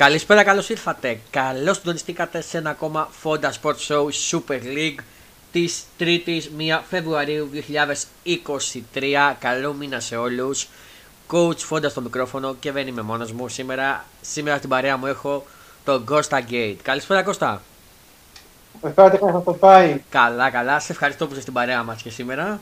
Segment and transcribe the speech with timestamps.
[0.00, 1.20] Καλησπέρα, καλώς ήρθατε.
[1.30, 4.98] Καλώς συντονιστήκατε σε ένα ακόμα Fonda Sport Show Super League
[5.52, 7.50] της 3ης 1 Φεβρουαρίου
[8.92, 9.36] 2023.
[9.38, 10.68] Καλό μήνα σε όλους.
[11.30, 14.04] Coach Fonda στο μικρόφωνο και δεν είμαι μόνος μου σήμερα.
[14.20, 15.44] Σήμερα στην παρέα μου έχω
[15.84, 16.76] τον Costa Gate.
[16.82, 17.62] Καλησπέρα Κώστα.
[18.80, 20.02] Καλησπέρα, τι θα το πάει.
[20.08, 20.80] Καλά, καλά.
[20.80, 22.60] Σε ευχαριστώ που είσαι στην παρέα μας και σήμερα.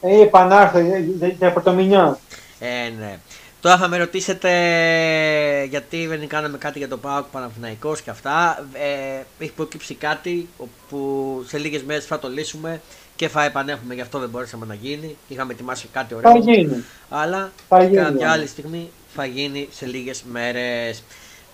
[0.00, 0.78] Ε, επανάρθω
[1.38, 2.18] για πρωτομηνιά.
[2.58, 3.18] Ε, ναι.
[3.60, 4.50] Τώρα θα με ρωτήσετε
[5.68, 8.64] γιατί δεν κάναμε κάτι για το ΠΑΟΚ Παναθηναϊκός και αυτά.
[8.72, 10.48] Ε, έχει προκύψει κάτι
[10.88, 12.80] που σε λίγες μέρες θα το λύσουμε
[13.16, 15.16] και θα επανέχουμε, γι' αυτό δεν μπορέσαμε να γίνει.
[15.28, 16.32] Είχαμε ετοιμάσει κάτι ωραίο.
[16.32, 16.84] Θα γίνει.
[17.08, 18.32] Αλλά Θα γίνει, κάποια ναι.
[18.32, 21.02] άλλη στιγμή θα γίνει σε λίγες μέρες.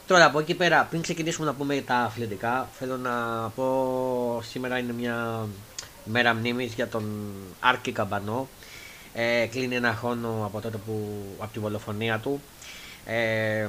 [0.07, 3.11] Τώρα από εκεί πέρα, πριν ξεκινήσουμε να πούμε για τα αθλητικά, θέλω να
[3.55, 5.47] πω σήμερα είναι μια
[6.07, 8.49] μέρα μνήμης για τον Άρκη Καμπανό.
[9.15, 12.41] Ε, κλείνει ένα χρόνο από τότε που, από τη δολοφονία του.
[13.07, 13.69] Ε,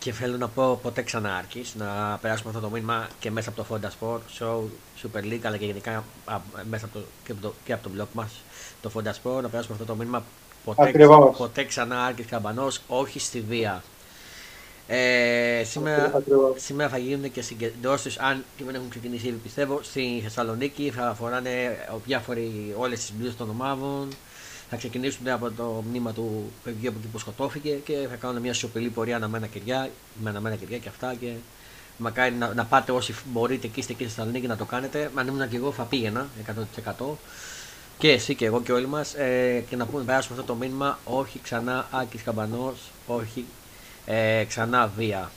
[0.00, 3.62] και θέλω να πω ποτέ ξανά Άρκης, να περάσουμε αυτό το μήνυμα και μέσα από
[3.62, 4.60] το Fonda Sport, Show,
[5.02, 7.90] Super League, αλλά και γενικά α, μέσα από το, και, από το, και από το
[7.96, 8.32] blog μας,
[8.82, 10.24] το Fonda Sport, να περάσουμε αυτό το μήνυμα
[10.64, 11.36] ποτέ, Ακριβώς.
[11.36, 13.82] ποτέ ξανά Άρκης Καμπανός, όχι στη βία.
[14.92, 16.62] Ε, σήμερα, Ακριβώς.
[16.62, 21.14] σήμερα θα γίνουν και συγκεντρώσεις, αν και δεν έχουν ξεκινήσει ήδη πιστεύω, στη Θεσσαλονίκη θα
[21.18, 24.08] φοράνε διάφοροι όλες τις μπλούζες των ομάδων,
[24.70, 28.54] θα ξεκινήσουν από το μνήμα του παιδιού από εκεί που σκοτώθηκε και θα κάνουν μια
[28.54, 29.90] σιωπηλή πορεία αναμένα κεριά,
[30.22, 31.32] με αναμένα κεριά και αυτά και
[31.96, 35.10] μακάρι να, να πάτε όσοι μπορείτε εκεί είστε εκεί στη Θεσσαλονίκη να το κάνετε.
[35.14, 36.28] Αν ήμουν και εγώ θα πήγαινα
[36.98, 37.04] 100%
[37.98, 40.98] και εσύ και εγώ και όλοι μας ε, και να πούμε περάσουμε αυτό το μήνυμα
[41.04, 43.44] όχι ξανά Άκης Καμπανός, όχι
[44.10, 45.30] ε, ξανά βία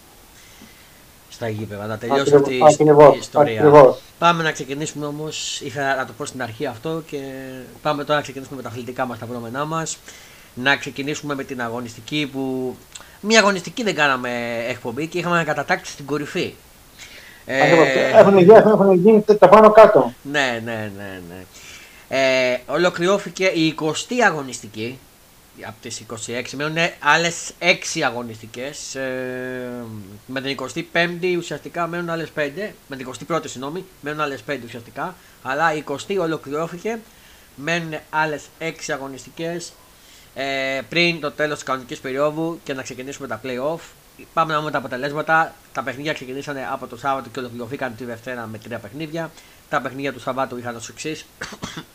[1.30, 1.86] στα γήπεδα.
[1.86, 3.60] Να τελειώσει Ακριβώς, αυτή η- ακριβώς, η ιστορία.
[3.60, 4.00] ακριβώς.
[4.20, 5.62] Πάμε να ξεκινήσουμε όμως.
[5.62, 7.18] Ήθελα να το πω στην αρχή αυτό και
[7.82, 9.98] πάμε τώρα να ξεκινήσουμε με τα αθλητικά μας, τα βρώμενά μας.
[10.56, 12.76] Να ξεκινήσουμε με την αγωνιστική που.
[13.22, 14.30] Μια αγωνιστική δεν κάναμε
[14.70, 16.54] εκπομπή και είχαμε κατατάξει στην κορυφή.
[17.48, 17.88] Ακριβώς.
[17.88, 20.14] Ε, Έχουν γίνει, έχουν γίνει τα πάνω κάτω.
[20.22, 21.44] ναι, ναι, ναι, ναι.
[22.18, 25.00] Ε, ολοκληρώθηκε η 20η αγωνιστική
[25.62, 26.44] από τις 26.
[26.56, 28.96] Μένουν άλλες 6 αγωνιστικές.
[28.96, 29.84] Ε,
[30.26, 30.58] με την
[30.94, 32.72] 25η ουσιαστικά μένουν άλλες 5.
[32.88, 35.16] Με την 21η συγγνώμη, μένουν άλλες 5 ουσιαστικά.
[35.44, 37.00] Αλλά η 20η ολοκληρώθηκε.
[37.56, 39.74] Μένουν άλλες 6 αγωνιστικές
[40.34, 43.80] ε, πριν το τέλος της κανονικής περίοδου και να ξεκινήσουμε τα play-off.
[44.34, 45.56] Πάμε να δούμε τα αποτελέσματα.
[45.74, 49.32] Τα παιχνίδια ξεκινήσανε από το Σάββατο και ολοκληρωθήκαν τη Δευτέρα με τρία παιχνίδια.
[49.70, 51.26] Τα παιχνίδια του Σαββάτου είχαν ως εξής.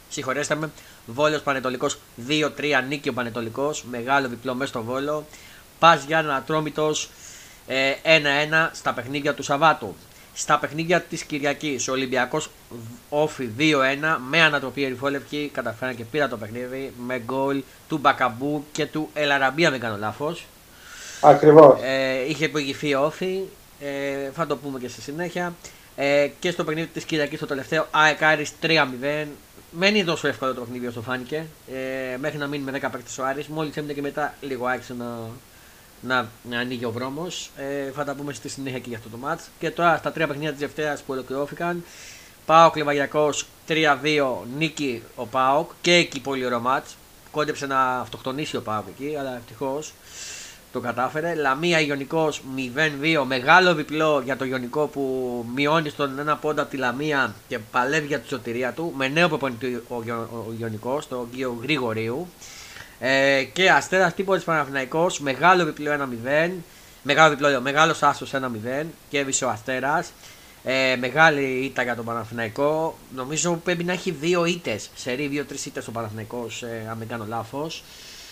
[0.09, 0.71] Συγχωρέστε με.
[1.07, 1.99] Βόλος Πανετολικός
[2.29, 3.85] 2-3 νίκη ο Πανετολικός.
[3.91, 5.27] Μεγάλο διπλό μέσα στο Βόλο.
[5.79, 7.11] Πας Γιάννα Ατρόμητος
[7.67, 9.95] ε, 1-1 στα παιχνίδια του Σαββάτου.
[10.35, 12.51] Στα παιχνίδια της Κυριακής ο Ολυμπιακός
[13.09, 13.63] Όφη 2-1
[14.29, 19.65] με ανατροπή ερυφόλευκη καταφέραν και πήρα το παιχνίδι με γκολ του Μπακαμπού και του Ελαραμπή
[19.65, 20.47] αν δεν κάνω λάθος.
[21.21, 21.81] Ακριβώς.
[21.83, 23.41] Ε, είχε προηγηθεί ο Όφη,
[23.81, 25.55] ε, θα το πούμε και στη συνέχεια.
[25.97, 29.27] Ε, και στο παιχνίδι της Κυριακής, το τελευταίο, ΑΕΚ Άρης 3-0.
[29.71, 31.47] Δεν είναι τόσο εύκολο το παιχνίδι όσο φάνηκε.
[31.73, 33.47] Ε, μέχρι να μείνει με 10 παίκτες ο Άρης.
[33.47, 35.19] Μόλις έμεινε και μετά λίγο άρχισε να,
[36.01, 37.51] να, να ανοίγει ο δρόμος.
[37.57, 39.41] Ε, θα τα πούμε στη συνέχεια και για αυτό το match.
[39.59, 41.85] Και τώρα στα τρία παιχνίδια της Δευτέρας που ολοκληρώθηκαν.
[42.47, 43.31] Πάοκ Λεβαγιακό
[43.69, 43.75] 3-2
[44.59, 46.95] νίκη ο Πάοκ και εκεί πολύ ωραίο match.
[47.31, 49.93] Κόντεψε να αυτοκτονήσει ο Πάοκ εκεί, αλλά ευτυχώς
[50.73, 51.35] το κατάφερε.
[51.35, 53.25] Λαμία Ιωνικός 0-2.
[53.27, 58.07] Μεγάλο διπλό για το Ιωνικό που μειώνει στον ένα πόντα από τη Λαμία και παλεύει
[58.07, 58.93] για τη σωτηρία του.
[58.97, 62.29] Με νέο προπονητή ο, Γιο- ο Ιωνικός, τον κύριο Γρηγορίου.
[63.01, 65.07] Ε, και Αστέρας Τύπο Παναθυναϊκό.
[65.19, 66.51] Μεγάλο διπλό 1-0.
[67.03, 68.87] Μεγάλο διπλό, λέω, μεγάλο άσος 1-0.
[69.09, 70.13] Κέρδισε ο Αστέρας.
[70.65, 72.99] Ε, μεγάλη ήττα για τον Παναθηναϊκό.
[73.15, 74.91] Νομίζω πρέπει να έχει δύο ήττες.
[74.95, 77.83] Σερή, δύο-τρει ήττες ο Παναθηναϊκός, ε, αν δεν κάνω λάθος.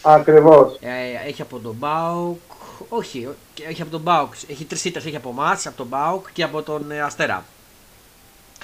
[0.06, 0.76] Ακριβώς.
[0.80, 2.38] Ε, έχει από τον Μπάουκ.
[2.88, 3.28] Όχι,
[3.68, 4.32] έχει από τον Μπάουκ.
[4.50, 5.04] Έχει τρεις ήττες.
[5.06, 7.44] Έχει από εμά, από τον Μπάουκ και από τον ε, Αστέρα.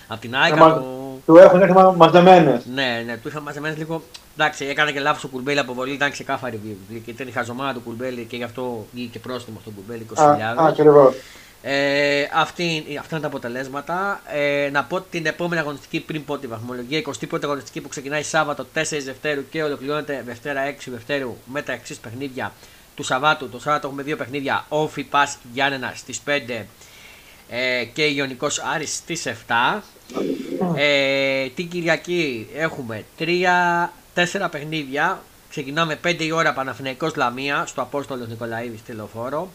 [0.08, 0.52] Από την ΑΕΚ.
[0.52, 2.66] Αμα- από- Του έχουν έρθει μα- μαζεμένες.
[2.74, 4.02] Ναι, ναι, του είχα μαζεμένες λίγο.
[4.38, 7.00] Εντάξει, έκανε και λάθος ο Κουρμπέλη από βολή, ήταν ξεκάθαρη βίβλη.
[7.04, 10.20] Και ήταν η χαζομάρα του Κουρμπέλη και γι' αυτό βγήκε πρόστιμο στον Κουρμπέλη 20.000.
[10.62, 11.14] Α, Ακριβώς.
[11.64, 14.20] Ε, αυτή, αυτά είναι τα αποτελέσματα.
[14.32, 17.02] Ε, να πω την επόμενη αγωνιστική πριν πω τη βαθμολογία.
[17.30, 21.98] 21η αγωνιστική που ξεκινάει Σάββατο 4 Δευτέρου και ολοκληρώνεται Δευτέρα 6 Δευτέρου με τα εξής
[21.98, 22.52] παιχνίδια
[22.96, 23.48] του Σαββάτου.
[23.48, 24.64] Το Σάββατο έχουμε δύο παιχνίδια.
[24.68, 26.64] Όφι Πας Γιάννενα στις 5
[27.48, 29.82] ε, και Ιωνικός Άρης στις 7.
[30.76, 35.22] Ε, την Κυριακή έχουμε 3-4 παιχνίδια.
[35.50, 39.50] Ξεκινάμε 5 η ώρα Παναθηναϊκός Λαμία στο Απόστολος Νικολαίδης στη Λεωφόρο.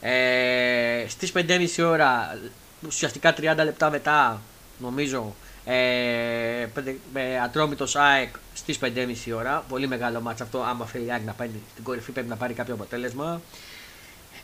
[0.00, 2.38] Ε, στις 5.30 ώρα,
[2.86, 4.40] ουσιαστικά 30 λεπτά μετά,
[4.78, 5.34] νομίζω,
[5.68, 9.64] Ε, πέντε- με Ατρόμητος ΑΕΚ στις 5.30 ώρα.
[9.68, 10.62] Πολύ μεγάλο μάτς αυτό.
[10.62, 13.40] Άμα θέλει η ΑΕΚ να πάει στην κορυφή πρέπει να πάρει κάποιο αποτέλεσμα.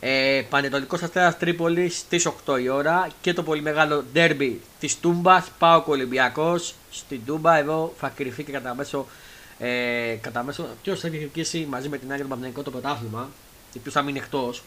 [0.00, 5.50] Ε, Πανετολικός Αστέρας Τρίπολης στις 8 η ώρα και το πολύ μεγάλο ντέρμπι της Τούμπας
[5.58, 9.06] Πάο Ολυμπιακός στην Τούμπα εδώ θα κρυφεί και κατά μέσο
[9.58, 13.28] ε, κατά μέσο ποιος θα διεκδικήσει μαζί με την ΑΕΚ το Παναθηναϊκό το πρωτάθλημα
[13.72, 14.62] και ποιος θα μείνει εκτός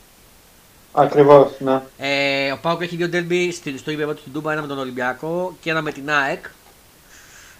[0.97, 1.81] Ακριβώς, ναι.
[1.97, 4.77] ε, ο Πάοκ έχει δύο ντέρμπι στη- στο ίδιο του στην Τούμπα, ένα με τον
[4.79, 6.45] Ολυμπιακό και ένα με την ΑΕΚ.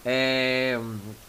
[0.04, 0.80] Ε,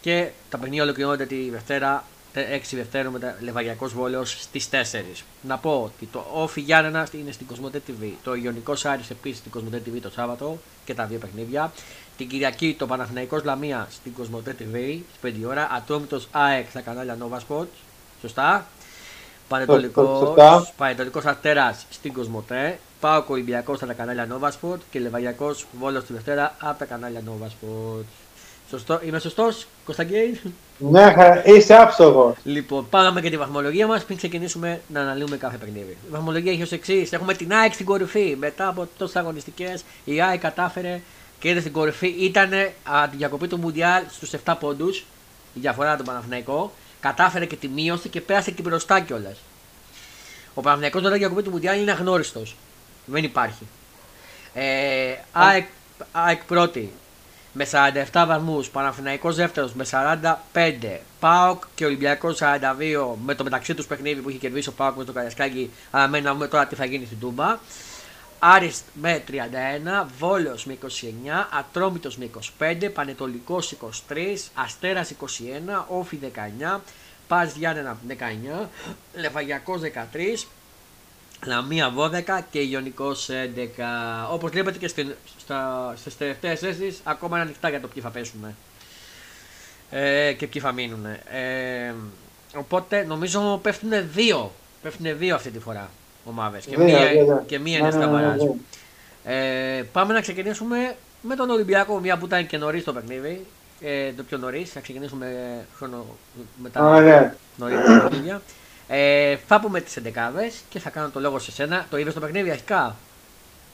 [0.01, 2.05] και τα παιχνίδια ολοκληρώνονται τη Δευτέρα,
[2.35, 5.25] 6 Δευτέρου με τα Λεβαγιακός Βόλεος στις 4.
[5.43, 9.51] Να πω ότι το Όφι Γιάννενα είναι στην Κοσμοτέ TV, το Ιωνικός Άρης επίσης στην
[9.51, 11.73] Κοσμοτέ TV το Σάββατο και τα δύο παιχνίδια.
[12.17, 16.81] Την Κυριακή το Παναθηναϊκός Λαμία στην Κοσμοτέ TV στις 5 η ώρα, Ατρόμητος ΑΕΚ στα
[16.81, 17.67] κανάλια Nova Sports,
[18.21, 18.67] σωστά.
[19.49, 20.67] Πανετολικός, Σωστά.
[20.77, 26.55] Πανετολικός Αστέρας στην Κοσμοτέ, Πάο Ολυμπιακός στα κανάλια Nova Sport και Λεβαγιακός Βόλος τη Δευτέρα
[26.59, 28.05] από τα κανάλια Nova Sport.
[28.71, 30.41] Σωστό, είμαι σωστός, Κωνσταντίνη.
[30.79, 31.47] Ναι, χαρά.
[31.47, 32.35] είσαι άψογος.
[32.45, 35.97] Λοιπόν, πάμε και τη βαθμολογία μας πριν ξεκινήσουμε να αναλύουμε κάθε παιχνίδι.
[36.07, 38.37] Η βαθμολογία έχει ως εξής: Έχουμε την ΑΕΚ στην κορυφή.
[38.39, 41.01] Μετά από τόσες αγωνιστικές, η ΑΕΚ κατάφερε
[41.39, 42.15] και είδε στην κορυφή.
[42.19, 42.51] Ήταν
[42.85, 44.99] από τη διακοπή του Μουντιάλ στους 7 πόντους.
[45.55, 46.73] Η διαφορά από τον Παναθηναϊκό.
[47.07, 49.37] Κατάφερε και τη μείωσε και πέρασε και μπροστά κιόλας.
[50.55, 52.57] Ο Παναθηναϊκός μετά τη διακοπή του Μουντιάλ είναι αγνώριστος.
[53.05, 53.67] Δεν υπάρχει.
[54.55, 55.67] Ε, ΑΕΚ,
[56.13, 56.93] ΑΕΚ πρώτη
[57.53, 57.67] με
[58.13, 64.21] 47 βαθμούς, Παναθηναϊκός δεύτερος με 45, ΠΑΟΚ και Ολυμπιακός 42 με το μεταξύ τους παιχνίδι
[64.21, 66.85] που είχε κερδίσει ο ΠΑΟΚ με το Καριασκάκι αλλά μένει να δούμε τώρα τι θα
[66.85, 67.59] γίνει στην Τούμπα.
[68.39, 73.73] Άρης με 31, Βόλος με 29, Ατρόμητος με 25, Πανετολικός
[74.09, 76.81] 23, Αστέρας 21, Όφι 19,
[77.29, 78.69] Πας Γιάννενα 19,
[79.15, 80.47] Λεφαγιακός 13,
[81.45, 84.29] Λαμία 12 και Ιωνικός 11.
[84.31, 88.11] Όπως βλέπετε και στην, στα, στις τελευταίες θέσεις ακόμα είναι ανοιχτά για το ποιοι θα
[88.11, 88.57] πέσουν
[89.91, 91.07] ε, και ποιοι θα μείνουν.
[91.31, 91.95] Ε,
[92.55, 94.53] οπότε νομίζω πέφτουν δύο.
[94.83, 95.91] Πέφτουν δύο αυτή τη φορά
[96.29, 97.43] ομάδες και, Δύο, μία, δύο, δύο.
[97.47, 98.43] και μία Ναι, είναι ναι, στα ναι, ναι, μπαράζ.
[98.43, 98.51] ναι.
[99.79, 103.47] Ε, πάμε να ξεκινήσουμε με τον Ολυμπιακό, μια που ήταν και νωρίς το παιχνίδι.
[103.81, 105.27] Ε, το πιο νωρίς, θα ξεκινήσουμε
[105.77, 106.05] χρόνο
[106.63, 107.35] μετά Ωραία.
[107.57, 108.43] νωρίτερα τα παιχνίδια.
[108.89, 111.87] Ε, θα πούμε τις 11 και θα κάνω το λόγο σε σένα.
[111.91, 112.97] Το είδες το παιχνίδι αρχικά;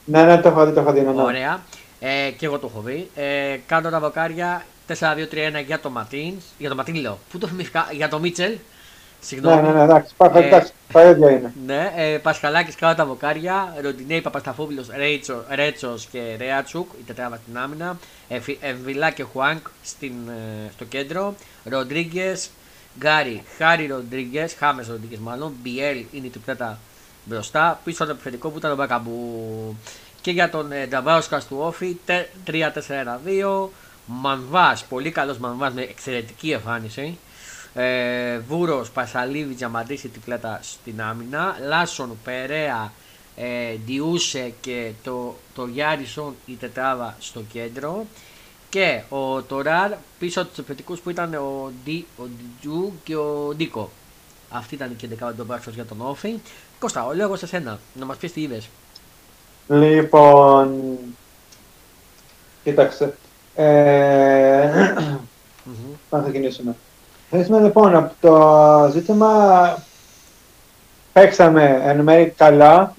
[0.05, 1.01] Ναι, ναι, το έχω δει, το έχω δει.
[1.01, 1.21] ναι, ναι.
[1.21, 1.61] Ωραία.
[1.99, 3.09] Ε, και εγώ το έχω δει.
[3.15, 6.43] Ε, κάνω τα βοκάρια 4-2-3-1 για το Ματίνς.
[6.57, 7.19] Για το Ματίν λέω.
[7.31, 8.53] Πού το θυμήθηκα, για το Μίτσελ.
[9.23, 9.61] Ναι, Συγγνώμη.
[9.61, 11.53] ναι, ναι, εντάξει, πά- Ε, εντάξει, τα ίδια είναι.
[11.65, 13.75] Ναι, ε, Πασχαλάκης κάτω τα βοκάρια.
[13.81, 14.85] Ροντινέη Παπασταφόπουλο,
[15.55, 17.97] Ρέτσος και Ρέατσουκ, η τετράδα στην άμυνα.
[18.27, 21.35] Εφη- Εμβιλά και Χουάνκ στην, ε, στο κέντρο.
[21.63, 22.49] Ροντρίγκες,
[22.99, 25.53] Γκάρι, Χάρι Ροντρίγκες, Χάμες Ροντρίγκες μάλλον.
[25.61, 26.77] Μπιέλ είναι η τριπλέτα
[27.25, 27.79] μπροστά.
[27.83, 29.75] Πίσω από το επιθετικό που ήταν ο Μπακαμπού.
[30.21, 31.97] Και για τον ε, Νταβάουσκα του Όφη
[32.47, 33.69] 3-4-1-2.
[34.05, 37.17] Μανβάς, πολύ καλός Μανβάς με εξαιρετική εμφάνιση.
[37.75, 41.57] Ε, Βούρος, Πασαλίδη, Τζαμαντής η τριπλέτα στην άμυνα.
[41.67, 42.91] Λάσον, Περέα,
[43.35, 48.05] ε, Διούσε και το, το Γιάρισον η τετράδα στο κέντρο.
[48.69, 53.53] Και ο Τωράρ πίσω από τους επιθετικούς που ήταν ο, Ντι, ο Ντιτζού και ο
[53.55, 53.89] Ντίκο.
[54.49, 56.35] Αυτή ήταν και η δεκάδα των Μπάξος για τον Όφη.
[56.79, 58.69] Κώστα, ο λόγος σε σένα, να μας πεις τι είδες.
[59.67, 60.97] Λοιπόν,
[62.63, 63.17] κοίταξε.
[63.55, 64.93] Ε,
[66.09, 66.75] Πάμε να ξεκινήσουμε.
[67.35, 69.77] Θέλουμε λοιπόν από το ζήτημα
[71.13, 72.95] παίξαμε εν μέρει καλά.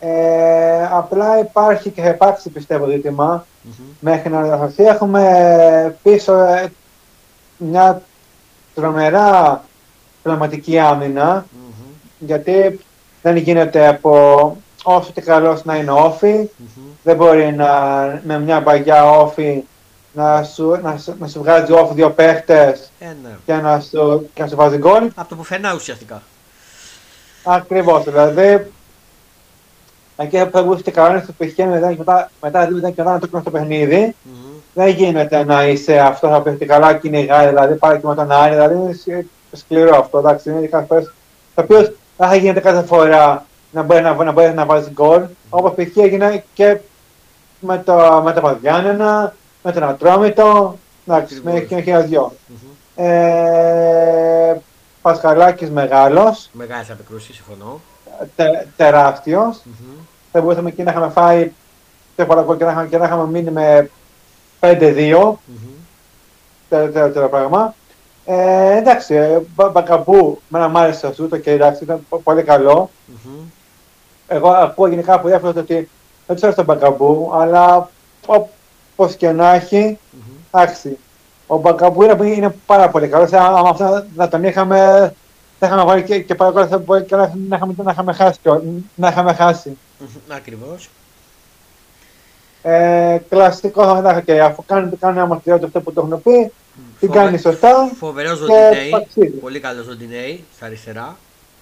[0.00, 3.46] Ε, απλά υπάρχει και θα υπάρξει πιστεύω ζήτημα.
[4.00, 4.84] Μέχρι να διορθωθεί.
[4.84, 6.72] Έχουμε πίσω ε,
[7.56, 8.02] μια
[8.74, 9.64] τρομερά
[10.22, 11.46] πραγματική άμυνα.
[12.18, 12.80] Γιατί
[13.22, 16.48] δεν γίνεται από όσο και καλός να είναι όφη.
[17.02, 17.70] Δεν μπορεί να,
[18.24, 19.64] με μια μπαγιά όφη
[20.18, 23.36] να σου, να, σου- να σου βγάζει όφη δύο παίχτες Ε, ναι.
[23.46, 25.10] και να σου, και να σου βάζει γκολ.
[25.14, 26.22] Από το πουθενά ουσιαστικά.
[27.44, 28.70] Ακριβώς, δηλαδή
[30.16, 31.56] εκεί που θα βγούσε κανένα στο π.χ.
[31.58, 34.14] μετά, μετά, μετά δίνει και ένα το στο παιχνίδι.
[34.74, 38.54] Δεν γίνεται να είσαι αυτός θα παίξει καλά κυνηγάει, δηλαδή πάρει και με τον Άρη,
[38.54, 39.26] δηλαδή είναι σ-
[39.58, 41.00] σκληρό αυτό, εντάξει, είναι κάθε φορά,
[41.54, 45.22] το οποίος δεν θα γίνεται κάθε φορά να μπορεί να, να, μπορεί να βάζει γκολ,
[45.48, 45.96] όπως π.χ.
[45.96, 46.76] έγινε και
[47.60, 51.82] με το, με το Παδιάννενα, με τον Ατρόμητο, εντάξει, με Ακριβώς.
[51.84, 52.32] και ένα δυο.
[52.96, 54.56] Ε,
[55.02, 57.80] Πασχαλάκης μεγάλος, Μεγάλες απεκρούσεις, συμφωνώ.
[58.36, 58.44] τε,
[58.76, 59.62] τεράστιος,
[60.32, 61.50] θα μπορούσαμε εκεί να είχαμε φάει
[62.16, 63.90] πιο πολλά γκολ και να είχαμε, και να είχαμε μείνει με
[64.60, 65.38] 5-2,
[66.68, 67.74] τελευταίο πράγμα.
[68.24, 72.42] Ε, εντάξει, ε, Μπα- Μπακαμπού, με μ' άρεσε αυτό το και εντάξει, ήταν πο- πολύ
[72.42, 72.90] καλό.
[74.28, 75.88] Εγώ ακούω γενικά από διάφορα ότι
[76.26, 77.90] δεν ξέρω τον Μπακαμπού, αλλά
[78.26, 78.48] ο-
[78.98, 79.98] πώ και να έχει,
[80.50, 80.98] εντάξει.
[81.46, 83.32] Ο Μπακαμπούρα είναι πάρα πολύ καλός.
[83.32, 84.78] Αν αυτό να τον είχαμε,
[85.58, 88.38] θα είχαμε βάλει και, και πάρα θα μπορεί και να, να, είχαμε, να είχαμε χάσει.
[88.94, 89.78] Να είχαμε χάσει.
[90.28, 90.88] Ακριβώς.
[92.62, 96.52] Ε, κλασικό θα μετά και αφού κάνουν, κάνουν ένα μαθητήριο αυτό που το έχουν πει,
[97.00, 97.90] την κάνει σωστά.
[97.98, 99.30] Φοβερός Ροντινέη.
[99.40, 101.16] Πολύ καλός Ροντινέη στα αριστερά.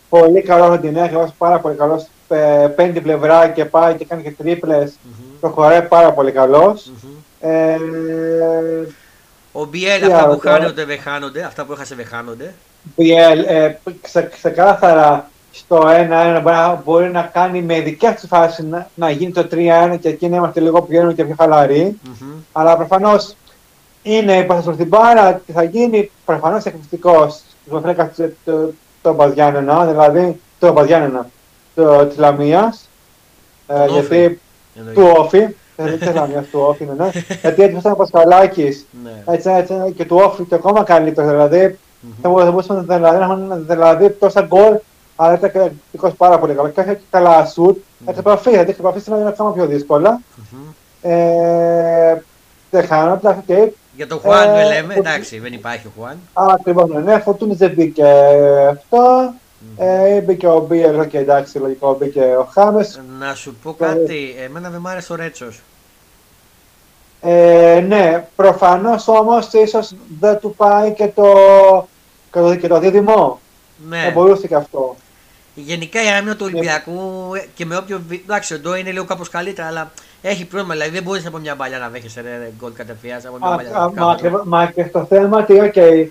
[0.09, 2.07] Πολύ καλός Ροντινέη, πάρα πολύ καλός.
[2.29, 4.93] Ε, πέντε πλευρά και πάει και κάνει και τρίπλες.
[4.93, 5.37] Mm-hmm.
[5.41, 6.91] Προχωράει πάρα πολύ καλός.
[6.91, 7.26] Mm-hmm.
[7.47, 7.79] Ε,
[9.53, 12.55] ο Μπιέλ, αυτά που χάνονται δεν χάνονται, αυτά που έχασε δεν χάνονται.
[12.97, 15.83] Μπιέλ, ε, ξε, ξεκάθαρα στο
[16.45, 20.29] 1-1 μπορεί να κάνει με δικέ του φάσει να, να, γίνει το 3-1 και εκεί
[20.29, 22.01] να είμαστε λίγο πιο και πιο χαλαροί.
[22.05, 22.43] Mm-hmm.
[22.53, 23.35] Αλλά προφανώς
[24.03, 28.13] είναι υπόθεση στην πάρα και θα γίνει προφανώς εκπληκτικός στο φρέκα
[29.03, 31.31] το Μπαζιάννενα, δηλαδή το Μπαζιάννενα
[32.09, 32.89] της Λαμίας.
[33.67, 34.41] Ε, γιατί
[34.95, 35.47] του Όφη.
[35.77, 37.05] Δεν τη Λαμία του Όφη, ναι.
[37.05, 37.11] ναι.
[37.41, 38.87] Γιατί έτσι ήταν ο Πασχαλάκης.
[39.05, 39.35] Ναι.
[39.35, 41.31] Έτσι, έτσι, και του Όφη και ακόμα καλύτερος.
[41.31, 41.79] Δηλαδή
[42.23, 44.79] θα μπορούσαμε δηλαδή, να έχουμε δηλαδή, τόσα γκολ,
[45.17, 46.69] αλλά ήταν εκπληκτικό πάρα πολύ καλό.
[46.69, 47.79] Και είχε και καλά σουτ.
[48.07, 50.21] Έχει επαφή, γιατί έχει επαφή σήμερα είναι ακόμα πιο δύσκολα.
[51.03, 52.17] Ε,
[52.71, 56.19] δεν χάνω, και για τον Χουάν δεν λέμε, εντάξει, δεν υπάρχει ο Χουάν.
[56.33, 58.05] Ακριβώς, ναι, ναι, Φορτούνης δεν μπήκε
[58.71, 59.33] αυτό.
[59.77, 63.01] Ε, μπήκε ο Μπίερ και εντάξει, λογικό μπήκε ο Χάμες.
[63.19, 65.61] Να σου πω κάτι, εμένα δεν μ' άρεσε ο Ρέτσος.
[67.21, 71.33] Ε, ναι, προφανώς όμως ίσως δεν του πάει και το,
[72.33, 73.41] και το, και το δίδυμο.
[73.89, 74.03] Ναι.
[74.03, 74.97] Θα μπορούσε και αυτό.
[75.55, 78.03] Γενικά η άμυνα του Ολυμπιακού και με όποιο.
[78.25, 80.75] Εντάξει, ο Ντόι είναι λίγο κάπως καλύτερα, αλλά έχει πρόβλημα.
[80.75, 83.21] Δηλαδή δεν μπορείς από μια μπαλιά να δέχεσαι ρε, γκολ κατευθείαν.
[83.95, 86.09] Μα, μα, και στο θέμα ότι, οκ, okay,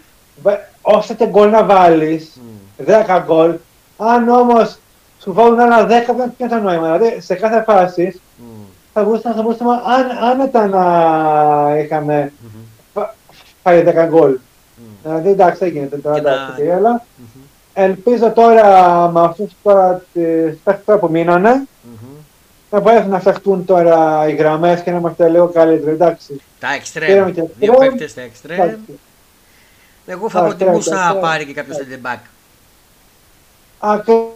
[0.82, 2.65] όσα και γκολ να βάλεις, mm.
[2.86, 3.56] 10 γκολ,
[3.98, 4.78] αν όμως
[5.22, 6.98] σου βάλουν ένα 10, δεν είναι το νόημα.
[6.98, 8.44] Δηλαδή σε κάθε φάση mm.
[8.94, 13.06] θα μπορούσαμε, θα μπορούσαμε αν, άνετα να είχαμε mm-hmm.
[13.64, 14.38] φάει 10 γκολ.
[14.38, 14.82] Mm.
[15.04, 17.40] Δηλαδή εντάξει, δεν γίνεται τώρα, εντάξει, αλλά mm-hmm.
[17.74, 20.22] ελπίζω τώρα με αυτούς τώρα τι
[21.00, 21.64] που μείνανε.
[21.64, 22.16] Mm-hmm
[22.76, 25.92] θα μπορέσουν να φτιαχτούν τώρα οι γραμμές και να είμαστε λίγο καλύτεροι.
[25.92, 26.42] Εντάξει.
[26.60, 27.32] Τα εξτρέμ.
[27.60, 28.76] Δύο παίκτες στα εξτρέμ.
[30.06, 32.20] Εγώ θα προτιμούσα να πάρει και κάποιος center back.
[33.92, 34.34] Ακριβώ.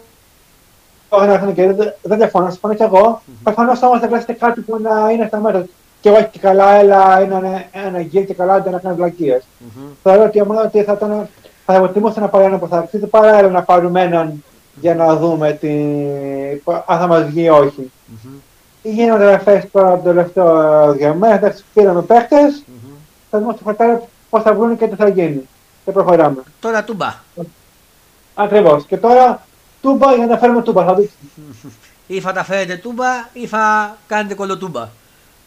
[2.02, 3.22] Δεν διαφωνώ, συμφωνώ και εγώ.
[3.44, 5.66] Προφανώς όμως θα βρέσετε κάτι που να είναι στα μέτρα.
[6.02, 9.40] Και όχι και καλά, έλα είναι ένα γύρω και καλά, δεν να κάνει βλακίε.
[10.04, 11.30] Θεωρώ ότι μόνο ότι θα, ήταν,
[11.66, 14.44] θα προτιμούσα να πάρει ένα που θα αξίζει παρά να πάρουμε έναν
[14.76, 15.70] για να δούμε τι,
[16.86, 17.92] αν θα μας βγει ή όχι.
[17.92, 18.40] Mm-hmm.
[18.84, 22.98] Γίνονται αυτές τώρα το τελευταίο δύο μέρες, εντάξει πήραμε παίχτες, mm-hmm.
[23.30, 25.48] θα δούμε στο χαρτάρι πώς θα βγουν και τι θα γίνει.
[25.86, 26.44] Και προχωράμε.
[26.60, 27.14] Τώρα τούμπα.
[28.42, 28.86] Ακριβώς.
[28.86, 29.46] Και τώρα
[29.82, 31.16] τούμπα για να φέρουμε τούμπα, θα δείξει.
[32.08, 34.90] Ή θα τα φέρετε τούμπα ή θα κάνετε κολοτούμπα.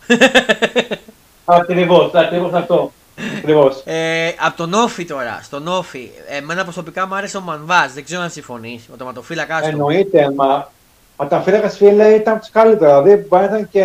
[1.44, 2.92] Ακριβώς, ακριβώς αυτό.
[3.36, 3.82] Ακριβώς.
[3.84, 7.92] Ε, από τον Όφη τώρα, στον Όφη, εμένα προσωπικά μου άρεσε ο Μανβάς.
[7.92, 8.88] Δεν ξέρω αν συμφωνείς.
[8.92, 9.68] Ο τοματοφύλακα του.
[9.68, 10.70] Εννοείται, μα
[11.16, 13.02] ο τοματοφύλακα φίλε ήταν τους καλύτερα.
[13.02, 13.84] Δηλαδή μπορεί να ήταν και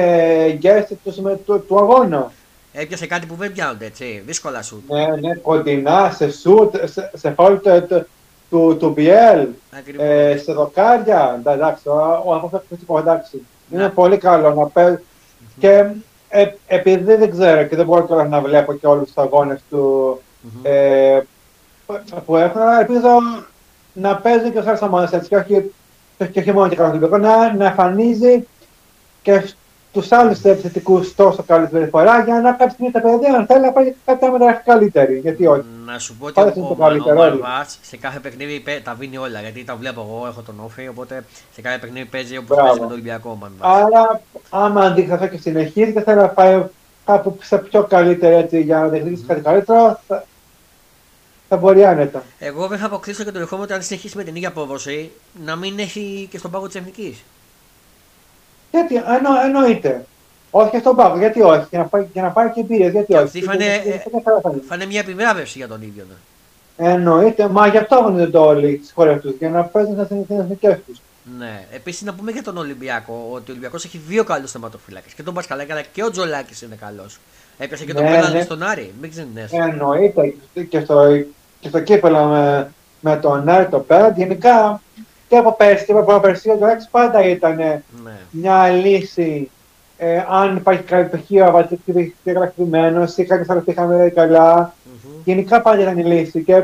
[0.58, 2.32] γκέστη του, του, του αγώνα.
[2.74, 4.24] Έπιασε κάτι που δεν πιάνονται έτσι.
[4.26, 4.84] Δύσκολα σου.
[4.90, 7.56] Ναι, ναι, κοντινά, σε σουτ, σε, σε φάουλ
[8.50, 9.48] του, του, του Μπιέλ,
[9.98, 11.42] ε, σε δοκάρια.
[11.46, 11.88] Εντάξει,
[12.26, 13.46] ο άνθρωπος εντάξει.
[13.72, 14.98] Είναι πολύ καλό να παίζει.
[14.98, 15.56] Mm-hmm.
[15.60, 15.86] Και
[16.30, 20.22] ε, επειδή δεν ξέρω και δεν μπορώ τώρα να βλέπω και όλους τους αγώνες του
[20.44, 20.60] mm-hmm.
[20.64, 21.20] ε,
[22.26, 23.10] που έχουν, ελπίζω
[23.94, 25.72] να παίζει και ο Σάρς έτσι και όχι,
[26.32, 28.48] και όχι μόνο και καλά να, να εμφανίζει
[29.22, 29.44] και
[29.92, 33.72] τους άλλους επιθετικούς τόσο καλή συμπεριφορά για να κάποια στιγμή τα παιδιά αν θέλει να
[33.72, 35.20] πάει κάτι άμενα καλύτερη.
[35.20, 35.64] Γιατί όχι.
[35.86, 37.38] Να σου πω ότι ο, ο, ο
[37.82, 39.40] σε κάθε παιχνίδι τα βίνει όλα.
[39.40, 40.88] Γιατί τα βλέπω εγώ, έχω τον Όφη.
[40.88, 43.82] Οπότε σε κάθε παιχνίδι παίζει όπως παίζει με τον Ολυμπιακό Μαρβάς.
[43.84, 46.64] Άρα, άμα δείξει αυτό και συνεχίζει και θέλει να πάει
[47.06, 50.26] κάπου σε πιο καλύτερη έτσι, για να διεκδικήσει κάτι καλύτερο, θα,
[51.50, 52.24] θα μπορεί άνετα.
[52.40, 55.12] Εγώ δεν θα αποκλείσω και το δεχόμενο ότι αν συνεχίσει με την ίδια απόδοση
[55.46, 57.24] να μην έχει και στον πάγο της Εθνικής.
[58.72, 60.06] Γιατί, εννο, εννοείται.
[60.52, 63.14] Όχι και στον πάγο, γιατί όχι, για να, πάρει, για να πάρει και εμπειρίες, γιατί
[63.14, 63.24] όχι.
[63.24, 63.66] Αυτή φάνε,
[64.68, 66.06] φάνε μια επιβράβευση για τον ίδιο.
[66.10, 66.16] Ναι.
[66.92, 70.96] Εννοείται, μα γι' αυτό αγωνίζονται όλοι στι χώρες τους, για να παίζουν στι εθνικέ του.
[71.38, 71.66] Ναι.
[71.72, 75.08] Επίσης να πούμε για τον Ολυμπιακό ότι ο Ολυμπιακός έχει δύο καλούς θεματοφύλακε.
[75.16, 77.20] Και τον Πασκαλάκη αλλά και ο Τζολάκης είναι καλός.
[77.58, 78.42] Έπιασε και τον ναι, πέναλτι ναι.
[78.42, 78.94] στον Άρη.
[79.02, 79.56] Μην ξενινέσαι.
[79.56, 80.34] Εννοείται
[80.70, 81.24] και στο,
[81.60, 84.20] και στο κύπελο με, με τον Άρη το πέναλτι.
[84.20, 84.82] Γενικά
[85.28, 87.82] και από πέρσι και από πέρσι ο Τζολάκη πάντα ήταν ναι.
[88.32, 89.50] μια λύση.
[89.98, 91.68] Ε, αν υπάρχει κάποιο πτυχίο
[92.24, 94.74] κατακτημένο ή κάποιο άλλο είχαμε καλά.
[94.74, 95.22] Mm-hmm.
[95.24, 96.44] Γενικά πάντα ήταν η λύση.
[96.44, 96.64] Και,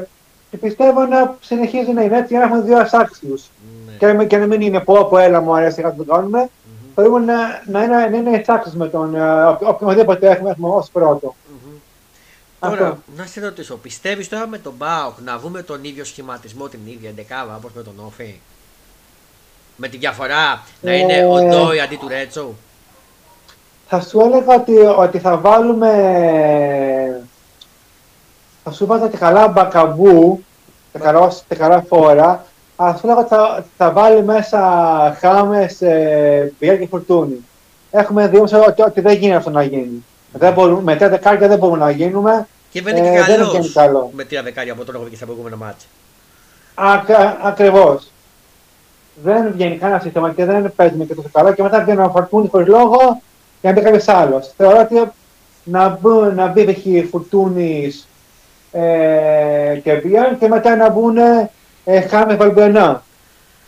[0.52, 3.44] και πιστεύω να συνεχίζει να είναι έτσι για να έχουμε δύο ασάξιου.
[3.86, 3.94] Ναι.
[3.98, 6.44] Και, και να μην είναι πω από έλα μου αρέσει να το κάνουμε.
[6.44, 6.92] Mm-hmm.
[6.96, 8.44] Μπορούμε να, να είναι, να είναι
[8.74, 11.36] με τον ε, οποιοδήποτε έχουμε, έχουμε ω πρώτο.
[11.36, 12.70] Mm-hmm.
[12.70, 16.80] Τώρα, να σε ρωτήσω, πιστεύει τώρα με τον Μπάουκ να βγούμε τον ίδιο σχηματισμό, την
[16.86, 18.40] ίδια εντεκάβα όπω με τον Όφη.
[19.76, 22.54] Με τη διαφορά να ε, είναι ο Ντόι αντί του Ρέτσο;
[23.88, 25.92] Θα σου έλεγα ότι, ότι θα βάλουμε.
[28.64, 30.44] Θα σου βάλω τη καλά μπακαμπού,
[30.92, 34.60] τη καλά, τη καλά φόρα, Α σου ότι θα, θα βάλει μέσα
[35.20, 37.46] Χάμες, ε, και Φορτούνη.
[37.92, 40.06] Έχουμε δει όμως ότι, ότι δεν γίνει αυτό να γίνει.
[40.32, 42.48] Δεν μπορούμε, με τρία δεκάρια δεν μπορούμε να γίνουμε.
[42.72, 43.24] Και δεν είναι ε,
[43.62, 45.88] και καλό με τρία δεκάρια από τον έχω και στα προηγούμενα μάτια.
[47.44, 48.12] Ακριβώς.
[49.16, 51.54] Δεν βγαίνει κανένα σύστημα και δεν παίζουμε και τόσο καλά.
[51.54, 53.22] Και μετά βγαίνει να φορτούνι χωρίς λόγο
[53.62, 54.52] και να μπει κάποιος άλλος.
[54.58, 55.12] Θεωρώ ότι
[55.64, 58.08] να, μπει, να μπει Φορτούνης
[58.72, 61.18] ε, και Μπιάν και μετά να μπουν
[61.84, 63.04] ε, Χάμες Βαλμπενά.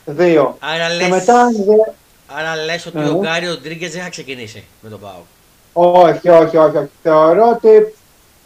[0.06, 0.58] Δύο.
[0.60, 1.48] Άρα λες, μετά,
[2.28, 5.22] άρα λες ότι ο Γκάριο Ντρίγκες δεν θα ξεκινήσει με τον Πάο.
[5.74, 6.90] Όχι, όχι, όχι, όχι.
[7.04, 7.96] Θεωρώ ότι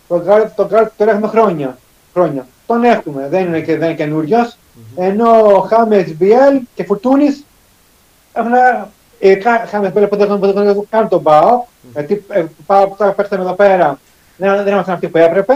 [0.08, 1.78] τον Γκάριο τον τον έχουμε χρόνια.
[2.14, 2.48] χρόνια.
[2.68, 4.58] Τον έχουμε, δεν είναι, και, δεν είναι καινούριος.
[4.80, 5.04] Mm-hmm.
[5.04, 7.44] Ενώ ο Χάμε Μπιέλ και Φουρτούνη
[8.34, 8.54] έχουν.
[9.20, 11.64] Ε, Χάμε Μπιέλ που δεν καν τον Πάο.
[11.94, 14.00] Γιατί ε, Πάο που τα παίξαμε εδώ πέρα
[14.38, 15.54] δεν, δεν ήμασταν αυτοί που έπρεπε.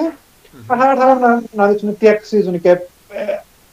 [0.68, 2.80] Αλλά θα να, να δείξουν τι αξίζουν και ε,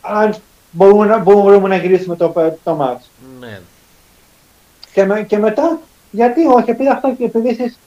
[0.00, 0.34] αν
[0.70, 3.10] μπορούμε να, μπορούμε να γυρίσουμε το, το μάτς.
[3.40, 3.60] Ναι.
[4.92, 5.80] Και, με, και μετά,
[6.10, 7.78] γιατί όχι, επειδή αυτό και επειδή εσείς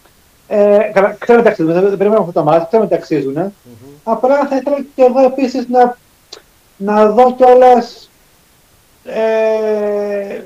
[0.47, 3.35] ε, ξέρω ότι αξίζουν, δεν περιμένουμε αυτό το μάτς, ξέρω ότι αξίζουν.
[3.37, 3.93] Mm-hmm.
[4.03, 5.97] Απλά θα ήθελα και εγώ επίσης να,
[6.77, 8.09] να δω κιόλας
[9.05, 10.41] ε,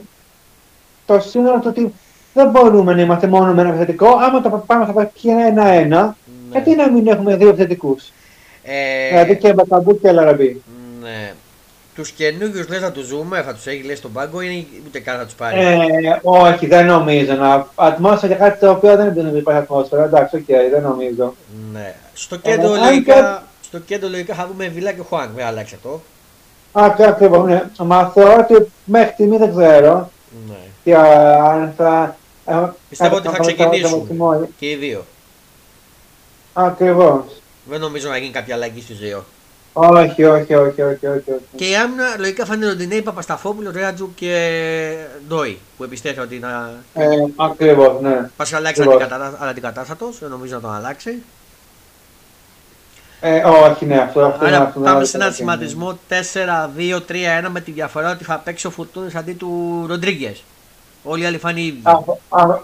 [1.05, 1.93] το σύνολο του ότι
[2.33, 4.07] δεν μπορούμε να είμαστε μόνο με ένα επιθετικό.
[4.07, 6.51] Άμα το πάμε θα πάει και ένα-ένα, ναι.
[6.51, 8.11] γιατί να μην έχουμε δύο επιθετικούς;
[8.63, 9.07] Ε...
[9.09, 10.61] Δηλαδή και Μπακαμπού και Λαραμπή.
[11.01, 11.33] Ναι.
[11.95, 15.17] Τους καινούριους λες να τους ζούμε, θα τους έχει λέει στον πάγκο ή ούτε καν
[15.17, 17.33] θα τους πάρει; Ε, όχι, δεν νομίζω.
[17.33, 17.67] Να...
[17.75, 20.03] Ατμόσφαιρα για κάτι το οποίο δεν υπάρχει ατμόσφαιρα.
[20.03, 21.35] Εντάξει, οκ, okay, δεν νομίζω.
[21.73, 21.95] Ναι.
[22.13, 23.67] Στο ε, κέντρο, ε, λογικά, και...
[23.67, 25.35] στο κέντρο λογικά θα δούμε Βίλα και Χουάνγκ.
[25.35, 26.01] Δεν αλλάξει αυτό.
[26.71, 27.45] Ακριβώς.
[27.45, 27.65] Ναι.
[27.77, 30.11] Μα θεωρώ ότι μέχρι στιγμής δεν ξέρω.
[30.47, 30.57] Ναι.
[30.83, 32.17] Και, αν θα,
[32.89, 34.07] Πιστεύω ότι θα ξεκινήσουν
[34.59, 35.05] και οι δύο.
[36.53, 37.23] Ακριβώς.
[37.65, 39.23] Δεν νομίζω να γίνει κάποια αλλαγή στους δύο.
[39.73, 41.31] Όχι, όχι, όχι, όχι, όχι.
[41.55, 44.95] Και η άμυνα λογικά θα είναι Ροντινέι, Παπασταθόπουλο, Ρέαμπτσιουκ και
[45.27, 46.73] Ντόι που επιστρέφει ότι να.
[46.93, 48.29] Ε, Ακριβώς, ναι.
[48.35, 48.83] Πα αλλάξει
[49.39, 51.23] αντικατάστατος, δεν νομίζω να τον αλλάξει.
[53.19, 58.11] Ε, όχι, ναι, αυτό, αυτό Άρα, αυτό, πάμε σε ένα σχηματισμό 4-2-3-1 με τη διαφορά
[58.11, 60.43] ότι θα παίξει ο Φουρτούνη αντί του Ροντρίγκες.
[61.03, 61.81] Όλοι οι άλλοι φάνη ίδιοι.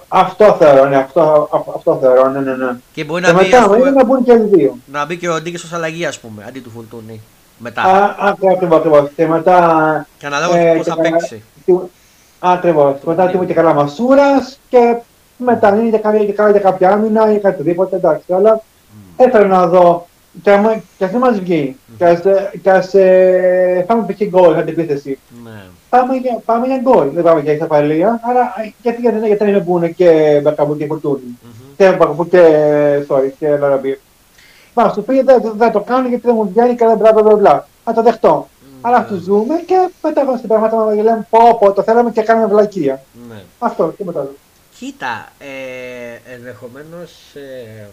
[0.07, 2.71] Αυτό θεωρώ, ναι, αυτό, αυτό θεωρώ, ναι, ναι, ναι.
[2.93, 4.77] Και μπορεί να, μπει, μετά, πούμε, να μπουν και οι δύο.
[4.91, 7.21] Να μπει και ο Ντίκε ως αλλαγή, ας πούμε, αντί του Φουρτούνη.
[7.57, 8.15] Μετά.
[8.19, 9.09] Ακριβώς, ακριβώς.
[9.15, 10.07] Και μετά.
[10.17, 11.43] Και αναλόγως ε, πώς θα παίξει.
[12.39, 12.95] Ακριβώς.
[13.03, 14.95] Μετά τιμώ και καλά μασούρας και
[15.37, 17.95] μετά είναι για, για, για κάποια άμυνα ή κάτι οτιδήποτε.
[17.95, 19.25] Εντάξει, αλλά mm.
[19.25, 20.07] ήθελα να δω.
[20.41, 22.15] Και, ας δεν μας βγει, mm.
[22.61, 24.27] και ας ε, πάμε π.χ.
[24.29, 25.19] γκολ, αντιπίθεση.
[25.43, 27.09] Ναι πάμε για, πάμε για γκολ.
[27.09, 28.19] Δεν πάμε για ισοπαλία.
[28.23, 31.21] Άρα γιατί, γιατί, γιατί να μπουν και Μπακαμπού και Φορτούνι.
[31.21, 31.73] Mm-hmm.
[31.77, 32.41] Και Μπακαμπού και,
[33.07, 33.99] sorry, και Λαραμπή.
[34.73, 37.35] Μα σου πει δεν, δεν το κάνω γιατί δεν μου βγαίνει και δεν μπλα μπλα
[37.35, 37.67] μπλα.
[37.83, 38.47] Θα το δεχτώ.
[38.47, 38.77] Mm-hmm.
[38.81, 42.21] Αλλά αυτό ζούμε και μετά πάμε στην πράγματα μας λέμε πω, πω το θέλαμε και
[42.21, 43.03] κάνουμε βλακεία.
[43.03, 43.41] Mm-hmm.
[43.59, 44.27] Αυτό και μετά.
[44.77, 47.11] Κοίτα, ε, ενδεχομένως.
[47.35, 47.87] Ε,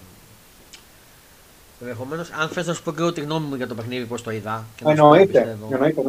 [1.81, 4.23] Ενδεχομένως, αν θες να σου πω και εγώ τη γνώμη μου για το παιχνίδι, πώς
[4.23, 4.65] το είδα.
[4.85, 5.59] Εννοείται.
[5.63, 6.01] Εννοείται.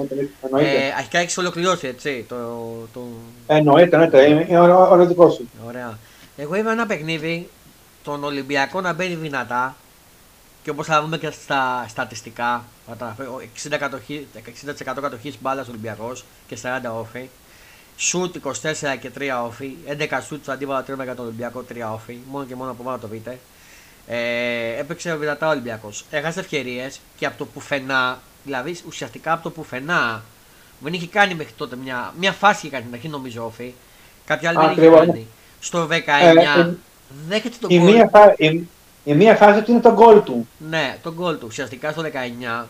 [0.57, 2.25] Ε, αρχικά έχεις ολοκληρώσει, έτσι.
[2.29, 2.35] Το,
[2.93, 3.01] το...
[3.47, 4.29] Εννοείται, εννοείται.
[4.29, 5.49] Είναι όλο δικό σου.
[5.67, 5.97] Ωραία.
[6.37, 7.49] Εγώ είδα ένα παιχνίδι,
[8.03, 9.75] τον Ολυμπιακό να μπαίνει δυνατά
[10.63, 12.63] και όπως θα δούμε και στα στατιστικά,
[12.99, 13.03] 60%,
[14.65, 17.29] 60 κατοχή μπάλας Ολυμπιακός και 40 όφη.
[17.97, 18.49] Σουτ 24
[18.99, 19.75] και 3 όφη.
[19.87, 22.17] 11 σουτ αντίβαλα 3 για τον Ολυμπιακό 3 όφη.
[22.31, 23.39] Μόνο και μόνο από πάνω το βρείτε.
[24.07, 26.05] Ε, έπαιξε δυνατά ο Ολυμπιακός.
[26.09, 30.23] Έχασε ευκαιρίες και από το πουθενά, δηλαδή ουσιαστικά από το πουθενά,
[30.79, 33.73] δεν είχε κάνει μέχρι τότε μια, μια φάση είχε κάνει την αρχή νομίζω όφη.
[34.25, 35.27] Κάποια άλλη δεν είχε κάνει.
[35.59, 36.69] Στο 19 ε,
[37.27, 37.87] δέχεται τον γκολ.
[38.37, 38.67] Η,
[39.03, 40.47] η, μία φάση είναι το γκολ του.
[40.69, 41.45] Ναι, το γκολ του.
[41.49, 42.03] Ουσιαστικά στο
[42.61, 42.65] 19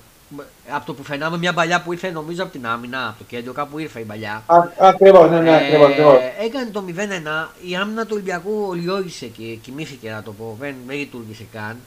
[0.70, 3.54] από το που φαινάμε μια παλιά που ήρθε νομίζω από την άμυνα, από το κέντρο,
[3.54, 4.44] κάπου ήρθε η παλιά.
[4.78, 5.92] Ακριβώς, ναι, ναι, ακριβώς.
[5.92, 10.76] Ε, έκανε το 0-1, η άμυνα του Ολυμπιακού λιώγησε και κοιμήθηκε να το πω, δεν,
[10.88, 11.78] δεν λειτουργήσε καν.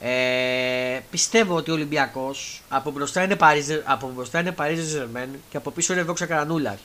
[0.00, 5.70] Ε, πιστεύω ότι ο Ολυμπιακός από μπροστά είναι Παρίζε, από μπροστά είναι Ζερμέν και από
[5.70, 6.76] πίσω είναι Δόξα Καρανούλα.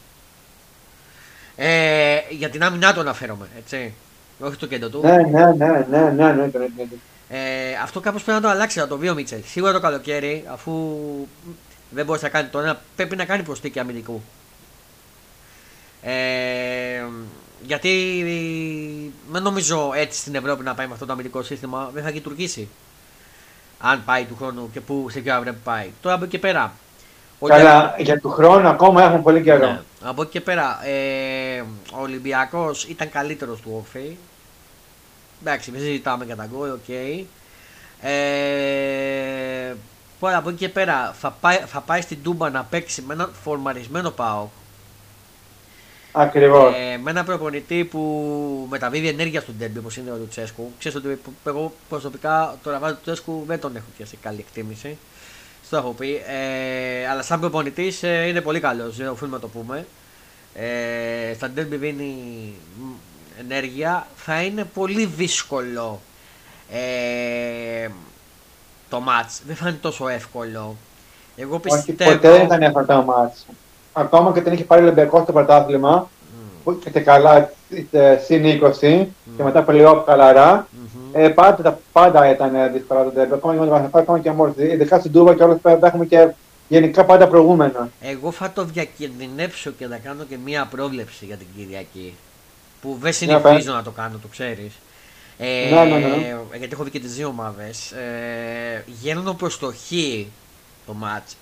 [1.55, 3.93] Ε, για την άμυνά του αναφέρομαι, έτσι.
[4.39, 5.01] Όχι το κέντρο του.
[5.03, 6.85] Ναι, ναι, ναι, ναι, ναι, ναι, ναι, ναι.
[7.29, 9.41] Ε, αυτό κάπως πρέπει να το αλλάξει, να το βγει ο Μίτσελ.
[9.45, 10.97] Σίγουρα το καλοκαίρι, αφού
[11.89, 14.21] δεν μπορείς να κάνει το ένα, πρέπει να κάνει προστίκη αμυντικού.
[16.01, 17.03] Ε,
[17.61, 18.23] γιατί
[19.31, 21.89] δεν νομίζω έτσι στην Ευρώπη να πάει με αυτό το αμυντικό σύστημα.
[21.93, 22.67] Δεν θα λειτουργήσει.
[23.79, 25.89] Αν πάει του χρόνου και που, σε ποιο αύριο πάει.
[26.01, 26.73] Τώρα από εκεί και πέρα.
[27.47, 29.67] Καλά, για του χρόνου ακόμα έχουν πολύ καιρό.
[29.67, 29.81] Ναι.
[30.03, 34.17] Από εκεί και πέρα, ε, ο Ολυμπιακός ήταν καλύτερος του ΟΦΗ.
[35.41, 36.79] Εντάξει, δεν συζητάμε για τα γκολ, οκ.
[36.87, 37.23] Okay.
[38.01, 39.73] Ε,
[40.19, 44.11] από εκεί και πέρα θα πάει, θα πάει στην Τούμπα να παίξει με έναν φορμαρισμένο
[44.11, 44.47] ΠΑΟΚ.
[46.11, 46.73] Ακριβώς.
[46.73, 50.71] Ε, με έναν προπονητή που μεταδίδει ενέργεια στον ντέρμπι όπως είναι ο Λουτσέσκου.
[50.79, 54.97] Ξέρετε ότι εγώ προσωπικά τον Ραζβάν του Λουτσέσκου δεν τον έχω πιάσει καλή εκτίμηση.
[55.65, 56.21] Στο έχω πει.
[56.27, 58.95] Ε, αλλά σαν προπονητής ε, είναι πολύ καλός.
[58.95, 59.85] Δεν οφείλουμε να το πούμε.
[60.53, 62.15] Ε, στα τέρμπι δίνει
[63.39, 64.07] ενέργεια.
[64.15, 65.99] Θα είναι πολύ δύσκολο
[66.71, 67.89] ε,
[68.89, 69.41] το μάτς.
[69.47, 70.75] Δεν θα είναι τόσο εύκολο.
[71.35, 72.09] Εγώ πιστεύω...
[72.09, 73.45] Όχι, ποτέ δεν ήταν εύκολο το μάτς.
[73.93, 76.59] Ακόμα και όταν είχε πάρει Ολυμπιακό στο πρωτάθλημα, mm.
[76.63, 77.51] που είχε καλά
[78.25, 79.05] συν 20 mm.
[79.37, 81.09] και μετά πλέον καλαρά, mm-hmm.
[81.13, 83.35] ε, πάντα, πάντα ήταν δύσκολο το τέρμα.
[83.35, 84.67] Ακόμα και με τον ακόμα και αμόρφωση.
[84.67, 86.29] Ειδικά στην Τούβα και όλα αυτά έχουμε και
[86.67, 87.89] γενικά πάντα προηγούμενα.
[88.01, 92.13] Εγώ θα το διακινδυνεύσω και να κάνω και μία πρόβλεψη για την Κυριακή.
[92.81, 94.71] Που δεν συνηθίζω να το κάνω, το ξέρεις.
[95.37, 96.37] Ε, ναι, ναι, ναι.
[96.57, 97.91] Γιατί έχω δει και τις δύο ομάδες.
[97.91, 99.91] Ε, γίνονται προ το χ
[100.85, 101.35] το μάτς.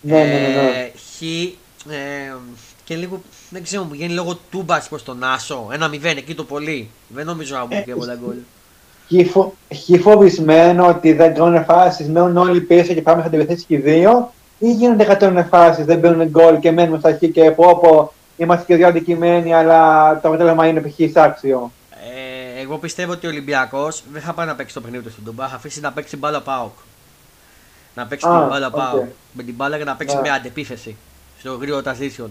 [0.00, 0.48] Ναι, ναι, ναι.
[0.48, 0.68] ναι.
[0.68, 1.22] Ε, χ.
[1.90, 2.34] Ε,
[2.84, 5.68] και λίγο, δεν ξέρω, μου γίνει λόγω τούμπας προς τον Άσο.
[5.72, 6.90] Ένα μηδέν εκεί το πολύ.
[7.08, 8.36] Δεν νομίζω να μου πει πολλά γκολ.
[9.74, 14.32] Χ φοβισμένο ότι δεν κάνουν φάσει, μένουν όλοι πίσω και πάμε θα την και δύο,
[14.58, 18.64] ή γίνονται κατώνουν φάσει, δεν μπαίνουν γκολ και μένουμε στα χ και πω, πω είμαστε
[18.64, 21.16] και δύο αντικειμένοι, αλλά το αποτέλεσμα είναι π.χ.
[21.16, 21.72] άξιο
[22.60, 25.48] εγώ πιστεύω ότι ο Ολυμπιακός δεν θα πάει να παίξει το παιχνίδι του στην Τούμπα.
[25.48, 26.72] Θα αφήσει να παίξει μπάλα Πάοκ.
[27.94, 28.76] Να παίξει ah, την μπάλα okay.
[28.76, 29.06] Πάοκ.
[29.32, 30.22] Με την μπάλα και να παίξει yeah.
[30.22, 30.96] με αντεπίθεση
[31.38, 32.28] στο γρήγορο transition.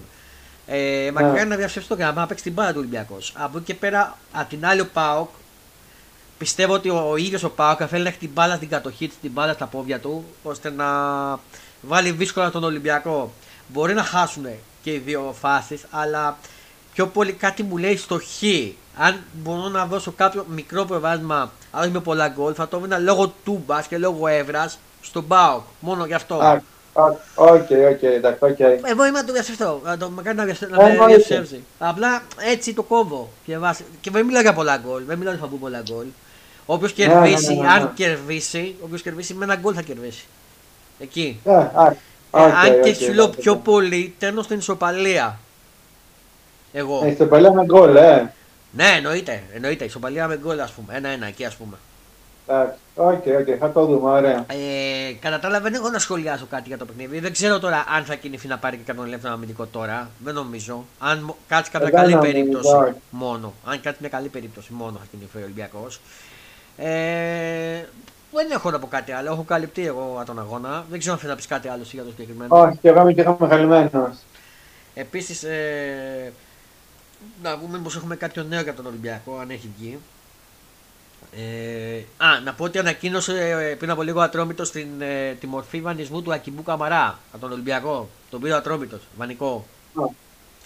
[0.67, 1.47] Ε, μακάρι yeah.
[1.47, 3.33] να διαψευστώ και να παίξει την μπάλα του Ολυμπιακός.
[3.37, 5.29] Από εκεί και πέρα, απ' την άλλη ο Πάοκ
[6.37, 9.31] πιστεύω ότι ο ίδιος ο ΠΑΟΚ θέλει να έχει την μπάλα στην κατοχή της, την
[9.31, 10.85] μπάλα στα πόδια του, ώστε να
[11.81, 13.31] βάλει δύσκολα τον Ολυμπιακό.
[13.67, 14.45] Μπορεί να χάσουν
[14.81, 16.37] και οι δύο φάσεις, αλλά
[16.93, 18.43] πιο πολύ κάτι μου λέει στο Χ
[18.99, 22.97] αν μπορώ να δώσω κάποιο μικρό προβάδισμα, αλλά όχι με πολλά γκολ, θα το βρω
[22.99, 25.61] λόγω Τούμπα και λόγω έδρα στον ΠΑΟΚ.
[25.79, 26.61] Μόνο γι' αυτό.
[27.35, 28.59] Οκ, οκ, εντάξει, οκ.
[28.59, 31.63] Εγώ είμαι να το διαψευστώ, να το μακάρι να με διαψεύσει.
[31.79, 33.29] Απλά έτσι το κόβω.
[33.45, 33.57] Και,
[34.01, 36.05] και δεν μιλάω για πολλά γκολ, δεν μιλάω για θα πω πολλά γκολ.
[36.65, 40.25] Όποιος ναι, ναι, κερδίσει, ναι, αν κερδίσει, όποιος κερδίσει με ένα γκολ θα κερδίσει.
[40.99, 41.39] Εκεί.
[42.31, 45.39] Ε, αν και σου λέω πιο πολύ, γέρνω στην ισοπαλία.
[46.73, 47.01] Εγώ.
[47.03, 48.33] Ε, ισοπαλία με γκολ, ε.
[48.71, 49.43] Ναι, εννοείται.
[49.53, 49.85] εννοείται.
[49.85, 50.97] Ισοπαλία με γκολ, ας πούμε.
[50.97, 51.77] Ένα-ένα εκεί, ας πούμε.
[52.47, 54.45] Εντάξει, οκ, οκ, θα το δούμε, ωραία.
[54.47, 57.19] Ε, κατά τα άλλα, δεν έχω να σχολιάσω κάτι για το παιχνίδι.
[57.19, 60.09] Δεν ξέρω τώρα αν θα κινηθεί να πάρει και κανένα ελεύθερο αμυντικό τώρα.
[60.23, 60.85] Δεν νομίζω.
[60.99, 62.75] Αν κάτσει κάποια καλή περίπτωση
[63.09, 63.53] μόνο.
[63.65, 65.99] Αν κάτσει μια καλή περίπτωση μόνο θα κινηθεί ο Ολυμπιακός.
[66.77, 67.83] Ε,
[68.37, 69.31] δεν έχω να πω κάτι άλλο.
[69.31, 70.85] Έχω καλυπτεί εγώ τον αγώνα.
[70.89, 72.55] Δεν ξέρω αν θέλεις να πεις κάτι άλλο για το συγκεκριμένο.
[72.55, 74.17] Όχι, και εγώ είμαι και εγώ μεγαλυμένος.
[74.93, 76.33] Επίσης, ε,
[77.43, 79.99] να πούμε πως έχουμε κάποιο νέο για τον Ολυμπιακό, αν έχει βγει.
[81.31, 85.81] Ε, α, να πω ότι ανακοίνωσε ε, πριν από λίγο Ατρόμητος στην, ε, τη μορφή
[85.81, 88.09] βανισμού του Ακιμπού Καμαρά από τον Ολυμπιακό.
[88.29, 89.65] Τον πήρε ο Ατρόμητος, βανικό.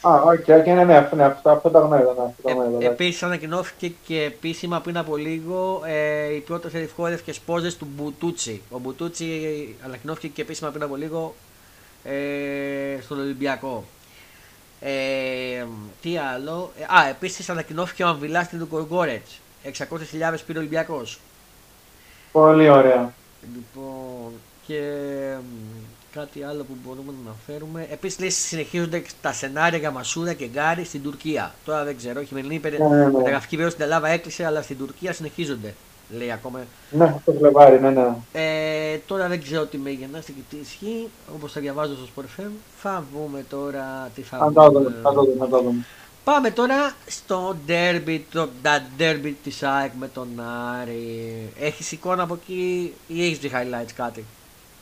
[0.02, 2.34] Α, οκ, okay, ναι, ναι, αυτό, αυτό, αυτό το γνωρίζω.
[2.80, 8.62] Ε, Επίσης ανακοινώθηκε και επίσημα πριν από λίγο ε, οι πρώτες ερυθρόλευκες πόζες του Μπουτούτσι.
[8.70, 11.36] Ο Μπουτούτσι ανακοινώθηκε και επίσημα πριν από λίγο
[12.04, 13.84] ε, στον Ολυμπιακό.
[14.80, 15.66] Ε,
[16.02, 16.72] τι άλλο.
[16.80, 19.26] Ε, α, επίσης ανακοινώθηκε ο Αμβιλά στην Γκοργόρετ.
[19.64, 19.72] 600.000
[20.46, 21.20] πήρε ο Ολυμπιακός.
[22.32, 23.14] Πολύ ωραία.
[23.54, 24.32] Λοιπόν,
[24.68, 24.82] και
[26.14, 27.88] κάτι άλλο που μπορούμε να αναφέρουμε.
[27.92, 31.54] Επίσης, λέει συνεχίζονται τα σενάρια για Μασούρα και Γκάρι στην Τουρκία.
[31.66, 32.22] Τώρα δεν ξέρω.
[32.22, 33.12] Η χειμερινή ναι, ναι, ναι.
[33.12, 35.74] μεταγραφική βέβαια στην Ελλάδα έκλεισε, αλλά στην Τουρκία συνεχίζονται
[36.18, 36.60] λέει ακόμα.
[36.92, 38.16] Ναι, το Φλεβάρι, ναι, ναι.
[38.32, 41.10] Ε, τώρα δεν ξέρω τι με γεννάστε και τι ισχύει.
[41.36, 45.24] Όπως θα διαβάζω στο Sport Θα δούμε τώρα τι θα θα το δούμε, θα το
[45.24, 45.86] δούμε, θα το δούμε.
[46.24, 50.28] Πάμε τώρα στο derby, το τα derby της ΑΕΚ με τον
[50.82, 51.50] Άρη.
[51.60, 54.26] Έχεις εικόνα από εκεί ή έχεις δει highlights κάτι;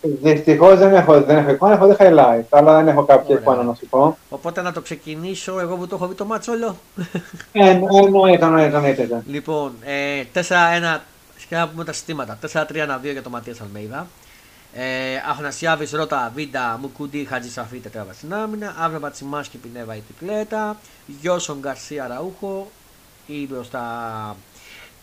[0.01, 3.39] Δυστυχώς δεν έχω, δεν έχω εικόνα, έχω δει highlights, αλλά δεν έχω κάποια Ωραία.
[3.39, 4.17] εικόνα να σου πω.
[4.29, 6.75] Οπότε να το ξεκινήσω εγώ που το έχω δει το μάτσο όλο.
[7.51, 9.23] Ε, εννοείται, εννοείται.
[9.27, 10.99] Λοιπόν, ε, 4-1
[11.49, 12.37] και να πούμε τα συστήματα.
[12.41, 14.07] 4-3-1-2 για τον Ματίας Αλμέιδα.
[14.73, 14.83] Ε,
[15.29, 18.75] Αχνασιάβη, Ρότα, Βίντα, Μουκούντι, Χατζη Σαφή, τετράβα στην άμυνα.
[18.79, 20.77] Αύριο Πατσιμάσκι, Πινέβα η τριπλέτα.
[21.21, 22.71] Γιώσον Γκαρσία Ραούχο.
[23.25, 23.83] Ή μπροστά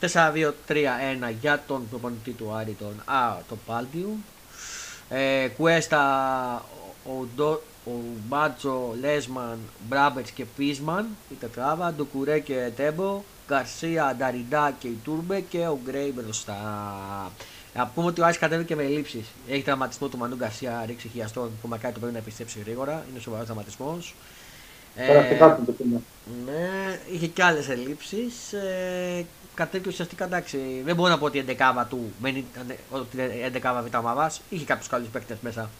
[0.00, 4.18] 4-2-3-1 για τον προπονητή του Άρη, τον, α, τον Πάλτιου.
[5.08, 6.64] Ε, Κουέστα,
[7.04, 7.90] ο
[8.28, 15.40] Μπάτσο, Λέσμαν, Μπράμπετς και Πίσμαν, η τετράβα, Ντουκουρέ και Τέμπο, Γκαρσία, Νταριντά και η Τούρμπε
[15.40, 16.60] και ο Γκρέι μπροστά.
[17.74, 19.26] Να πούμε ότι ο Άις κατέβηκε με ελλείψεις.
[19.48, 23.04] Έχει τραυματισμό του Μανού Γκαρσία, ρίξει χιαστόν που μακάρι το πρέπει να επιστρέψει γρήγορα.
[23.10, 24.14] Είναι σοβαρός τραυματισμός.
[24.96, 25.56] Ε, το
[26.44, 28.52] Ναι, είχε και άλλες ελλείψεις.
[28.52, 30.82] Ε, κατέβηκε ουσιαστικά εντάξει.
[30.84, 34.32] Δεν μπορώ να πω ότι η 11 του δεν ήταν ότι η 11 β' ομάδα.
[34.48, 35.70] Είχε κάποιους καλούς παίκτες μέσα.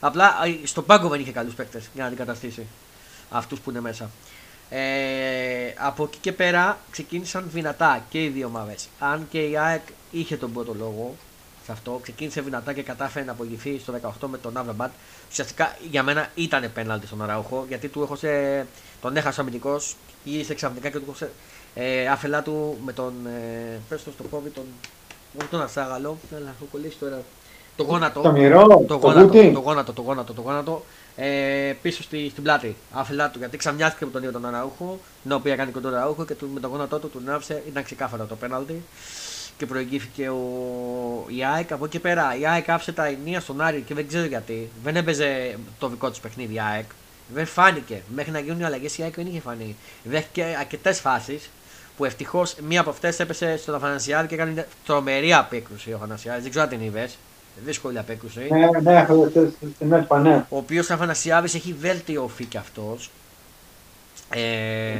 [0.00, 2.66] Απλά στο πάγκο δεν είχε καλούς παίκτες για να αντικαταστήσει
[3.30, 4.10] αυτούς που είναι μέσα.
[4.70, 8.88] Ε, από εκεί και πέρα ξεκίνησαν δυνατά και οι δύο ομάδες.
[8.98, 11.16] Αν και η ΑΕΚ είχε τον πρώτο λόγο
[11.64, 14.90] σε αυτό, ξεκίνησε δυνατά και κατάφερε να απογευθεί στο 18 με τον Αβραμπάτ.
[15.30, 18.66] Ουσιαστικά για μένα ήταν πέναλτι στον Αραούχο γιατί του έχωσε,
[19.00, 21.30] τον έχασε αμυντικός, γύρισε ξαφνικά και του έχωσε
[21.74, 23.12] ε, άφελά του με τον.
[23.26, 24.64] Ε, πες το στο κόβι, τον.
[25.40, 27.22] Όχι τον Ασάγαλο, αλλά έχω κολλήσει τώρα.
[27.76, 28.20] Το γόνατο.
[28.20, 30.84] Το μυρό, το, το, γόνατο, το γόνατο, το γόνατο, το γόνατο.
[31.16, 32.76] Ε, πίσω στη, στην πλάτη.
[32.92, 36.34] Άφελά του γιατί ξαμιάστηκε με τον ίδιο τον Αραούχο, την οποία κάνει κοντό Αραούχο και
[36.34, 37.62] του, με το γόνατό του τον άφησε.
[37.68, 38.82] Ήταν ξεκάθαρο το πέναλτι
[39.58, 40.40] και προηγήθηκε ο...
[41.26, 41.72] η ΑΕΚ.
[41.72, 44.70] Από εκεί πέρα η ΑΕΚ άφησε τα ενία στον Άρη και δεν ξέρω γιατί.
[44.82, 46.84] Δεν έπαιζε το δικό τους παιχνίδι η ΑΕΚ.
[47.34, 48.02] Δεν φάνηκε.
[48.14, 49.76] Μέχρι να γίνουν οι αλλαγές η ΑΕΚ δεν είχε φανεί.
[50.04, 51.50] Δέχτηκε αρκετές φάσεις
[51.98, 56.40] που ευτυχώς μία από αυτές έπεσε στον Αφανασιάδη και έκανε τρομερή απέκρουση ο Αφανασιάδη.
[56.40, 57.18] Δεν ξέρω αν την είδες.
[57.64, 58.48] Δύσκολη απέκρουση.
[58.50, 59.06] Ναι, ναι,
[59.74, 60.46] στην ΕΠΑ, ναι.
[60.48, 63.10] Ο οποίος Αφανασιάδη έχει βελτιωθεί κι αυτός.
[64.30, 64.94] Ε,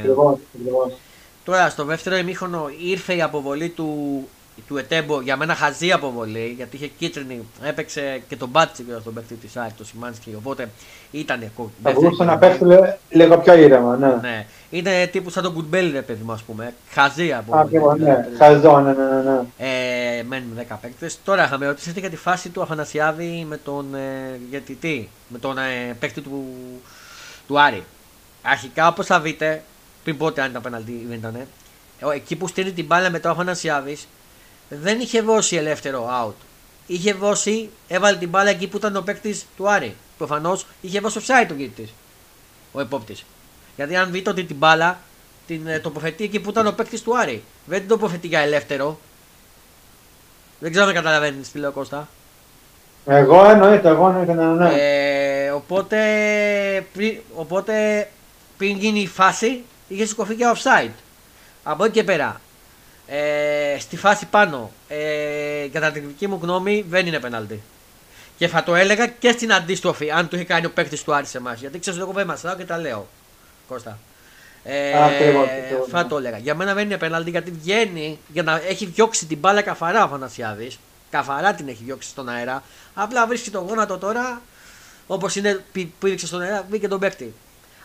[1.43, 4.27] τώρα στο δεύτερο ημίχρονο ήρθε η αποβολή του
[4.67, 9.13] του Ετέμπο για μένα χαζή αποβολή γιατί είχε κίτρινη, έπαιξε και τον Μπάτσι και στον
[9.13, 10.33] παίκτη της ΑΕΚ, το Σιμάνσκι.
[10.37, 10.69] Οπότε
[11.11, 11.51] ήταν.
[11.83, 12.63] Θα μπορούσε να παίξει
[13.09, 14.07] λίγο πιο ήρεμα, ναι.
[14.21, 14.45] ναι.
[14.69, 16.73] Είναι τύπου σαν τον Κουτμπέλι, ρε παιδί μου, ας πούμε.
[16.89, 17.61] Χαζή αποβολή.
[17.61, 18.27] Ακριβώς, ναι.
[18.37, 19.21] Χαζό, ναι, ναι, ναι.
[19.21, 19.41] ναι.
[19.57, 21.19] Ε, μένουν 10 παίκτες.
[21.23, 23.95] Τώρα είχαμε ρωτήσει για τη φάση του Αφανασιάδη με τον.
[23.95, 26.43] Ε, γιατί τι, με τον ε, παίκτη του,
[27.47, 27.83] του Άρη.
[28.41, 29.63] Αρχικά, όπως θα δείτε,
[30.03, 31.35] πριν πότε αν ήταν πέναλτι δεν ήταν,
[32.13, 33.97] εκεί που στείλει την μπάλα με τον Αφανασιάδη,
[34.69, 36.45] δεν είχε δώσει ελεύθερο out.
[36.87, 39.95] Είχε δώσει, έβαλε την μπάλα εκεί που ήταν ο παίκτης του Άρη.
[40.17, 41.89] Προφανώς είχε δώσει offside το κοίτη.
[42.71, 43.25] Ο επόπτης.
[43.75, 44.99] Γιατί αν δείτε ότι την μπάλα
[45.47, 47.43] την ε, τοποθετεί εκεί που ήταν ο παίκτης του Άρη.
[47.65, 48.99] Δεν την τοποθετεί για ελεύθερο.
[50.59, 52.07] Δεν ξέρω αν καταλαβαίνεις τι λέω Κώστα.
[53.05, 54.69] Εγώ εννοείται, εγώ εννοείται, ναι, ναι.
[54.73, 55.97] Ε, οπότε,
[56.93, 58.07] πριν, οπότε
[58.57, 60.91] πριν γίνει η φάση είχε σηκωθεί και offside.
[61.63, 62.41] Από εκεί και πέρα
[63.11, 67.61] ε, στη φάση πάνω, ε, κατά την δική μου γνώμη, δεν είναι πενάλτη.
[68.37, 71.35] Και θα το έλεγα και στην αντίστροφη, αν το είχε κάνει ο παίκτης του Άρης
[71.35, 71.59] εμάς.
[71.59, 73.07] Γιατί ξέρω εγώ δεν και τα λέω.
[73.67, 73.97] Κώστα.
[74.63, 74.91] Ε,
[75.89, 76.37] θα το έλεγα.
[76.37, 80.07] Για μένα δεν είναι πενάλτη γιατί βγαίνει για να έχει διώξει την μπάλα καφαρά ο
[80.07, 80.71] Φανασιάδη.
[81.09, 82.63] Καφαρά την έχει διώξει στον αέρα.
[82.93, 84.41] Απλά βρίσκει τον γόνατο τώρα,
[85.07, 87.33] όπως είναι που έδειξε στον αέρα, βγήκε τον παίκτη.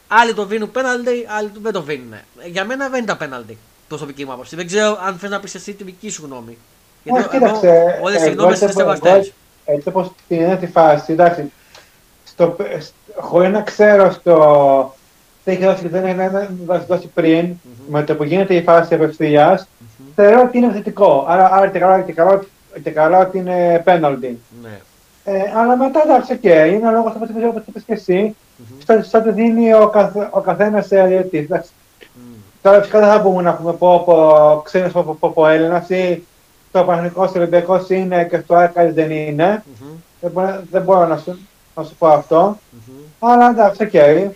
[0.08, 2.14] Άλλοι το βίνουν πέναλτι, άλλοι δεν το βίνουν.
[2.46, 4.56] Για μένα δεν ήταν πέναλτι προσωπική μου άποψη.
[4.56, 6.58] Δεν ξέρω αν θες να πεις εσύ τη δική σου γνώμη.
[7.04, 7.98] Γιατί κοίταξε.
[8.02, 9.32] Όλε οι γνώμε είναι σεβαστέ.
[9.64, 11.52] Έτσι όπως την είναι τη φάση, εντάξει.
[12.24, 12.56] Στο,
[13.16, 14.94] χωρίς να ξέρω στο.
[15.44, 17.84] Δεν έχει δώσει, δεν έχει δώσει πριν, mm-hmm.
[17.88, 20.04] με το που γίνεται η φάση απευθείας, mm-hmm.
[20.14, 21.24] θεωρώ ότι είναι θετικό.
[21.28, 22.44] Άρα, άρα και, καλά, και, καλά,
[22.82, 24.34] και καλά ότι είναι penalty.
[24.62, 24.80] Ναι.
[25.24, 28.36] Ε, αλλά μετά εντάξει, okay, είναι λόγος αυτό που είπες και εσύ.
[28.36, 29.00] Mm-hmm.
[29.02, 31.00] Στο, ότι δίνει ο, καθ, ο καθένας σε
[32.64, 35.88] Τώρα φυσικά δεν θα πούμε να πούμε πω πω ξένος πω πω, πω, πω Έλληνας
[35.88, 36.26] ή
[36.72, 39.64] το Παναγικός Ολυμπιακός είναι και στο Άρκαλης δεν είναι.
[39.66, 39.96] Mm-hmm.
[40.20, 41.38] Δεν, μπορώ, δεν μπορώ να σου,
[41.74, 42.58] να σου πω αυτό.
[42.58, 43.04] Mm-hmm.
[43.18, 43.90] Αλλά εντάξει, οκ.
[43.92, 44.28] Okay.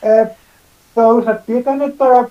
[0.00, 0.26] Ε,
[0.94, 2.30] θεωρούσα ότι ήταν τώρα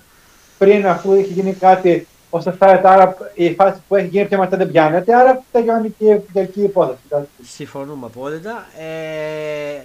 [0.58, 4.56] πριν αφού είχε γίνει κάτι ώστε φέρεται, άρα η φάση που έχει γίνει και μετά
[4.56, 6.98] δεν πιάνεται, άρα τελειώνει και η τελική υπόθεση.
[7.42, 8.66] Συμφωνούμε απόλυτα.
[8.78, 9.82] Ε,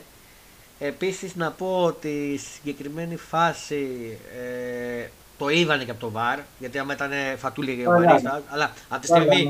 [0.86, 5.06] επίσης να πω ότι στη συγκεκριμένη φάση ε,
[5.44, 9.08] το είδανε και από το βαρ, γιατί άμα ήταν φατούλη ο Μαρίστα, αλλά από τη
[9.08, 9.50] στιγμή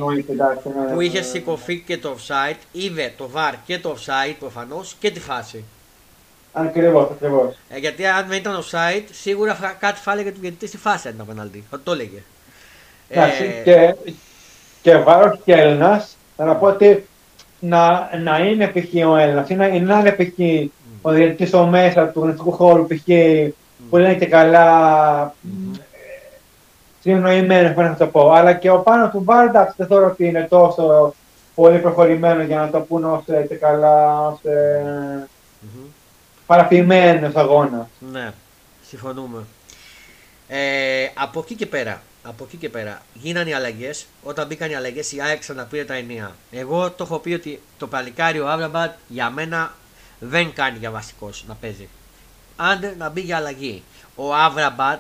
[0.94, 5.20] που είχε σηκωθεί και το offside, είδε το βαρ και το offside προφανώς και τη
[5.20, 5.64] φάση.
[6.54, 7.56] Ακριβώς, ακριβώς.
[7.70, 11.14] Ε, γιατί αν δεν ήταν offside, σίγουρα κάτι θα έλεγε του γιατί στη φάση αν
[11.14, 11.64] ήταν πεναλτή.
[11.70, 12.24] Θα το έλεγε.
[13.10, 13.64] Εντάξει, ε...
[13.64, 13.96] και,
[14.82, 17.08] και βάρος και Έλληνας, να πω ότι
[17.60, 19.08] να, να είναι π.χ.
[19.08, 20.28] ο Έλληνας ή να, να είναι π.χ.
[20.38, 20.68] Mm.
[21.02, 23.08] ο διαιτητής ο μέσα του γνωστικού χώρου π.χ
[23.90, 25.80] που είναι και καλά mm-hmm.
[27.04, 28.32] Συνοημένο, να το πω.
[28.32, 31.14] Αλλά και ο πάνω του Μπάρνταξ δεν θεωρώ ότι είναι τόσο
[31.56, 35.88] πολύ προχωρημένο για να το πούνε ω και καλά, ως mm-hmm.
[36.46, 37.88] παραποιημένο αγώνας.
[38.12, 38.32] Ναι,
[38.88, 39.44] συμφωνούμε.
[40.48, 44.06] Ε, από εκεί και πέρα, από εκεί και πέρα γίνανε οι αλλαγές.
[44.24, 46.32] Όταν μπήκαν οι αλλαγές, η ΑΕΚ ξαναπήρε τα ενία.
[46.52, 49.74] Εγώ το έχω πει ότι το παλικάρι ο Άβραμπατ για μένα
[50.20, 51.90] δεν κάνει για βασικός να παίζει.
[52.56, 53.84] Άντε να μπει για αλλαγή.
[54.16, 55.00] Ο Αβραμπάτ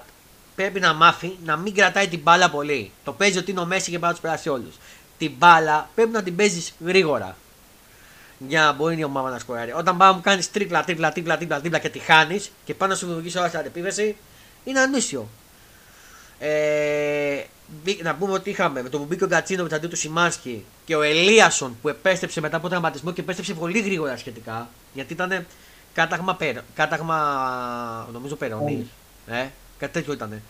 [0.55, 2.91] πρέπει να μάθει να μην κρατάει την μπάλα πολύ.
[3.03, 4.75] Το παίζει ότι είναι ο Μέση και πάει να τους περάσει όλους.
[5.17, 7.35] Την μπάλα πρέπει να την παίζεις γρήγορα.
[8.47, 9.71] Για να μπορεί η ομάδα να σκοράρει.
[9.71, 12.97] Όταν πάμε μου κάνεις τρίπλα, τρίπλα, τρίπλα, τρίπλα, τρίπλα και τη χάνεις και πάνω να
[12.97, 14.15] σου δημιουργήσει όλα την επίθεση,
[14.63, 15.27] είναι ανούσιο.
[16.39, 17.43] Ε,
[18.03, 21.01] να πούμε ότι είχαμε με τον που μπήκε ο Γκατσίνο αντί του Σιμάνσκι και ο
[21.01, 25.45] Ελίασον που επέστρεψε μετά από τραυματισμό και επέστρεψε πολύ γρήγορα σχετικά γιατί ήταν
[25.93, 28.89] κάταγμα, πέρα, κάταγμα νομίζω περονή.
[29.27, 29.45] Ε,
[29.83, 30.41] κάτι τέτοιο ήταν.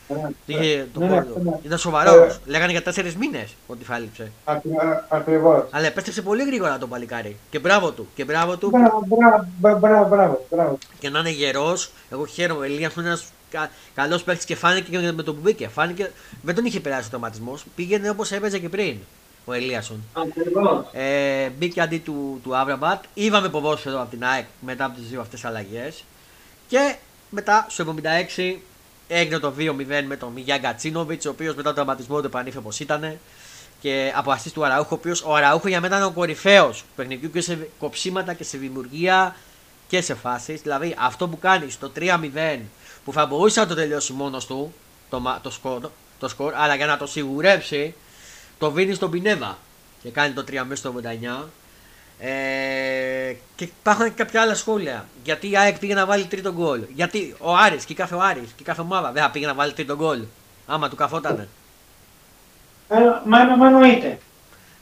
[0.45, 1.59] Είχε το ναι, ναι, ναι.
[1.63, 2.35] Ήταν σοβαρός.
[2.35, 4.31] Ε, Λέγανε για τέσσερις μήνες ότι φάλιψε.
[5.09, 5.65] Ακριβώς.
[5.71, 7.37] Αλλά επέστρεψε πολύ γρήγορα το παλικάρι.
[7.49, 8.07] Και μπράβο του.
[8.15, 8.69] Και μπράβο του.
[8.69, 10.77] Μπράβο, μπράβο, μπράβο.
[10.99, 11.91] Και να είναι γερός.
[12.09, 12.65] Εγώ χαίρομαι.
[12.65, 13.25] Ελία είναι ένας
[13.95, 15.67] καλός παίκτης και φάνηκε και με το που μπήκε.
[15.67, 17.57] Φάνηκε, δεν τον είχε περάσει ο τροματισμό.
[17.75, 18.97] Πήγαινε όπως έπαιζε και πριν
[19.45, 20.03] ο Ελίασον.
[20.91, 23.03] Ε, μπήκε αντί του, του Άβραμπατ.
[23.13, 26.03] Είδαμε ποδόσφαιρο από την ΑΕΚ μετά από τις δύο αυτές αλλαγές.
[26.67, 26.95] Και
[27.29, 27.95] μετά στο
[28.37, 28.55] 76
[29.13, 32.79] έγινε το 2-0 με τον Μιγιά Γκατσίνοβιτ, ο οποίος μετά τον τραυματισμό του επανήλθε όπως
[32.79, 33.17] ήταν.
[33.81, 36.87] Και από αστή του Αραούχο, ο οποίος ο Αραούχο για μένα είναι ο κορυφαίος του
[36.95, 39.35] παιχνιδιού και σε κοψίματα και σε δημιουργία
[39.87, 40.61] και σε φάσεις.
[40.61, 42.59] Δηλαδή αυτό που κάνει στο 3-0
[43.05, 44.73] που θα μπορούσε να το τελειώσει μόνος του
[45.09, 47.93] το, το, σκορ, το σκορ, αλλά για να το σιγουρέψει
[48.59, 49.57] το βίνει στον Πινέβα
[50.03, 50.93] και κάνει το 3 μέσα στο
[51.43, 51.45] 89.
[52.25, 55.05] Ε, και υπάρχουν και κάποια άλλα σχόλια.
[55.23, 56.81] Γιατί η ΑΕΚ πήγε να βάλει τρίτο γκολ.
[56.93, 59.73] Γιατί ο Άρης και κάθε ο Άρης και κάθε ομάδα δεν θα πήγε να βάλει
[59.73, 60.23] τρίτο γκολ.
[60.67, 61.47] Άμα του καθότανε.
[62.87, 64.19] Ε, μα, μα εννοείται.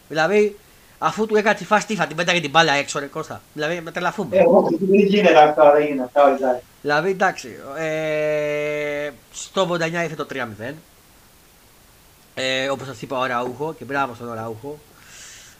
[0.08, 0.58] Δηλαδή,
[0.98, 3.42] αφού του έκανε τη φάση τι θα την πέταγε την μπάλα έξω, ρε Κώστα.
[3.54, 4.36] Δηλαδή, με τρελαθούμε.
[4.38, 6.38] Ε, όχι, δεν γίνεται αυτό, δεν γίνεται αυτό.
[6.82, 7.56] Δηλαδή, εντάξει.
[7.78, 10.74] Ε, στο 89 ήρθε το 3-0.
[12.36, 14.80] Ε, Όπως σας είπα, ο Ραούχο και μπράβο στον Ραούχο.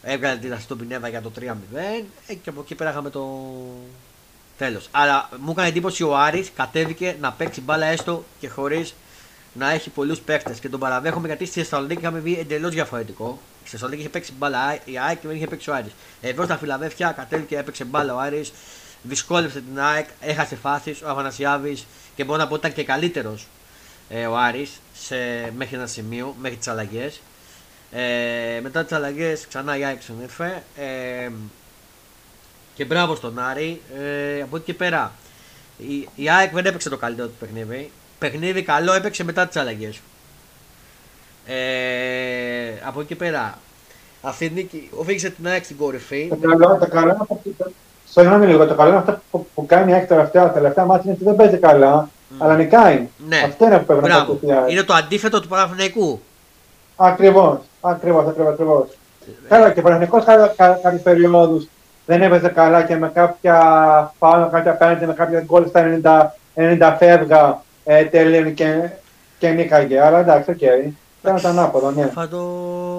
[0.04, 1.44] Έβγαλε την στον Πινέβα για το 3-0
[2.28, 3.50] ε, και από εκεί πέρα είχαμε το
[4.58, 4.88] τέλος.
[4.92, 8.94] Αλλά μου έκανε εντύπωση ο Άρης κατέβηκε να παίξει μπάλα έστω και χωρίς
[9.54, 10.60] να έχει πολλούς παίκτες.
[10.60, 13.40] Και τον παραδέχομαι γιατί στη Θεσσαλονίκη είχαμε βγει εντελώς διαφορετικό.
[13.62, 15.92] Στη Θεσσαλονίκη είχε παίξει μπάλα η ΑΕΚ και δεν είχε παίξει ο Άρης.
[16.22, 18.54] Εδώ στα Φιλαδέφια κατέβηκε έπαιξε μπάλα ο Άρης.
[19.04, 21.78] Δυσκόλεψε την ΑΕΚ, έχασε φάσεις ο Αφανασιάβη
[22.16, 23.48] και μπορώ να πω ότι ήταν και καλύτερος
[24.10, 25.16] ε, ο Άρης σε,
[25.58, 27.22] μέχρι ένα σημείο, μέχρι τις αλλαγές.
[27.92, 30.64] Ε, μετά τις αλλαγές ξανά η ΑΕΚ ήρθε.
[30.78, 31.30] Ε,
[32.76, 33.82] και μπράβο στον Άρη.
[34.00, 35.12] Ε, από εκεί και πέρα
[35.78, 37.92] η, η ΑΕΚ δεν έπαιξε το καλύτερο του παιχνίδι.
[38.20, 40.00] Παιχνίδι καλό έπαιξε μετά τις αλλαγές.
[41.46, 43.58] Ε, από εκεί και πέρα
[44.22, 46.28] αυτή η νίκη οφείλησε την ΑΕΚ στην κορυφή.
[46.30, 47.28] Τα καλά, τα καλά,
[48.10, 51.14] Συγγνώμη λίγο, το καλό είναι αυτό που, που κάνει η ΑΕΚ τελευταία, τελευταία μάτια είναι
[51.14, 52.36] ότι δεν παίζει καλά, mm.
[52.38, 53.08] αλλά νικάει.
[53.28, 53.42] Ναι.
[53.46, 54.72] Αυτό είναι που πρέπει να κάνει.
[54.72, 56.22] Είναι το αντίθετο του Παναθηναϊκού.
[57.04, 58.88] Ακριβώς, ακριβώς, ακριβώς.
[59.48, 60.24] Καλά, και ο Παναθηναϊκός
[60.82, 61.68] κάποιες περιόδους
[62.06, 66.00] δεν έπαιζε καλά και με κάποια πάνω, κάποια πέναλτι, με κάποια γκολ στα
[66.56, 68.90] 90, 90 φεύγα ε, τέλειωνε και,
[69.40, 70.02] και νίκαγε.
[70.02, 70.58] Αλλά εντάξει, οκ.
[70.62, 70.92] Okay.
[71.24, 72.08] Ήταν ανάποδο, ναι.
[72.08, 72.44] Θα το,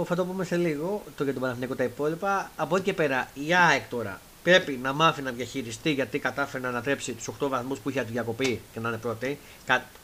[0.07, 2.51] θα το πούμε σε λίγο το για τον Παναθηναϊκό τα υπόλοιπα.
[2.57, 6.69] Από εκεί και πέρα, η ΑΕΚ τώρα πρέπει να μάθει να διαχειριστεί γιατί κατάφερε να
[6.69, 9.38] ανατρέψει τους 8 βαθμούς που είχε από τη διακοπή και να είναι πρώτη.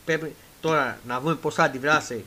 [0.05, 2.25] Πρέπει τώρα να δούμε πώς θα αντιδράσει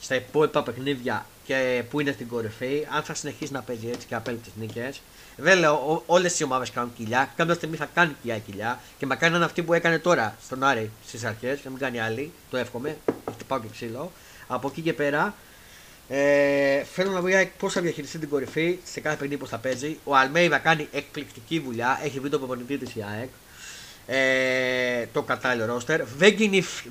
[0.00, 2.86] στα υπόλοιπα παιχνίδια και που είναι στην κορυφή.
[2.90, 5.00] Αν θα συνεχίσει να παίζει έτσι και απέλει τι νίκες.
[5.36, 7.32] Δεν λέω όλες οι ομάδες κάνουν κοιλιά.
[7.36, 10.62] Κάποια στιγμή θα κάνει κοιλιά κοιλιά και μακάρι να είναι αυτή που έκανε τώρα στον
[10.62, 11.64] Άρη στις αρχές.
[11.64, 12.32] Να μην κάνει άλλη.
[12.50, 12.96] Το εύχομαι.
[13.32, 14.12] Χτυπάω και ξύλο.
[14.46, 15.34] Από εκεί και πέρα
[16.08, 19.98] ε, θέλω να βρει πώς θα διαχειριστεί την κορυφή σε κάθε παιχνίδι που θα παίζει.
[20.04, 22.00] Ο Αλμέιδα κάνει εκπληκτική δουλειά.
[22.04, 23.28] Έχει βρει το προπονητή της η ΑΕΚ.
[24.06, 26.04] Ε, το κατάλληλο ρόστερ.
[26.04, 26.36] Δεν,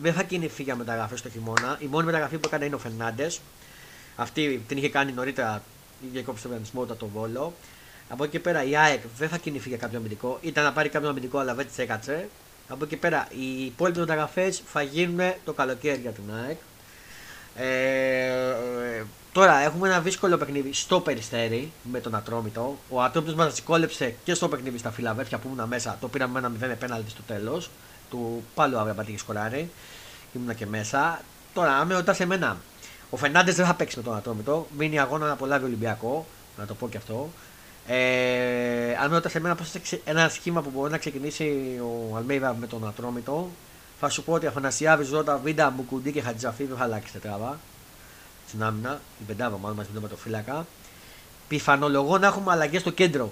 [0.02, 1.78] δεν θα κινηθεί για μεταγραφές το χειμώνα.
[1.80, 3.41] Η μόνη μεταγραφή που έκανε είναι ο Φερνάντες.
[4.15, 5.62] Αυτή την είχε κάνει νωρίτερα
[6.12, 7.54] για κόψει το οργανισμό το Βόλο.
[8.10, 10.39] Από εκεί πέρα η ΑΕΚ δεν θα κινηθεί για κάποιο αμυντικό.
[10.41, 12.30] Ήταν να πάρει κάποιο αμυντικό αλλά δεν της έκατσε.
[12.67, 16.58] Από εκεί πέρα οι υπόλοιπες μεταγραφές θα γίνουν το καλοκαίρι για την ΑΕΚ.
[17.56, 22.78] Ε, τώρα έχουμε ένα δύσκολο παιχνίδι στο περιστέρι με τον Ατρόμητο.
[22.89, 25.98] Ο Ατρόμητος μας δυσκόλεψε και στο παιχνίδι στα Φιλαβέρφια που ήμουν μέσα.
[26.02, 27.69] Το πήραμε με ένα 0 πέναλτι στο τέλος.
[28.10, 29.69] Του πάλι αύριο πατήγε σκοράρι.
[30.34, 31.22] Ήμουν και μέσα.
[31.54, 32.58] Τώρα, αν με ρωτά εμένα,
[33.10, 34.67] ο Φερνάντες δεν θα παίξει με τον Ατρόμητο.
[34.78, 36.26] Μείνει αγώνα να απολάβει Ολυμπιακό.
[36.57, 37.30] Να το πω και αυτό.
[37.88, 39.72] Ε, αν με ρωτά εμένα, πώς
[40.03, 41.80] ένα σχήμα που μπορεί να ξεκινήσει
[42.12, 43.49] ο Αλμέιδα με τον Ατρόμητο,
[43.99, 47.60] θα σου πω ότι Αφανασιάβη, Ζώτα, Βίντα, Μπουκουντή και Χατζαφή δεν θα αλλάξει τετράβα.
[48.54, 50.66] Στην άμυνα, η πεντάβα μάλλον μαζί με το φύλακα.
[51.47, 53.32] Πιθανολογώ να έχουμε αλλαγές στο κέντρο.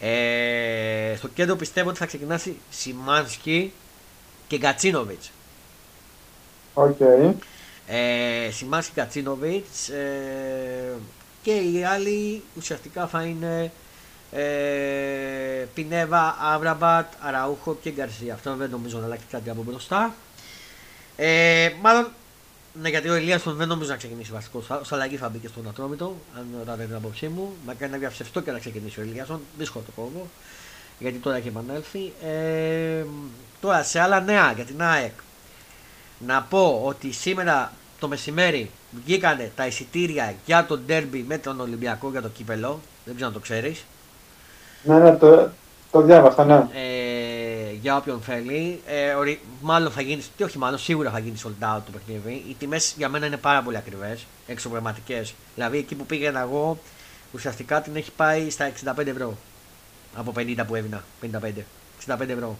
[0.00, 3.72] Ε, στο κέντρο πιστεύω ότι θα ξεκινάσει Σιμάνσκι
[4.46, 5.30] και Γκατσίνοβιτς.
[6.74, 6.96] Οκ.
[7.00, 7.32] Okay.
[7.86, 9.88] Ε, Σιμάνσκι Γκατσίνοβιτς.
[9.88, 10.94] Ε,
[11.42, 13.72] και οι άλλοι ουσιαστικά θα είναι
[14.32, 18.34] Ε, Πινέδα, Άμραμπατ, Αραούχο και Γκαρσία.
[18.34, 20.14] Αυτό δεν νομίζω να αλλάξει κάτι από μπροστά.
[21.16, 22.12] Ε, μάλλον
[22.72, 24.70] ναι, γιατί ο Ελίασον δεν νομίζω να ξεκινήσει βασικός.
[24.70, 27.52] Ως αλλαγή θα μπει και στον Ατρόμητο, αν ρωτάτε την άποψή μου.
[27.66, 29.40] Μακάρι να διαψευστώ και να ξεκινήσει ο Ελίασον.
[29.58, 30.26] Δύσκολο το κόβω.
[30.98, 32.12] Γιατί τώρα έχει επανέλθει.
[32.24, 33.04] Ε,
[33.60, 35.12] τώρα σε άλλα νέα για την ΑΕΚ.
[36.26, 38.70] Να πω ότι σήμερα το μεσημέρι
[39.04, 42.80] βγήκανε τα εισιτήρια για το ντέρμπι με τον Ολυμπιακό για το κύπελο.
[43.04, 43.84] Δεν ξέρω αν το ξέρεις.
[44.82, 45.50] Ναι, ναι, το,
[45.90, 46.54] το διάβασα, ναι.
[46.54, 47.09] Ε,
[47.80, 48.82] για όποιον θέλει.
[48.86, 49.14] Ε,
[49.60, 52.44] μάλλον θα γίνεις, τι όχι μάλλον, σίγουρα θα γίνεις sold out το παιχνίδι.
[52.48, 55.34] Οι τιμές για μένα είναι πάρα πολύ ακριβές, εξωπραγματικές.
[55.54, 56.78] Δηλαδή εκεί που πήγαινα εγώ,
[57.32, 59.36] ουσιαστικά την έχει πάει στα 65 ευρώ.
[60.14, 61.04] Από 50 που έβηνα.
[61.20, 61.64] 55.
[62.06, 62.58] 65 ευρώ.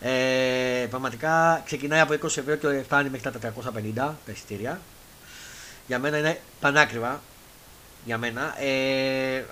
[0.00, 4.80] Ε, πραγματικά ξεκινάει από 20 ευρώ και φτάνει μέχρι τα 450 τα εισιτήρια.
[5.86, 7.20] Για μένα είναι πανάκριβα.
[8.04, 8.62] Για μένα.
[8.62, 9.44] Ε,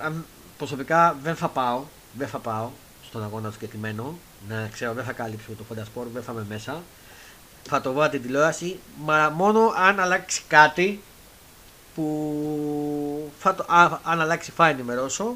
[0.57, 1.83] προσωπικά δεν θα πάω.
[2.13, 2.69] Δεν θα πάω
[3.05, 4.19] στον αγώνα του συγκεκριμένο.
[4.49, 6.81] Να ξέρω, δεν θα κάλυψω το φαντασπόρ, δεν θα είμαι μέσα.
[7.63, 11.01] Θα το βάλω την τηλεόραση, μα μόνο αν αλλάξει κάτι
[11.95, 15.35] που θα το, α, αν αλλάξει θα ενημερώσω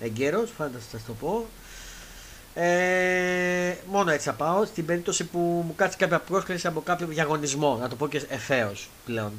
[0.00, 1.46] εγκαίρως, θα σας το πω.
[2.54, 7.76] Ε, μόνο έτσι θα πάω στην περίπτωση που μου κάτσει κάποια πρόσκληση από κάποιο διαγωνισμό,
[7.80, 8.72] να το πω και ευθέω
[9.04, 9.32] πλέον.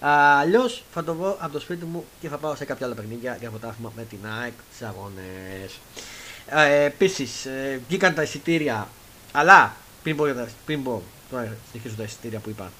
[0.00, 3.36] Αλλιώς θα το βγω από το σπίτι μου και θα πάω σε κάποια άλλα παιχνίδια
[3.40, 5.78] για φωτάφημα με την ΑΕΚ στι αγώνες.
[6.48, 8.88] Ε, Επίσης, ε, βγήκαν τα εισιτήρια,
[9.32, 9.72] αλλά
[10.02, 10.24] πριν πω,
[10.64, 12.70] πριν πω τώρα συνεχίζω τα εισιτήρια που είπα,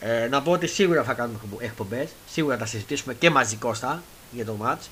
[0.00, 2.08] ε, να πω ότι σίγουρα θα κάνουμε εκπομπές.
[2.30, 4.88] Σίγουρα θα τα συζητήσουμε και μαζί Κώστα για το match.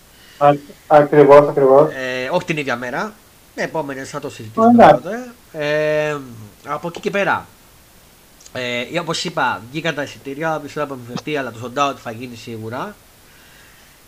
[0.87, 1.93] Ακριβώς, ακριβώς.
[1.93, 3.13] Ε, όχι την ίδια μέρα.
[3.55, 5.33] Επόμενε θα το συζητήσουμε τότε.
[5.53, 6.17] Ε,
[6.67, 7.47] από εκεί και πέρα.
[8.53, 10.61] Ε, Όπως είπα, βγήκαν τα εισιτήρια.
[10.63, 12.95] Πιστεύω από αλλά το sold θα γίνει σίγουρα.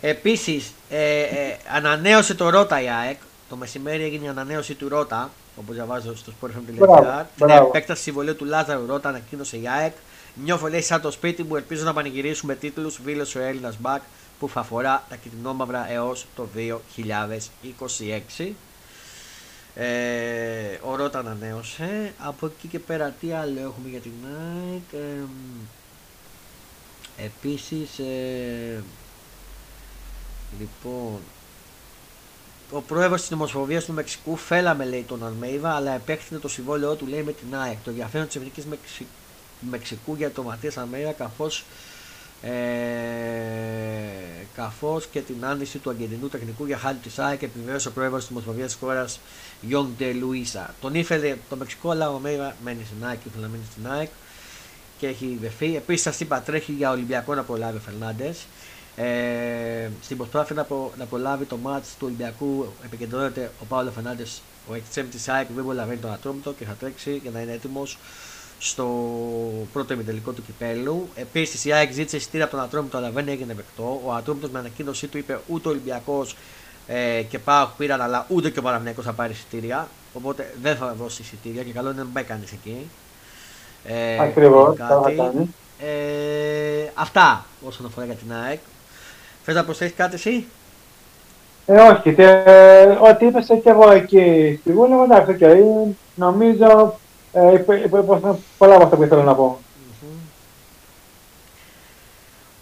[0.01, 3.17] Επίσης, ε, ε, ανανέωσε το Ρότα η ΑΕΚ.
[3.49, 5.31] Το μεσημέρι έγινε η ανανέωση του Ρότα.
[5.55, 7.23] Όπω διαβάζω στο sportfm.gr.
[7.35, 9.93] Την επέκταση συμβολίου του Λάζαρου Ρότα ανακοίνωσε η ΑΕΚ.
[10.43, 11.55] Νιώθω λέει σαν το σπίτι μου.
[11.55, 12.99] Ελπίζω να πανηγυρίσουμε τίτλους.
[13.03, 14.01] Βίλος ο Έλληνας Μπακ
[14.39, 18.53] που θα αφορά τα κοιτινόμαυρα έως το 2026.
[19.75, 22.13] Ε, ο Ρότα ανανέωσε.
[22.17, 25.03] Από εκεί και πέρα τι άλλο έχουμε για την ΑΕΚ.
[25.03, 25.23] Ε,
[27.25, 28.83] επίσης, ε,
[30.59, 31.19] λοιπόν,
[32.71, 37.07] ο πρόεδρος της Νομοσφοβίας του Μεξικού φέλαμε λέει τον Αλμέιβα, αλλά επέκτηνε το συμβόλαιό του
[37.07, 37.77] λέει με την ΑΕΚ.
[37.83, 38.65] Το ενδιαφέρον της Εθνικής
[39.59, 41.65] Μεξικού για το Ματίας Αλμέιβα καθώς
[42.41, 42.49] ε,
[44.55, 48.31] καθώς και την άνοιση του Αργεντινού τεχνικού για χάρη της ΑΕΚ επιβεβαίωσε ο πρόεδρος της
[48.31, 49.19] Ομοσπονδία της χώρας
[49.61, 50.73] Γιον Ντε Λουίσα.
[50.81, 54.09] Τον ήθελε το Μεξικό, αλλά ο Μέιρα μένει στην ΑΕΚ, ήθελε να μείνει στην ΑΕΚ
[54.97, 55.75] και έχει βεφθεί.
[55.75, 58.45] Επίσης, σα είπα, τρέχει για Ολυμπιακό να προλάβει ο Φερνάντες.
[58.99, 64.41] Ε, στην προσπάθεια να, προ, να προλάβει το μάτς του Ολυμπιακού επικεντρώνεται ο Παύλο Φερνάντες,
[64.69, 67.51] ο εξτρέμ της ΑΕΚ που δεν προλαβαίνει τον Ατρόμητο και θα τρέξει για να είναι
[67.51, 67.97] έτοιμος
[68.59, 68.87] στο
[69.73, 71.09] πρώτο ημιτελικό του κυπέλου.
[71.15, 74.01] Επίσης η ΑΕΚ ζήτησε εισιτήρια από τον Ατρόμητο, αλλά δεν έγινε δεκτό.
[74.05, 76.35] Ο Ατρόμητος με ανακοίνωσή του είπε ούτε ο Ολυμπιακός
[76.87, 79.87] ε, και πάω πήραν, αλλά ούτε και ο Παναγενικό θα πάρει εισιτήρια.
[80.13, 82.89] Οπότε δεν θα δώσει εισιτήρια και καλό είναι να μην κάνει εκεί.
[83.85, 84.77] Ε, Ακριβώς.
[85.79, 88.59] Ε, αυτά όσον αφορά για την ΑΕΚ.
[89.49, 90.47] Θες να προσθέσεις κάτι εσύ;
[91.65, 92.09] Ε, όχι,
[93.09, 95.95] ό,τι είπες και εγώ εκεί στη Βούλη, εντάξει, okay.
[96.15, 96.99] νομίζω
[97.31, 97.87] ε, είπε,
[98.57, 99.59] πολλά από αυτά που ήθελα να πω.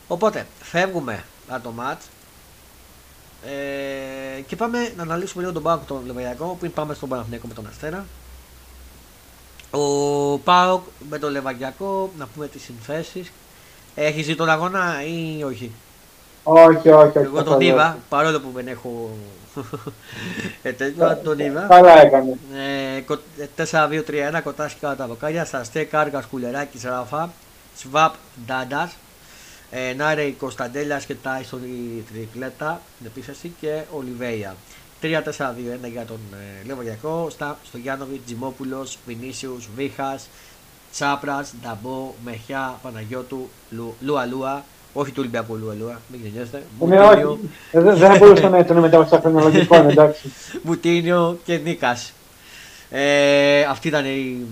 [0.07, 2.01] Οπότε, φεύγουμε από το ματ
[3.45, 7.53] ε, και πάμε να αναλύσουμε λίγο τον Πάοκ τον Λεβαγιακό πριν πάμε στον Παναθηναϊκό με
[7.53, 8.05] τον Αστέρα.
[9.71, 13.31] Ο Πάοκ με τον Λεβαγιακό, να πούμε τις συνθέσεις.
[13.95, 15.71] Έχει ζει τον αγώνα ή όχι;
[16.47, 17.17] Όχι, όχι, όχι.
[17.17, 19.17] Εγώ τον είδα, παρόλο που δεν έχω
[20.61, 21.65] ε, τέτοιο, τον είδα.
[21.69, 22.37] Καλά έκανε.
[22.97, 23.63] Ε,
[24.37, 25.45] 4-2-3-1, κοτάσει κάτω τα βοκάλια.
[25.45, 27.31] Σαστέ, Κάργα, Κουλεράκη, Ράφα,
[27.77, 28.13] Σβάπ,
[28.45, 28.95] Ντάντας.
[29.71, 34.55] Ε, Νάρε, Κωνσταντέλιας και Τάισον η τριπλέτα, την επίθεση και Ολιβέια.
[35.01, 37.27] 3-4-2-1 για τον ε, Λεβαγιακό.
[37.63, 40.29] Στο Γιάννοβιτς, Τζιμόπουλος, Βινίσιους, Βίχας,
[40.91, 43.49] Τσάπρας, Νταμπό, Μεχιά, Παναγιώτου,
[44.01, 44.63] Λουαλούα,
[44.97, 46.63] όχι του Ολυμπιακού Λουαλούα, μην γεννιέστε.
[46.79, 47.39] Ναι, όχι.
[47.71, 50.31] Ε, δεν μπορούσα να τον μετά στα χρονολογικό, εντάξει.
[50.63, 52.13] Μουτίνιο και Νίκας.
[52.89, 54.47] Ε, αυτή ήταν η,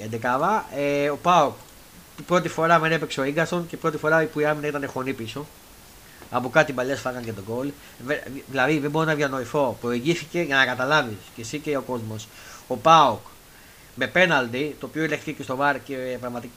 [0.00, 1.54] η 11 ε, ο Πάοκ
[2.26, 5.46] πρώτη φορά με έπαιξε ο γκασον και πρώτη φορά που η άμυνα ήταν χωνή πίσω.
[6.30, 7.70] Από κάτι παλιές φάγαν και τον γκολ.
[8.50, 9.76] Δηλαδή δεν μπορώ να διανοηθώ.
[9.80, 12.28] Προηγήθηκε για να καταλάβεις και εσύ και ο κόσμος.
[12.66, 13.20] Ο Πάοκ
[13.94, 16.52] με πέναλτι, το οποίο ελεγχθήκε στο βάρ και πραγματικά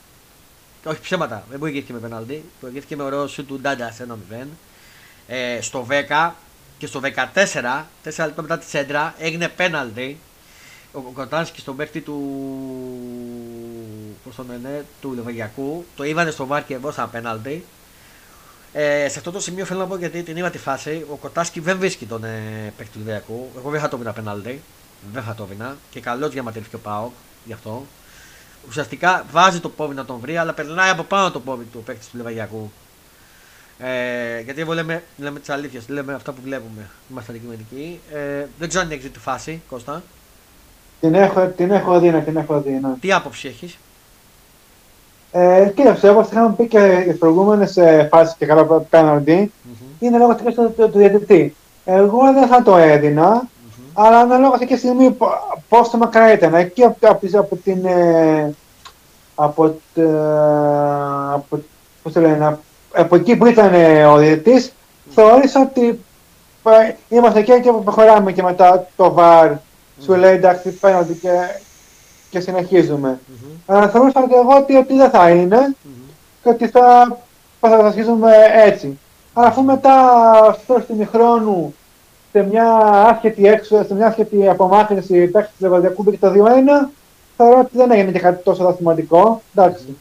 [0.84, 2.44] όχι ψέματα, δεν προηγήθηκε με πενάλτι.
[2.60, 3.94] Προηγήθηκε με ωραίο σου του Ντάντα
[4.32, 4.46] 1-0.
[5.26, 6.30] Ε, στο 10
[6.78, 10.18] και στο 14, 4 λεπτά μετά τη σέντρα, έγινε πέναλτι.
[10.92, 12.16] Ο Κοτάνσκι στον παίκτη του.
[14.24, 15.84] Πώς τον λένε, του Λεβαγιακού.
[15.96, 17.64] Το είδανε στο βάρ και έδωσαν πέναλτι.
[18.72, 21.06] Ε, σε αυτό το σημείο θέλω να πω γιατί την είδα τη φάση.
[21.10, 23.50] Ο Κοτάσκι δεν βρίσκει τον ε, παίκτη του Λεβαγιακού.
[23.56, 24.62] Εγώ δεν θα το βίνα πέναλτι.
[25.12, 25.76] Δεν θα το βίνα.
[25.90, 27.12] Και καλό διαματήθηκε ο Πάοκ
[27.44, 27.86] γι' αυτό.
[28.68, 32.08] Ουσιαστικά βάζει το πόδι να τον βρει, αλλά περνάει από πάνω το πόδι του παίκτης
[32.08, 32.70] του Λεβαγιακού.
[33.78, 36.90] Ε, γιατί εγώ λέμε, λέμε τις αλήθειες, λέμε αυτά που βλέπουμε.
[37.10, 38.00] Είμαστε αντικειμενικοί.
[38.12, 40.02] Ε, δεν ξέρω αν έχεις τη φάση, Κώστα.
[41.00, 42.70] Την έχω, την έχω δει, ναι, την έχω δει.
[42.70, 42.94] Ναι.
[43.00, 43.78] Τι άποψη έχεις;
[45.32, 47.78] Ε, κοίταξε, όπως είχαμε πει και τις προηγούμενες
[48.10, 50.02] φάσεις και καλά πέναντι, mm-hmm.
[50.02, 51.54] είναι λόγω του, του, του, του διαιτητή.
[51.84, 53.59] Εγώ δεν θα το έδινα, mm-hmm.
[53.92, 55.16] Αλλά ανάλογα σε ποια στιγμή
[55.68, 56.54] πώς το μακρά ήταν.
[56.54, 57.84] Εκεί από, από, από την.
[57.84, 58.54] Ε,
[59.34, 59.74] από,
[61.32, 61.58] από,
[62.02, 62.58] πώς το λένε,
[62.94, 64.72] από εκεί που ήταν ε, ο διαιτητής,
[65.10, 66.00] θεώρησα ότι
[66.64, 69.52] ε, είμαστε εκεί και προχωράμε και μετά το VAR
[70.02, 71.30] σου λέει εντάξει πέναντι και,
[72.30, 73.18] και συνεχίζουμε.
[73.20, 73.56] Mm-hmm.
[73.66, 75.74] Αλλά θεωρούσα και εγώ ότι, ότι δεν θα είναι
[76.42, 77.18] και ότι θα,
[77.60, 78.32] θα συνεχίζουμε
[78.64, 78.98] έτσι.
[79.32, 79.94] Αλλά αφού μετά
[80.62, 81.74] στο χρόνου
[82.32, 82.64] σε μια
[83.08, 86.88] άσχετη έξω, σε μια άσχετη απομάκρυνση παίχτη του Λεβαδιακού και το 2-1,
[87.36, 89.42] θεωρώ ότι δεν έγινε και κάτι τόσο δραματικό.
[89.54, 89.96] Εντάξει.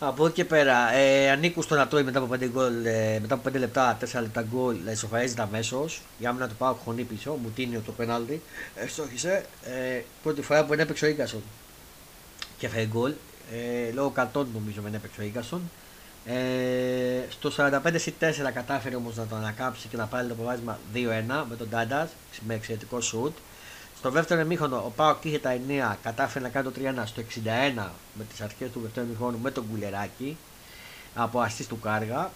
[0.00, 3.34] Από εκεί και πέρα, ε, ανήκουν στο να τρώει μετά από 5, γκολ, ε, μετά
[3.34, 6.02] από 5 λεπτά, 4 λεπτά γκολ, ε, ισοφαρίζεται αμέσως.
[6.18, 8.42] Για να το πάω χωνί πίσω, μου τίνει το πενάλτι.
[8.74, 9.44] Ε, στόχισε.
[9.64, 11.42] Ε, πρώτη φορά που δεν έπαιξε ο Ίγκασον
[12.58, 13.12] και φέρει γκολ.
[13.52, 15.60] Ε, λόγω κατών νομίζω δεν έπαιξε ο Ίγκασον.
[16.26, 20.98] Ε, στο 45-4 κατάφερε όμως να το ανακάψει και να πάρει το προβάδισμα 2-1
[21.48, 22.08] με τον Τάντα
[22.46, 23.36] με εξαιρετικό σουτ.
[23.98, 27.88] Στο δεύτερο εμίχρονο ο Πάοκ είχε τα ενία, κατάφερε να κάνει το 3-1 στο 61
[28.12, 30.36] με τις αρχές του δεύτερου εμίχρονου με τον Κουλεράκη
[31.14, 32.30] από αστή του Κάργα.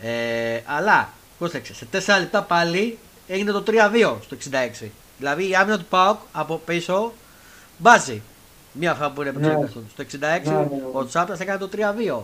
[0.00, 1.08] Ε, αλλά,
[1.38, 2.98] πρόσεξε, σε 4 λεπτά πάλι
[3.28, 4.36] έγινε το 3-2 στο
[4.82, 4.88] 66.
[5.18, 7.12] Δηλαδή η άμυνα του Πάοκ από πίσω
[7.78, 8.22] μπάζει.
[8.72, 9.66] Μία φορά που είναι ναι.
[9.66, 12.22] Στο 66 ναι, ναι, ο Τσάπρας έκανε το 3-2.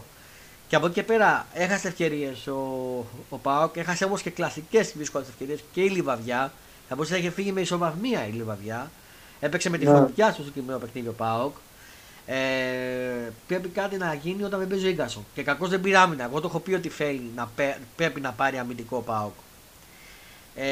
[0.68, 2.56] Και από εκεί και πέρα έχασε ευκαιρίες ο,
[3.28, 6.52] ο Πάοκ, έχασε όμως και κλασικές δύσκολες ευκαιρίες και η Λιβαδιά
[6.88, 8.90] θα μπορούσε να είχε φύγει με ισοβαθμία η Λιβαδιά.
[9.40, 9.98] Έπαιξε με τη ναι.
[9.98, 11.56] φωτιά στο συγκεκριμένο παιχνίδι ο Πάοκ.
[12.26, 12.36] Ε,
[13.46, 15.24] πρέπει κάτι να γίνει όταν δεν παίζει ο γκασον.
[15.34, 16.24] Και κακώς δεν πήρε άμυνα.
[16.24, 17.50] Εγώ το έχω πει ότι θέλει να,
[17.96, 19.32] πρέπει να πάρει αμυντικό Πάοκ.
[20.54, 20.68] Ε,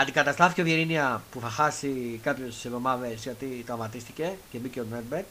[0.00, 5.24] αντικαταστάθηκε ο Βιερίνια που θα χάσει κάποιες εβδομάδες γιατί τραυματίστηκε και μπήκε ο Νέρμπεκ.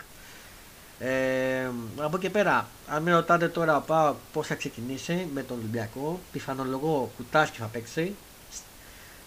[1.00, 6.20] Ε, από εκεί πέρα, αν με ρωτάτε τώρα πάω πώς θα ξεκινήσει με τον Ολυμπιακό,
[6.32, 8.16] πιθανολογώ κουτάκι θα παίξει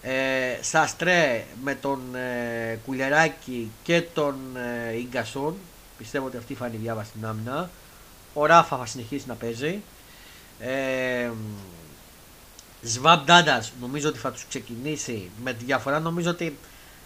[0.05, 4.35] ε, Σαστρέ με τον ε, Κουλεράκη και τον
[4.89, 5.55] ε, Ιγκασόν.
[5.97, 7.69] Πιστεύω ότι αυτή θα είναι η διάβαση στην άμυνα.
[8.33, 9.81] Ο Ράφα θα συνεχίσει να παίζει.
[10.59, 11.29] Ε,
[12.81, 15.99] Σβάμπ Ντάντας νομίζω ότι θα τους ξεκινήσει με τη διαφορά.
[15.99, 16.57] Νομίζω ότι.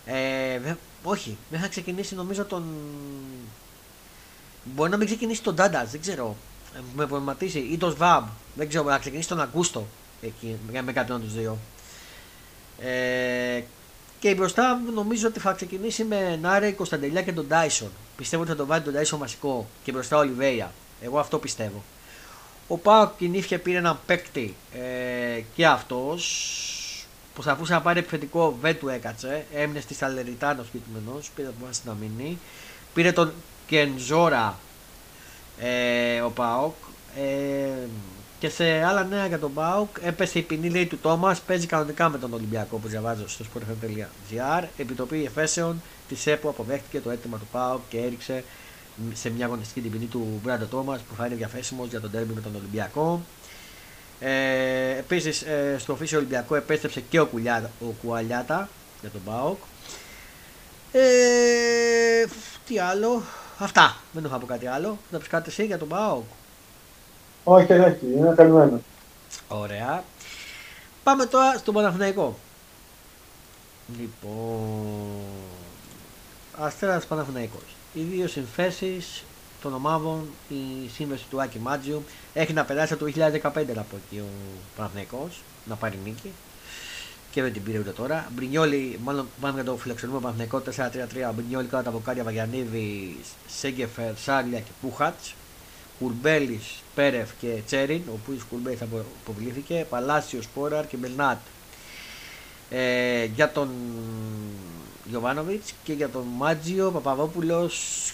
[0.06, 0.60] Ε,
[1.04, 2.64] όχι, δεν θα ξεκινήσει νομίζω τον.
[4.76, 6.36] Μπορεί να μην ξεκινήσει τον Ντάντα, δεν ξέρω.
[6.76, 7.60] Ε, με προβληματίσει.
[7.60, 8.84] Ή τον Σβάμπ, δεν ξέρω.
[8.84, 9.88] Να ξεκινήσει τον Αγκούστο
[10.22, 11.58] εκεί με κάποιον από τους δύο.
[12.80, 13.62] Ε,
[14.20, 17.92] και μπροστά νομίζω ότι θα ξεκινήσει με Νάρε, Κωνσταντελιά και τον Τάισον.
[18.18, 20.72] Πιστεύω ότι θα τον βάλει τον Τάισον βασικό και μπροστά ο Ολιβέια.
[21.02, 21.84] Εγώ αυτό πιστεύω.
[22.68, 26.24] Ο Πάο κινήθηκε πήρε έναν παίκτη ε, και αυτός
[27.36, 29.46] που θα να πάρει επιθετικό δεν του έκατσε.
[29.54, 32.38] Έμεινε στη Σαλεριτάνο συγκεκριμένος, πήρε τον να μείνει.
[32.94, 33.34] Πήρε τον
[33.68, 34.60] Κενζόρα
[35.60, 36.76] ε, ο Πάοκ.
[37.16, 37.88] Ε,
[38.40, 41.40] και σε άλλα νέα για τον Μπάουκ έπεσε η ποινή λέει του Τόμας.
[41.40, 44.64] Παίζει κανονικά με τον Ολυμπιακό που διαβάζω στο sportfm.gr.
[44.78, 48.44] Επιτροπή Εφέσεων της ΕΠΟ αποδέχτηκε το αίτημα του Πάουκ και έριξε
[49.14, 52.34] σε μια αγωνιστική την ποινή του Μπράντο Τόμας που θα είναι διαθέσιμος για τον τέρμι
[52.34, 53.22] με τον Ολυμπιακό.
[54.20, 58.70] Ε, Επίσης ε, στο φύσιο Ολυμπιακό επέστρεψε και ο, Κουλιά, ο Κουαλιάτα
[59.02, 59.58] για τον Μπάουκ.
[60.92, 62.26] Ε,
[62.68, 63.24] τι άλλο.
[63.58, 63.96] Αυτά.
[64.12, 64.98] Δεν έχω πω κάτι άλλο.
[65.12, 66.26] Θα πεις κάτι εσύ για τον Μπάουκ.
[67.44, 68.82] Όχι, όχι, είναι καλυμμένος.
[69.48, 70.04] Ωραία.
[71.04, 72.38] Πάμε τώρα στον Παναθηναϊκό.
[74.00, 75.22] Λοιπόν.
[76.58, 77.76] Αστέρας Παναθηναϊκός.
[77.94, 79.24] Οι δύο συνθέσεις
[79.62, 82.04] των ομάδων, η σύμβαση του Άκη Μάτζιου
[82.34, 84.26] έχει να περάσει από το 2015 από εκεί ο
[84.76, 86.32] Παναθηναϊκός να πάρει νίκη
[87.32, 88.32] και δεν την πήρε ούτε τώρα.
[88.36, 90.62] Μπρινιόλι, μάλλον πάμε για το φιλοξενούμενο Παναθηναϊκό
[91.30, 91.34] 4-3-3.
[91.36, 93.18] Μπρινιόλι κάτω από Κάρια Βαγιανίδη,
[93.48, 95.34] Σέγκεφερ, Σάρλια και Πούχατς.
[96.00, 98.88] Κουρμπέλης, Πέρεφ και Τσέριν, ο οποίος Κουρμπέλης θα
[99.24, 101.38] αποβλήθηκε, Παλάσιος, Σπόραρ και Μπελνάτ.
[102.70, 103.70] Ε, για τον
[105.06, 108.14] Γιωβάνοβιτς και για τον Μάτζιο, Παπαδόπουλος,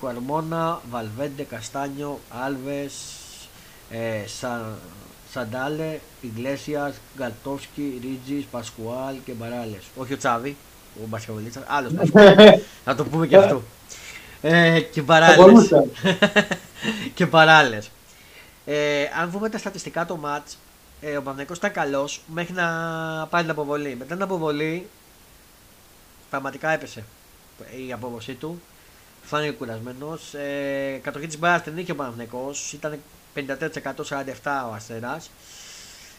[0.00, 2.94] Κουαρμόνα, Βαλβέντε, Καστάνιο, Άλβες,
[3.90, 4.48] ε, Σα,
[5.32, 9.82] Σαντάλε, Ιγκλέσιας, Γκαλτόφσκι, Ρίτζης, Πασκουάλ και Μπαράλες.
[9.96, 10.56] Όχι ο Τσάβη,
[11.02, 11.92] ο Μπασκαβολίτσα, άλλος
[12.84, 13.62] Θα το πούμε και αυτό.
[14.42, 15.66] Ε, και παράλληλε.
[17.14, 17.78] και παράλληλε.
[18.64, 20.54] Ε, αν δούμε τα στατιστικά το match,
[21.00, 22.66] ε, ο Παναγενικό ήταν καλός μέχρι να
[23.30, 23.96] πάει την αποβολή.
[23.98, 24.88] Μετά την αποβολή,
[26.30, 27.04] πραγματικά έπεσε
[27.86, 28.60] η απόδοσή του.
[29.22, 30.34] Φάνηκε κουρασμένος.
[30.34, 32.50] Ε, κατοχή της μπάρα την είχε ο Παναγενικό.
[32.72, 32.98] Ήταν
[33.34, 34.24] 54% 47
[34.70, 35.20] ο Αστέρα.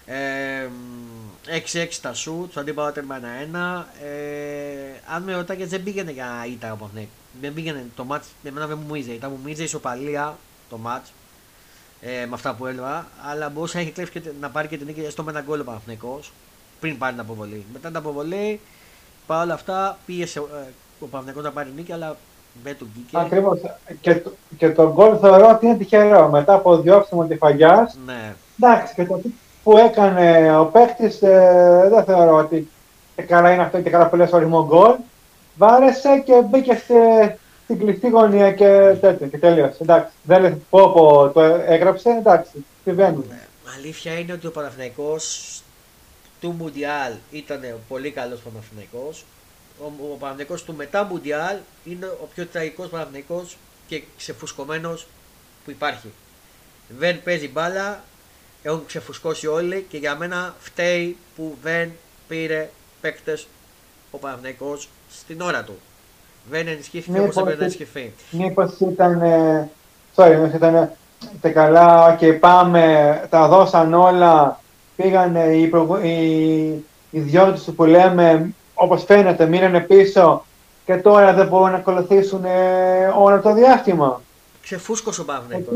[0.05, 0.67] Ε,
[1.73, 3.85] 6-6 τα σουτ, το αντίπαλο τέρμα 1-1.
[4.03, 7.11] Ε, αν με ρωτάγες, δεν πήγαινε για ήττα ο Παναγενικό.
[7.41, 9.11] Δεν πήγαινε το μάτς, εμένα δεν μου μίζε.
[9.11, 10.37] Ήταν μου μίζε ισοπαλία
[10.69, 11.11] το μάτς
[12.01, 14.85] ε, με αυτά που έλεγα, αλλά μπορούσε να έχει κλέψει και να πάρει και την
[14.85, 16.31] νίκη στο με ένα γκολ ο Παναθηναϊκός
[16.79, 17.65] πριν πάρει την αποβολή.
[17.73, 18.59] Μετά την αποβολή,
[19.27, 20.43] παρόλα αυτά πίεσε ε,
[20.99, 22.17] ο Παναθηναϊκός να πάρει νίκη, αλλά
[22.63, 23.17] δεν του βγήκε.
[23.17, 23.59] Ακριβώς.
[24.01, 26.29] Και, το, και το γκολ θεωρώ ότι είναι τυχερό.
[26.29, 27.97] Μετά από διώξιμο τη φαγιάς.
[28.05, 28.33] Ναι.
[28.59, 29.21] Εντάξει, και το
[29.63, 32.69] που έκανε ο παίκτης ε, δεν θεωρώ ότι
[33.15, 34.95] και καλά είναι αυτό και καλά που λες ορισμό γκολ.
[35.55, 36.93] Βάρεσε και μπήκε σε,
[37.63, 39.77] στην κλειστή γωνία και τέτοιο και τελείωσε.
[39.81, 43.25] Εντάξει, δεν λέει πω, πω το έγραψε, εντάξει, συμβαίνει.
[43.29, 43.39] Ναι.
[43.77, 45.61] Αλήθεια είναι ότι ο Παναθηναϊκός
[46.41, 49.25] του Μουντιάλ ήταν πολύ καλός Παναθηναϊκός.
[49.81, 53.57] Ο, ο Παναθηναϊκός του μετά Μουντιάλ είναι ο πιο τραγικός Παναθηναϊκός
[53.87, 55.07] και ξεφουσκωμένος
[55.65, 56.11] που υπάρχει.
[56.99, 58.03] Δεν παίζει μπάλα,
[58.63, 61.91] έχουν ξεφουσκώσει όλοι και για μένα φταίει που δεν
[62.27, 62.69] πήρε
[63.01, 63.47] παίκτες
[64.11, 65.79] ο Παναθηναϊκός στην ώρα του.
[66.49, 68.13] Δεν ενισχύθηκε όπως έπρεπε να ενισχυθεί.
[68.31, 69.21] Μήπως ήταν.
[69.21, 69.69] Ε,
[70.15, 70.91] sorry, ήταν.
[71.41, 74.59] Και καλά, και πάμε, τα δώσαν όλα.
[74.95, 75.95] Πήγαν οι, προγου...
[75.95, 77.21] οι, οι
[77.53, 80.45] τους που λέμε, όπως φαίνεται, μείνανε πίσω
[80.85, 84.21] και τώρα δεν μπορούν να ακολουθήσουν ε, όλο το διάστημα.
[84.61, 85.73] Ξεφούσκωσε ο Παναθηναϊκός.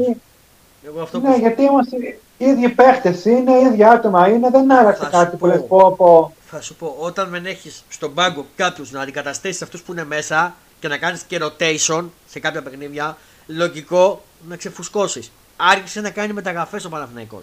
[1.22, 1.40] ναι, που...
[1.40, 1.96] γιατί είμαστε
[2.38, 6.34] οι ίδιοι παίχτες είναι, οι ίδιοι άτομα είναι, δεν άλλαξε κάτι που λες πω, πω
[6.50, 10.56] θα σου πω, όταν δεν έχεις στον πάγκο κάποιους να αντικαταστήσεις αυτούς που είναι μέσα
[10.80, 15.32] και να κάνεις και rotation σε κάποια παιχνίδια, λογικό να ξεφουσκώσεις.
[15.56, 17.42] Άρχισε να κάνει μεταγραφές ο Παναθυναϊκό.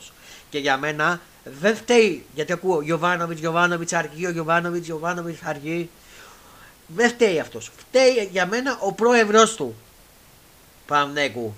[0.52, 5.90] Και για μένα δεν φταίει, γιατί ακούω Γιωβάνοβιτς, Γιωβάνοβιτς αργεί, ο Γιωβάνοβιτς, Γιωβάνοβιτς αργεί.
[6.86, 7.70] Δεν φταίει αυτός.
[7.76, 9.76] Φταίει για μένα ο πρόεδρος του
[10.86, 11.54] Παναθηναϊκού.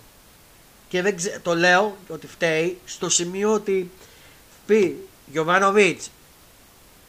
[0.89, 1.41] Και δεν ξε...
[1.43, 3.91] το λέω ότι φταίει στο σημείο ότι
[4.67, 6.11] πει Γιωβάνοβιτς,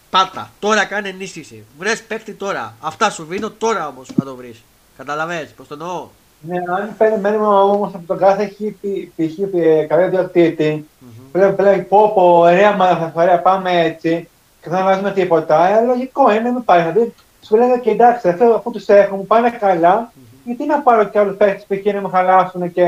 [0.09, 0.51] Πάτα.
[0.59, 1.65] Τώρα κάνει ενίσχυση.
[1.77, 2.75] Βρες παίκτη τώρα.
[2.79, 4.63] Αυτά σου βίνω τώρα όμως να το βρεις.
[4.97, 6.09] Καταλαβαίνεις πώς το εννοώ;
[6.47, 8.45] Ναι, αν περιμένουμε όμως από τον κάθε
[9.15, 9.39] π.χ.
[9.87, 10.87] καλό διοκτήτη,
[11.31, 14.29] πρέπει να πω πω ωραία μα θα πάμε έτσι
[14.61, 15.67] και δεν βάζουμε τίποτα.
[15.67, 16.79] Ε, λογικό είναι, μην πάει.
[16.79, 20.11] Δηλαδή, σου λέγανε και εντάξει, αφού τους έχω, μου πάνε καλά,
[20.43, 22.83] γιατί να πάρω και άλλους παίκτες που να με χαλάσουν και.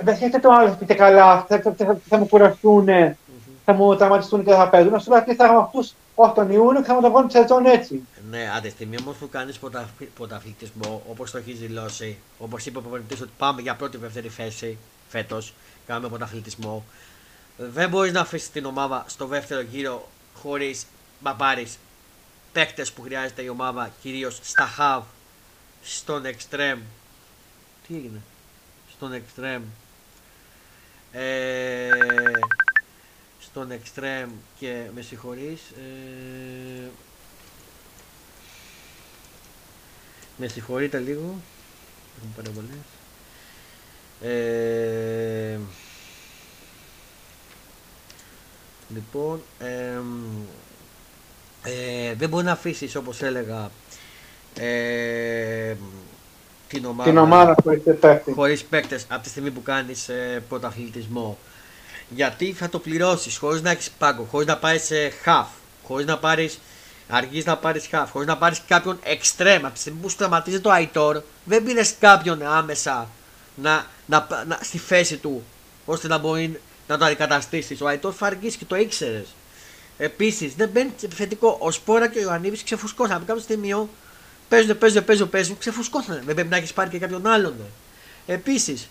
[0.00, 2.88] Δεν σκέφτεται το άλλος που καλά, θα, θα, θα, θα μου κουραστούν
[3.64, 5.00] θα μου τραυματιστούν και θα παίζουν.
[5.00, 7.66] Σου λέω θα έχουμε αυτούς όχι τον Ιούνιο και θα μου το βγάλουν τη σεζόν
[7.66, 8.06] έτσι.
[8.32, 9.58] Ναι, άντε στιγμή όμω που κάνεις
[10.14, 14.78] πρωταθλητισμό, όπως το έχεις δηλώσει, όπως είπε ο προπονητής ότι πάμε για πρώτη δεύτερη θέση
[15.08, 15.54] φέτος,
[15.86, 16.84] κάνουμε πρωταθλητισμό.
[17.56, 20.86] Δεν μπορείς να αφήσεις την ομάδα στο δεύτερο γύρο χωρίς
[21.22, 21.72] να πάρει
[22.52, 25.02] παίκτες που χρειάζεται η ομάδα, κυρίως στα hub,
[25.82, 26.80] στον extreme.
[27.86, 28.20] Τι έγινε,
[28.92, 29.62] στον extreme.
[31.12, 31.88] Ε,
[33.40, 34.28] στον extreme
[34.58, 36.90] και με συγχωρείς ε,
[40.36, 41.34] με συγχωρείτε λίγο.
[42.18, 42.84] Έχουμε παρεμβολές.
[44.22, 45.58] Ε,
[48.94, 50.00] λοιπόν ε,
[51.62, 53.70] ε, δεν μπορεί να αφήσεις όπως έλεγα
[54.58, 55.74] ε,
[56.68, 57.54] την ομάδα, την ομάδα
[58.34, 61.38] χωρίς παίκτες από τη στιγμή που κάνεις ε, πρωταθλητισμό.
[62.08, 65.46] Γιατί θα το πληρώσεις χωρίς να έχεις πάγκο, χωρίς να πάρει σε half,
[65.84, 66.58] χωρίς να πάρεις.
[67.14, 69.60] Αργεί να πάρεις half, χωρίς να πάρεις κάποιον extreme.
[69.62, 73.08] Από τη στιγμή που σταματίζει το Aitor, δεν πήρες κάποιον άμεσα
[73.54, 75.44] να, να, να, στη θέση του
[75.84, 77.80] ώστε να μπορεί να το αντικαταστήσεις.
[77.80, 79.26] Ο Aitor θα αργήσει και το ήξερες.
[79.98, 81.56] Επίσης, δεν μπαίνει επιθετικό.
[81.60, 83.16] Ο Σπόρα και ο Ιωαννίδης ξεφουσκώσαν.
[83.16, 83.88] Από κάποιο σημείο
[84.48, 86.22] παίζουν, παίζουν, παίζουν, παίζουν, ξεφουσκώσαν.
[86.24, 87.54] Δεν πρέπει να έχεις πάρει και κάποιον άλλον.
[88.26, 88.88] Επίσης,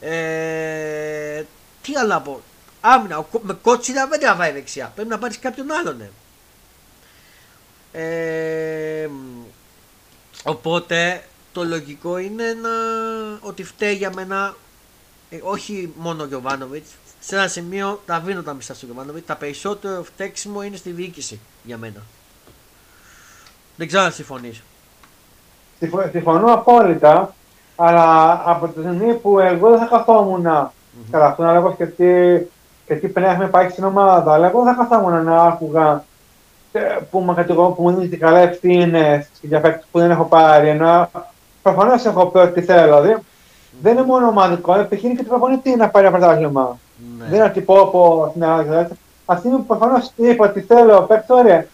[0.00, 1.44] ε,
[1.82, 2.42] τι άλλο να πω
[2.80, 3.26] άμυνα.
[3.42, 4.92] Με κότσινα δεν τραβάει δεξιά.
[4.94, 6.10] Πρέπει να πάρεις κάποιον άλλον.
[7.98, 9.08] Ε,
[10.44, 11.22] οπότε
[11.52, 12.70] το λογικό είναι να,
[13.40, 14.54] ότι φταίει για μένα
[15.30, 16.90] ε, όχι μόνο ο Γιωβάνοβιτς.
[17.20, 19.26] Σε ένα σημείο τα βίνω τα μισά στο Γιωβάνοβιτς.
[19.26, 22.02] Τα περισσότερο φταίξιμο είναι στη διοίκηση για μένα.
[23.76, 24.62] Δεν ξέρω αν συμφωνείς.
[26.10, 27.34] Συμφωνώ απόλυτα.
[27.76, 31.10] Αλλά από τη στιγμή που εγώ δεν θα καθόμουν mm-hmm.
[31.10, 32.50] καλά, αυτό να λέγω σκεφτεί
[32.86, 34.32] και τι πνεύμα υπάρχει στην ομάδα.
[34.32, 36.05] Αλλά εγώ δεν καθόμουν να άκουγα ε,
[37.10, 40.68] που, με κατηγορούν, που μου δίνει καλά ευθύνε για παίκτε που δεν έχω πάρει.
[40.68, 41.10] Ενώ
[41.62, 43.00] προφανώς έχω πει ό,τι θέλω.
[43.00, 43.22] Δηλαδή,
[43.82, 46.78] δεν είναι μόνο ομαδικό, επιχείρει και το προπονητή να πάρει ένα πρωτάθλημα.
[47.18, 47.24] Ναι.
[47.24, 48.86] Δεν είναι ότι πω από την άλλη.
[49.26, 51.66] Αυτή που προφανώς είπα ότι θέλω παίκτη, ωραία.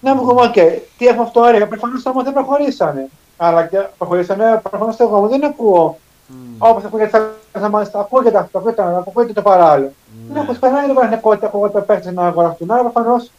[0.00, 1.66] Να μου πω, OK, τι έχω αυτό, ωραία.
[1.68, 3.08] Προφανώς όμως δεν προχωρήσανε.
[3.36, 5.98] Αλλά και προχωρήσανε, προφανώς εγώ μου δεν ακούω.
[6.28, 6.32] Mm.
[6.58, 9.88] Όπως ακούγεται θα μάλιστα ακούγεται αυτό, ακούγεται, ακούγεται το παράλληλο.
[9.88, 10.32] Mm.
[10.32, 12.70] Δεν έχω σπανάει το πανεκότητα, ακούγεται παίκτε να αγοραστούν.
[12.70, 13.30] Άρα προφανώς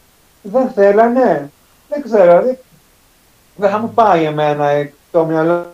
[0.51, 1.51] δεν θέλανε.
[1.89, 2.57] Δεν ξέρω, δηλαδή
[3.55, 5.65] δεν θα μου πάει εμένα το μυαλό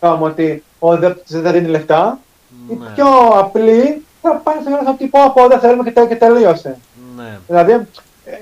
[0.00, 2.18] μου ότι ο δεν δίνει λεφτά.
[2.18, 2.72] Mm.
[2.72, 6.78] Οι πιο απλοί θα πάνε σε ένα τύπο από δεν θέλουμε και, και τελείωσε.
[7.16, 7.38] Ναι.
[7.46, 7.72] Δηλαδή,
[8.24, 8.38] ε,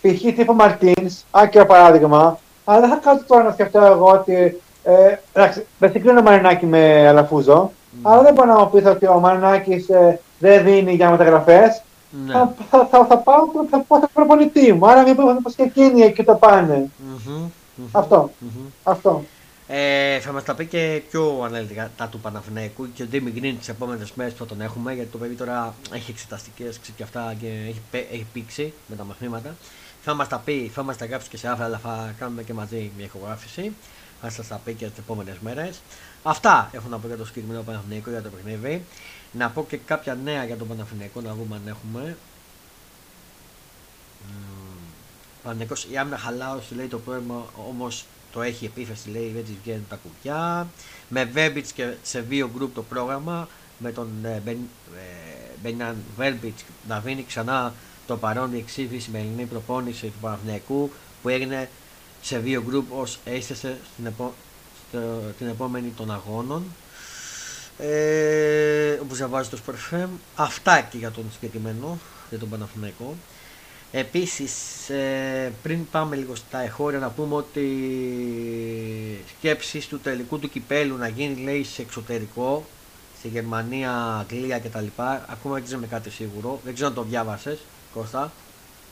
[0.00, 0.20] π.χ.
[0.20, 4.60] τύπο Μαρτίν, άκυρο παράδειγμα, αλλά δεν θα κάνω τώρα να σκεφτώ εγώ ότι.
[4.84, 7.98] Ε, εντάξει, δεν συγκρίνω Μαρινάκη με Αλαφούζο, mm.
[8.02, 11.82] αλλά δεν μπορώ να μου πεις ότι ο Μαρινάκης ε, δεν δίνει για μεταγραφές.
[12.26, 12.32] Ναι.
[12.32, 13.38] Θα, θα, θα, θα, πάω
[13.70, 14.86] θα πάω στο προπονητή μου.
[14.86, 16.90] Άρα μήπως και εκείνοι εκεί το πάνε.
[16.98, 18.30] Mm-hmm, mm-hmm, Αυτό.
[18.40, 18.70] Mm-hmm.
[18.82, 19.24] Αυτό.
[19.66, 23.58] Ε, θα μας τα πει και πιο αναλυτικά τα του Παναθηναϊκού και ο Ντίμι Γκριν
[23.58, 24.94] τις επόμενες μέρες που θα τον έχουμε.
[24.94, 27.80] Γιατί το παιδί τώρα έχει εξεταστικές και αυτά και έχει,
[28.12, 29.54] έχει πήξει με τα μαθήματα.
[30.04, 32.52] Θα μας τα πει, θα μας τα γράψει και σε άφρα, αλλά θα κάνουμε και
[32.52, 33.72] μαζί μια ηχογράφηση.
[34.20, 35.80] Θα σας τα πει και τις επόμενες μέρες.
[36.22, 38.84] Αυτά έχω να πω για το συγκεκριμένο Παναθηναϊκό για το παιχνίδι.
[39.32, 42.16] Να πω και κάποια νέα για τον Παναθηναϊκό να δούμε αν έχουμε.
[45.42, 49.86] Παναθηναϊκός η άμυνα χαλάωση λέει το πρόβλημα όμως το έχει επίθεση λέει δεν της βγαίνουν
[49.88, 50.68] τα κουκιά.
[51.08, 54.42] Με Βέμπιτς και σε δύο γκρουπ το πρόγραμμα με τον ε,
[55.62, 57.74] Μπενιάν Βέρμπιτς να δίνει ξανά
[58.06, 60.90] το παρόν η εξήφη σημερινή προπόνηση του Παναθηναϊκού
[61.22, 61.68] που έγινε
[62.22, 64.32] σε δύο γκρουπ ως έστεσε στην, επο...
[65.38, 66.64] την επόμενη των αγώνων
[67.82, 70.06] ε, όπως διαβάζει το Sport
[70.36, 71.98] αυτά και για τον συγκεκριμένο
[72.30, 73.14] για τον Παναθηναϊκό
[73.94, 74.52] Επίσης,
[74.90, 77.66] ε, πριν πάμε λίγο στα εχώρια να πούμε ότι
[79.38, 82.64] σκέψεις του τελικού του κυπέλου να γίνει λέει σε εξωτερικό,
[83.18, 84.86] στη Γερμανία, Αγγλία κτλ.
[85.32, 86.58] Ακόμα δεν ξέρουμε κάτι σίγουρο.
[86.64, 87.58] Δεν ξέρω αν το διάβασες,
[87.94, 88.30] Κώστα.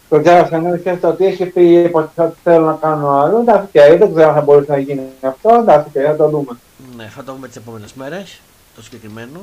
[0.09, 3.39] Το διάβασα, ναι, και ότι έχει πει ότι θέλω να κάνω άλλο.
[3.41, 5.55] Εντάξει, δεν ξέρω αν θα μπορούσε να γίνει αυτό.
[5.61, 6.59] Εντάξει, θα το δούμε.
[6.97, 8.41] Ναι, θα το δούμε τις επόμενες μέρες,
[8.75, 9.41] το συγκεκριμένο.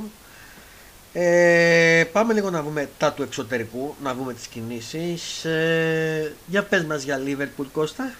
[1.13, 5.45] Ε, πάμε λίγο να δούμε τα του εξωτερικού, να δούμε τις κινήσεις.
[5.45, 8.11] Ε, για πες μας για Liverpool, Κώστα.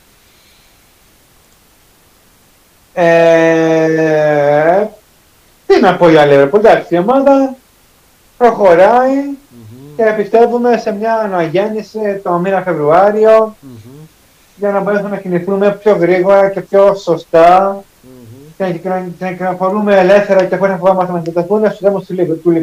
[2.93, 4.85] Ε,
[5.67, 7.55] τι να πω για Liverpool, εντάξει, η ομάδα
[8.37, 9.95] προχωράει mm-hmm.
[9.95, 14.07] και πιστεύουμε σε μια αναγέννηση το μήνα Φεβρουάριο mm-hmm.
[14.55, 17.83] για να μπορέσουμε να κινηθούμε πιο γρήγορα και πιο σωστά
[18.57, 18.89] και
[19.19, 22.55] να κυκλοφορούμε ελεύθερα και χωρίς να φοβάμαστε να επιτεθούν στους δρόμους του Λίβερπουλ.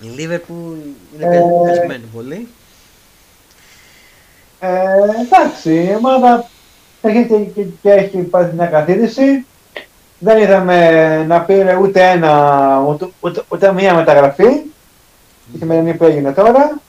[0.00, 0.76] Η Λίβερπουλ
[1.16, 2.48] είναι πεσμένη πολύ.
[4.60, 4.68] Ε,
[5.20, 6.48] εντάξει, η ομάδα
[7.00, 9.46] έχει και, και έχει πάρει μια καθίδρυση.
[10.18, 14.48] Δεν είδαμε να πήρε ούτε ένα, ούτε, ούτε, ούτε μία μεταγραφή.
[15.54, 16.80] Η σημερινή που έγινε τώρα.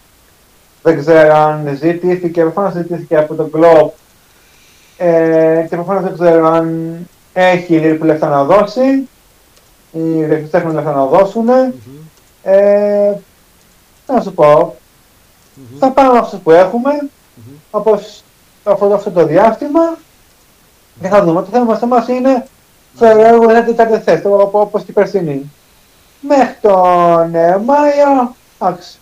[0.81, 3.93] Δεν ξέρω αν ζητήθηκε, προφανώς ζητήθηκε από τον Κλόπ
[4.97, 6.97] ε, και προφανώς δεν ξέρω αν
[7.33, 9.07] έχει η λεφτά να δώσει.
[9.91, 11.47] Οι ρευστέ έχουν λεφτά να δώσουν.
[11.47, 11.99] Mm-hmm.
[12.43, 13.13] Ε,
[14.07, 15.77] να σου πω, mm-hmm.
[15.79, 17.57] θα πάμε αυτό που έχουμε, mm-hmm.
[17.71, 18.23] όπως
[18.63, 19.97] αυτό, αυτό το διάστημα
[21.01, 21.41] και θα δούμε.
[21.41, 22.47] Το θέμα σε εμάς είναι
[22.95, 25.51] στο έργο δεν τέταρτη θέση, όπως την περσινή.
[26.21, 28.99] Μέχρι τον ε, Μάιο, εντάξει.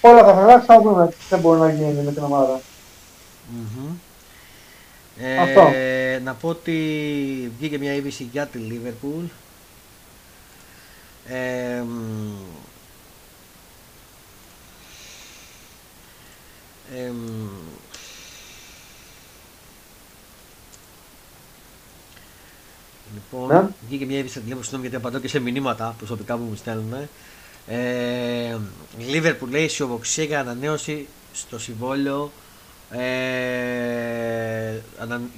[0.00, 2.60] Όλα θα φεράξει, θα δούμε τι θα μπορεί να γίνει με την ομάδα.
[3.50, 3.94] Mm-hmm.
[5.20, 9.24] Ε, να πω ότι βγήκε μια είδηση για τη Λίβερπουλ.
[11.28, 11.82] Ε,
[16.94, 17.12] ε,
[23.14, 23.68] λοιπόν, ναι.
[23.86, 27.08] βγήκε μια είδηση λίγο συγγνώμη γιατί απαντώ και σε μηνύματα προσωπικά που μου στέλνουν.
[27.66, 28.56] Ε,
[28.98, 32.30] Λίβερπουλ λέει αισιοδοξία για ανανέωση στο συμβόλαιο
[32.90, 32.98] ε,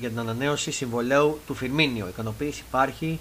[0.00, 2.06] για την ανανέωση συμβολέου του Φιρμίνιο.
[2.06, 3.20] Η ικανοποίηση υπάρχει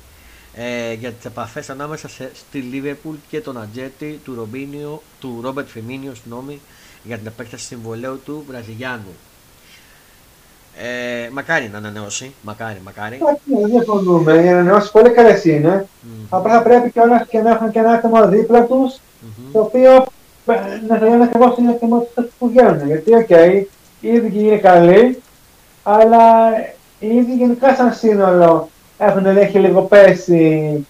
[0.54, 5.68] ε, για τις επαφές ανάμεσα σε, στη Λίβερπουλ και τον ατζέντη του, Ρομπίνιο, του Ρόμπερτ
[5.68, 6.62] Φιρμίνιο συγγνώμη,
[7.04, 9.16] για την επέκταση συμβολαίου του Βραζιλιάνου.
[10.78, 12.34] Ε, μακάρι να ανανεώσει.
[12.42, 13.18] Μακάρι, μακάρι.
[13.46, 14.34] Δεν διαφωνούμε.
[14.34, 15.88] Οι ανανεώσεις πολύ καλές είναι.
[15.88, 16.26] Mm-hmm.
[16.30, 19.50] Απλά θα πρέπει και όλα και να έχουν και ένα άτομο δίπλα τους, mm-hmm.
[19.54, 19.94] το οποίο
[20.46, 20.54] ε,
[20.88, 22.08] να θέλει ακριβώς την άτομο
[22.40, 22.86] που βγαίνουν.
[22.88, 23.64] Γιατί, OK, okay,
[24.02, 25.22] οι ίδιοι είναι καλοί,
[25.84, 26.52] αλλά
[27.00, 30.86] οι ίδιοι γενικά σαν σύνολο έχουν έχει λίγο πέσει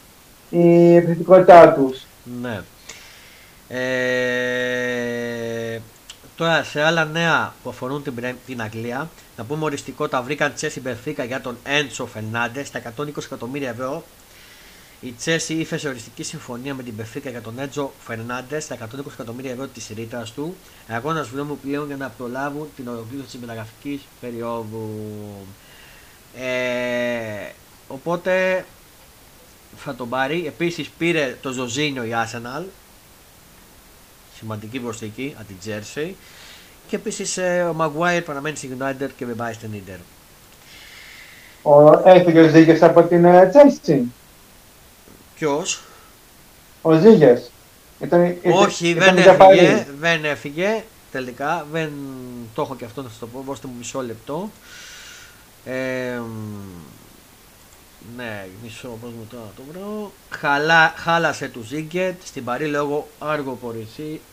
[0.49, 2.05] η επιθετικότητά τους.
[2.41, 2.62] Ναι.
[3.70, 5.80] Ε,
[6.36, 8.14] τώρα σε άλλα νέα που αφορούν την,
[8.45, 13.18] την Αγγλία, να πούμε οριστικό τα βρήκαν Τσέσι Μπερφίκα για τον Έντσο Φερνάντες στα 120
[13.18, 14.03] εκατομμύρια ευρώ.
[15.02, 19.52] Η Τσέσι ύφεσε οριστική συμφωνία με την Μπερφίκα για τον Έντζο Φερνάντες στα 120 εκατομμύρια
[19.52, 20.56] ευρώ της ρήτρας του.
[20.88, 24.89] Αγώνας βρώμου πλέον για να προλάβουν την ολοκλήρωση της μεταγραφικής περίοδου.
[26.36, 27.52] Ε,
[27.88, 28.66] οπότε
[29.78, 30.48] θα τον πάρει.
[30.48, 32.64] Επίσης πήρε το Ζωζίνιο η Arsenal.
[34.38, 36.12] Σημαντική προσθήκη από την Jersey.
[36.88, 40.00] Και επίσης ε, ο Maguire παραμένει στη United και με πάει στην Inter.
[41.62, 44.02] Ο, έφυγε ο Ζήγε από την ε, Chelsea.
[45.38, 45.81] Ποιος;
[46.81, 47.51] Ο Ζήγες.
[48.53, 51.67] Όχι, δεν έφυγε, δεν έφυγε τελικά.
[51.71, 51.91] Δεν
[52.53, 53.43] το έχω και αυτό να σας το πω.
[53.47, 54.51] Δώστε μου μισό λεπτό.
[55.65, 56.21] Ε,
[58.15, 60.11] ναι, μισό πώς μου τώρα το βρω.
[60.29, 63.07] Χαλά, χάλασε του Ζίγκετ στην Παρή λόγω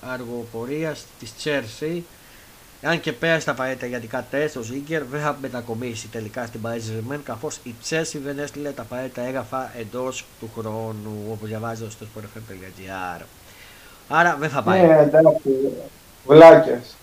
[0.00, 2.04] αργοπορίας της Τσέρσι.
[2.86, 6.78] Αν και πέρασε τα απαραίτητα γιατικά τεστ, ο Ζίγκερ δεν θα μετακομίσει τελικά στην Παρή
[6.78, 12.06] Ζερμέν καθώς η Τσέρσι δεν έστειλε τα απαραίτητα έγγραφα εντός του χρόνου, όπως διαβάζω στο
[12.06, 13.22] sportfm.gr.
[14.08, 14.80] Άρα δεν θα πάει.
[14.80, 15.50] Ναι, εντάξει.
[16.26, 16.96] Βλάκες.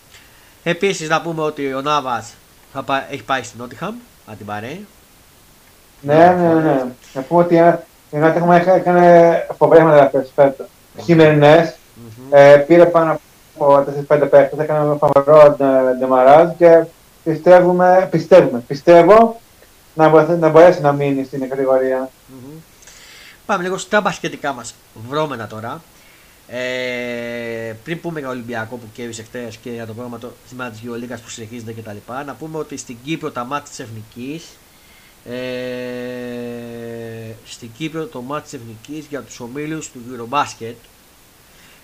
[0.63, 2.33] Επίσης να πούμε ότι ο Νάβας
[3.11, 4.85] έχει πάει στην Νότιχαμ, αν την πάρει.
[6.01, 6.85] Ναι, ναι, ναι.
[7.13, 7.55] Να πούμε ότι
[8.11, 10.67] η Νότιχαμ έκανε φοβερέ μεταγραφέ φέτος.
[11.03, 11.75] Χειμερινές.
[12.29, 13.21] Ε, πήρε πάνω από
[13.65, 15.57] 4-5 παίχτε, έκανε ένα φοβερό
[15.99, 16.83] ντεμαράζ και
[17.23, 19.41] πιστεύουμε, πιστεύουμε, πιστεύω
[19.93, 22.09] να, μπορέσει, να μπορέσει να μείνει στην κατηγορία.
[22.09, 22.59] Mm-hmm.
[23.45, 24.75] Πάμε λίγο στα μπασκετικά μας
[25.09, 25.81] βρώμενα τώρα.
[26.47, 30.79] Ε, πριν πούμε για Ολυμπιακό που κέρδισε χτε και για το πρόγραμμα το σήμερα τη
[30.81, 31.97] Γεωλίκα που συνεχίζεται κτλ.
[32.25, 34.43] Να πούμε ότι στην Κύπρο τα μάτια της Εθνικής.
[35.25, 35.91] Ε,
[37.45, 40.73] στην Κύπρο το μάτι της Εθνικής για τους ομίλους του Eurobasket.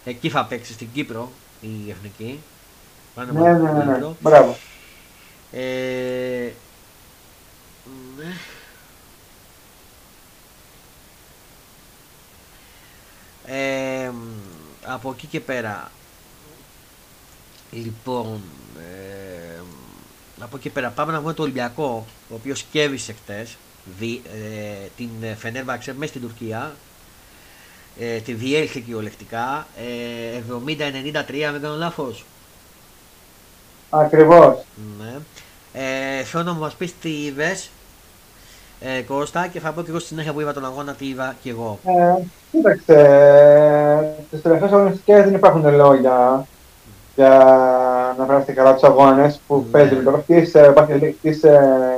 [0.05, 2.39] Εκεί θα παίξει στην Κύπρο η Εθνική.
[3.15, 4.07] Ναι, ναι, ναι, ναι.
[4.19, 4.57] Μπράβο.
[5.51, 6.51] Ε,
[8.17, 8.35] ναι.
[13.45, 14.11] Ε,
[14.85, 15.91] από εκεί και πέρα
[17.71, 18.41] λοιπόν
[18.79, 19.61] ε,
[20.39, 23.57] από εκεί πέρα πάμε να δούμε το Ολυμπιακό ο οποίος κέβησε χτες
[24.01, 26.75] ε, την Φενέρβαξε μέσα στην Τουρκία
[27.99, 32.25] ε, τη διέλυσε κυριολεκτικά ε, 70-93 δεν κάνω λάθος
[33.89, 34.65] Ακριβώς
[34.99, 35.13] ναι.
[35.73, 37.69] ε, θέλω να μου πεις τι είδες
[38.79, 41.35] ε, Κώστα και θα πω και εγώ στη συνέχεια που είδα τον αγώνα τι είδα
[41.41, 41.79] και εγώ.
[41.85, 42.21] Ε,
[42.51, 46.45] κοίταξε, στις τελευταίες αγωνιστικές δεν υπάρχουν λόγια
[47.15, 47.29] για
[48.17, 49.71] να βράσετε καλά τους αγώνες που mm.
[49.71, 50.51] παίζει το της
[51.21, 51.37] της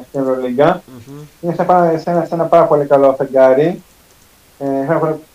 [0.07, 0.81] στην Ευρωλίγκα.
[0.81, 1.23] Mm-hmm.
[1.41, 3.83] Είναι σε ένα, σε, ένα, σε ένα πάρα πολύ καλό φεγγάρι,
[4.59, 4.65] ε,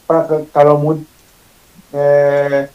[0.07, 0.97] ένα πάρα καλό mood.
[1.99, 2.69] Ε, ε,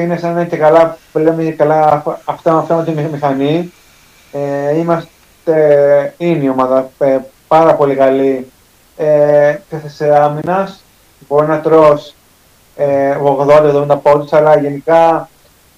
[0.00, 3.72] είναι σαν να είναι και καλά, λέμε καλά αυτά, αυτά με τη μηχανή.
[4.32, 5.08] Ε, είμαστε
[5.44, 8.50] ε, είναι η ομάδα ε, πάρα πολύ καλή
[8.96, 9.56] ε,
[9.86, 10.76] σε άμυνα.
[11.28, 12.14] Μπορεί να τρως
[12.76, 15.28] ε, 80-70 πόντους, αλλά γενικά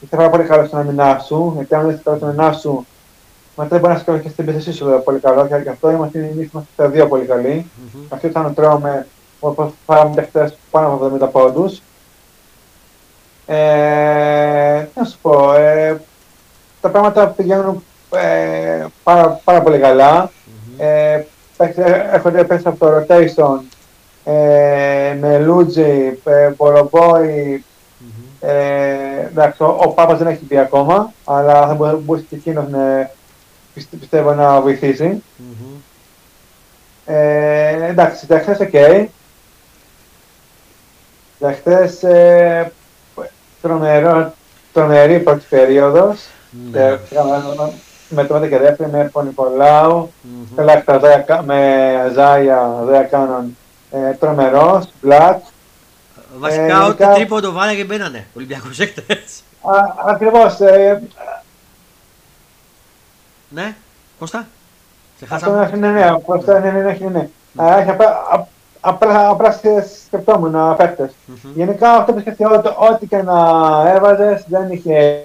[0.01, 1.53] είσαι πάρα πολύ καλό στην άμυνά σου.
[1.57, 2.87] Γιατί αν δεν είσαι καλό στην άμυνά σου,
[3.57, 5.47] μετά δεν μπορεί να είσαι και στην επίθεσή σου πολύ καλό.
[5.47, 7.67] Και γι' αυτό είμαστε, εμείς είμαστε τα δύο πολύ καλοί.
[7.67, 8.07] Mm-hmm.
[8.09, 9.07] Αυτό ήταν τρώμε
[9.41, 11.83] όπως φάγαμε χθες πάνω από 70 πόντους.
[13.47, 16.01] Ε, τι να σου πω, ε,
[16.81, 17.83] τα πράγματα πηγαίνουν
[18.15, 20.31] ε, πάρα, πάρα πολύ καλά.
[20.31, 20.75] Mm-hmm.
[20.77, 21.23] Ε,
[22.13, 23.59] έρχονται πέσει από το rotation
[24.25, 27.65] ε, με Λούτζι, ε, Μπορομπόη.
[27.65, 28.47] Mm-hmm.
[28.49, 33.11] Ε, εντάξει, ο, ο Πάπας δεν έχει μπει ακόμα, αλλά θα μπορούσε και εκείνος να,
[34.01, 35.23] πιστεύω να βοηθήσει.
[35.39, 35.77] Mm-hmm.
[37.07, 38.69] Ε, εντάξει, τα χθες οκ.
[38.73, 39.07] Okay.
[41.39, 42.73] Τα χθες ε,
[43.63, 44.35] τρομερό,
[44.73, 46.27] τρομερή πρώτη περίοδος.
[46.73, 46.99] Mm-hmm
[48.15, 50.13] με το και δεύτερη με Πονικολάου,
[50.57, 51.43] mm-hmm.
[51.45, 53.57] με Ζάια, δεν κάναν
[53.91, 55.43] ε, τρομερός, Μπλατ.
[56.39, 59.43] Βασικά, ε, ό,τι τρίποντο βάλε και μπαίνανε, Ολυμπιακός έκτες.
[60.07, 60.61] Ακριβώς.
[60.61, 61.03] Ε,
[63.55, 63.75] ναι,
[64.19, 64.47] Κώστα.
[65.19, 65.61] Σε χάσαμε.
[65.61, 67.29] Αυτό ναι, ναι, Κώστα, ναι, ναι, ναι, ναι.
[67.53, 67.97] ναι.
[68.87, 69.61] Απλά, απλά
[70.07, 71.11] σκεφτόμουν παίκτες.
[71.55, 73.39] Γενικά αυτό που σκεφτόμουν, ό,τι και να
[73.95, 75.23] έβαζες δεν είχε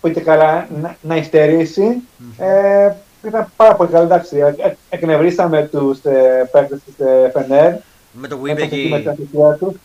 [0.00, 2.02] που είχε καλά να, να υστερήσει.
[2.38, 2.90] Ε,
[3.26, 4.04] ήταν πάρα πολύ καλό.
[4.04, 7.72] Εντάξει, ε, ε, εκνευρίσαμε τους ε, παίκτες της ε, Φενέρ.
[8.12, 9.04] Με το Βίμπεκι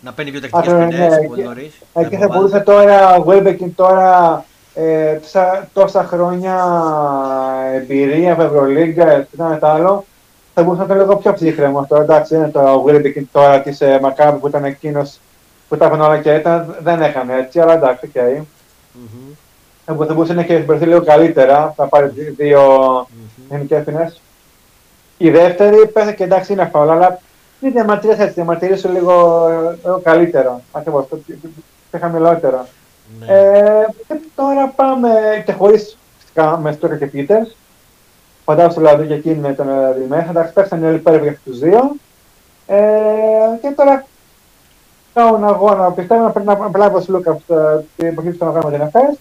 [0.01, 1.74] να παίρνει πιο τεχνικές ποινές ναι, πολύ νωρίς.
[2.09, 4.45] Και θα μπορούσε τώρα ο Βίμπεκι τώρα
[4.80, 6.55] ε, τόσα, τόσα χρόνια
[7.73, 10.05] εμπειρία από Ευρωλίγκα, τι ήταν άλλο,
[10.53, 11.95] θα μπορούσε να ήταν λίγο πιο ψύχρεμο αυτό.
[11.95, 15.01] Εντάξει, είναι το Wilbeck τώρα τη ε, Μακάμπη που ήταν εκείνο
[15.67, 18.11] που τα έκανε όλα και ήταν, δεν έκανε έτσι, αλλά εντάξει, οκ.
[18.15, 18.41] Okay.
[18.41, 19.36] Mm-hmm.
[19.86, 22.61] Θα μπορούσε να έχει συμπεριφθεί λίγο καλύτερα, θα πάρει δύο
[23.49, 24.13] γενικέ ποινέ.
[25.17, 27.19] Η δεύτερη πέθε και εντάξει είναι φαουλ, αλλά
[27.59, 29.47] μην διαμαρτυρήσει έτσι, διαμαρτυρήσει λίγο,
[29.84, 30.61] λίγο καλύτερα.
[30.71, 31.07] Ακριβώ,
[31.89, 32.67] πιο χαμηλότερα.
[33.20, 33.26] Ναι.
[33.34, 35.10] Ε, και τώρα πάμε
[35.45, 35.97] και χωρίς
[36.62, 37.55] μες Στόκα και Πίτερς.
[38.45, 40.30] Φαντάζομαι στο λάδι για εκείνη με τον Δημέχα.
[40.30, 41.95] Εντάξει, πέφτουν όλοι πέρα για αυτούς τους δύο.
[42.68, 42.78] Ε,
[43.62, 44.05] και τώρα
[45.14, 45.91] κάνουν αγώνα.
[45.91, 47.38] Πιστεύω να πρέπει να πλάβει ο Λούκας
[47.97, 49.18] την εποχή του αγώνα με την ΕΦΕΣ.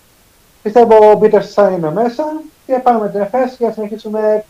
[0.63, 2.25] Πιστεύω ο Πίτερς θα είναι μέσα
[2.67, 4.45] και πάμε με την ΕΦΕΣ για να συνεχίσουμε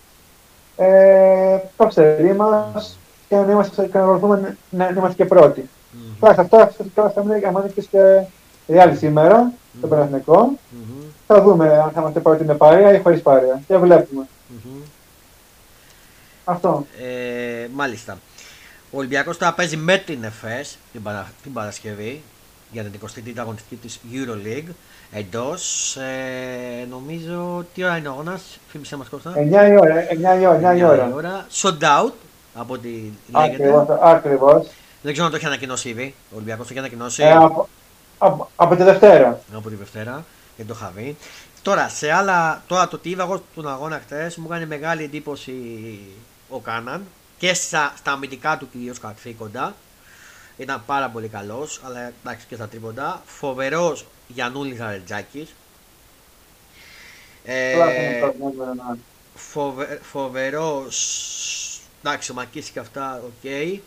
[0.76, 5.68] ε, το ξέρει μας και να είμαστε, και να, να είμαστε και πρώτοι.
[5.92, 6.32] Mm-hmm.
[6.36, 8.22] αυτό, αυτό θα μείνει για και
[8.66, 9.78] η άλλη σήμερα, mm-hmm.
[9.80, 10.50] το Παναθηνικό.
[10.52, 11.04] Mm-hmm.
[11.26, 13.60] Θα δούμε αν θα είμαστε πρώτοι με παρέα ή χωρίς παρέα.
[13.66, 14.26] Και βλέπουμε.
[14.26, 14.82] Mm-hmm.
[16.44, 16.86] Αυτό.
[17.00, 18.18] Ε, μάλιστα.
[18.90, 22.22] Ο Ολυμπιακός τώρα παίζει με την ΕΦΕΣ την, παρα, την Παρασκευή
[22.70, 24.70] για την 23η αγωνιστική της Euroleague
[25.12, 25.96] εντός.
[25.96, 29.32] Ε, νομίζω τι ώρα είναι ο αγώνας, φήμισε μας Κώστα.
[29.36, 30.06] 9 η ώρα.
[30.36, 30.72] 9 η ώρα.
[30.72, 31.06] 9 η ώρα.
[31.06, 31.46] 9 η ώρα.
[31.52, 32.12] Sold out
[32.54, 32.88] από ό,τι
[33.38, 33.98] λέγεται.
[34.00, 34.66] Ακριβώς.
[35.02, 36.14] Δεν ξέρω αν το έχει ανακοινώσει ήδη.
[36.30, 37.22] Ο Ολυμπιακός το έχει ανακοινώσει.
[37.22, 37.68] Ε, από,
[38.18, 39.40] από, από τη Δευτέρα.
[39.54, 40.24] Από τη Δευτέρα.
[40.56, 41.16] Δεν το είχα δει.
[41.62, 45.52] Τώρα, σε άλλα, τώρα το τι είδα εγώ στον αγώνα χθες μου έκανε μεγάλη εντύπωση
[46.48, 47.06] ο Κάναν
[47.38, 49.74] και στα, στα αμυντικά του κυρίως καθήκοντα.
[50.56, 53.22] Ήταν πάρα πολύ καλός, αλλά εντάξει και στα τρίποντα.
[53.26, 55.48] Φοβερός Γιανούλης Γαρετζάκη.
[57.44, 57.74] Ε,
[59.34, 60.96] φοβε, Φοβερός.
[62.02, 63.32] Εντάξει, ο ΜακΚίσικ και αυτά, OK.
[63.44, 63.78] Okay.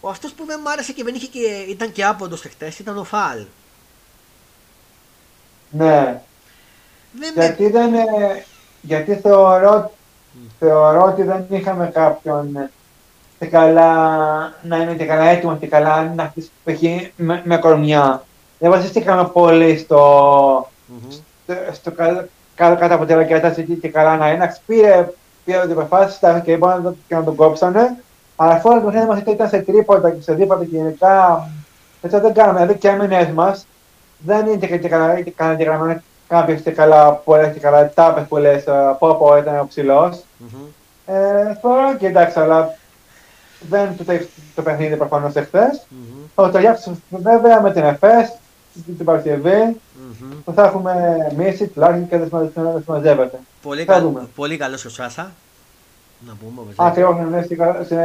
[0.00, 2.98] Ο αυτός που δεν μ' άρεσε και δεν είχε και, ήταν και άποντος χτες ήταν
[2.98, 3.44] ο Φαλ.
[5.70, 6.20] Ναι.
[7.12, 7.90] Δεν γιατί, δεν,
[8.80, 9.90] γιατί θεωρώ,
[10.58, 12.70] θεωρώ ότι δεν είχαμε κάποιον
[13.38, 13.96] και καλά,
[14.62, 16.32] να είναι και καλά έτοιμος και καλά να
[16.64, 18.22] χτίσει με, με κορμιά.
[18.58, 21.20] Δεν βασίστηκαμε πολύ στο, mm-hmm.
[21.44, 24.56] στο, στο κάτω κάτω από την κατάσταση και καλά να είναι.
[24.66, 25.08] Πήρε,
[25.44, 27.96] πήρε την προφάση και είπαν και να τον κόψανε.
[28.36, 31.48] Αλλά αφού το παιχνίδι μα ήταν σε τρίποτα και σε δίποτα και γενικά.
[32.02, 32.58] Έτσι δεν κάναμε.
[32.58, 33.66] Δηλαδή και έμενε μας
[34.18, 34.88] δεν είναι και
[35.36, 39.66] καλά γραμμένο κάποιος και καλά που έχει καλά τάπε που λες από από ήταν ο
[39.66, 40.16] ψηλός.
[40.16, 40.66] Mm-hmm.
[41.06, 42.74] Ε, θεωρώ και εντάξει, αλλά
[43.60, 44.04] δεν το,
[44.54, 45.86] το παιχνίδι προφανώς εχθές.
[45.90, 46.28] Mm-hmm.
[46.34, 48.32] Θα το ταιριάξω βέβαια με την ΕΦΕΣ
[48.96, 50.36] την Παρασκευή mm-hmm.
[50.44, 53.38] που θα έχουμε μίση, τουλάχιστον και δεν συμμαζεύεται.
[53.62, 54.12] Πολύ, κα...
[54.34, 55.30] πολύ καλός ο Σάσα.
[56.26, 56.72] Να πούμε.
[56.76, 57.42] Ακριβώ, ναι,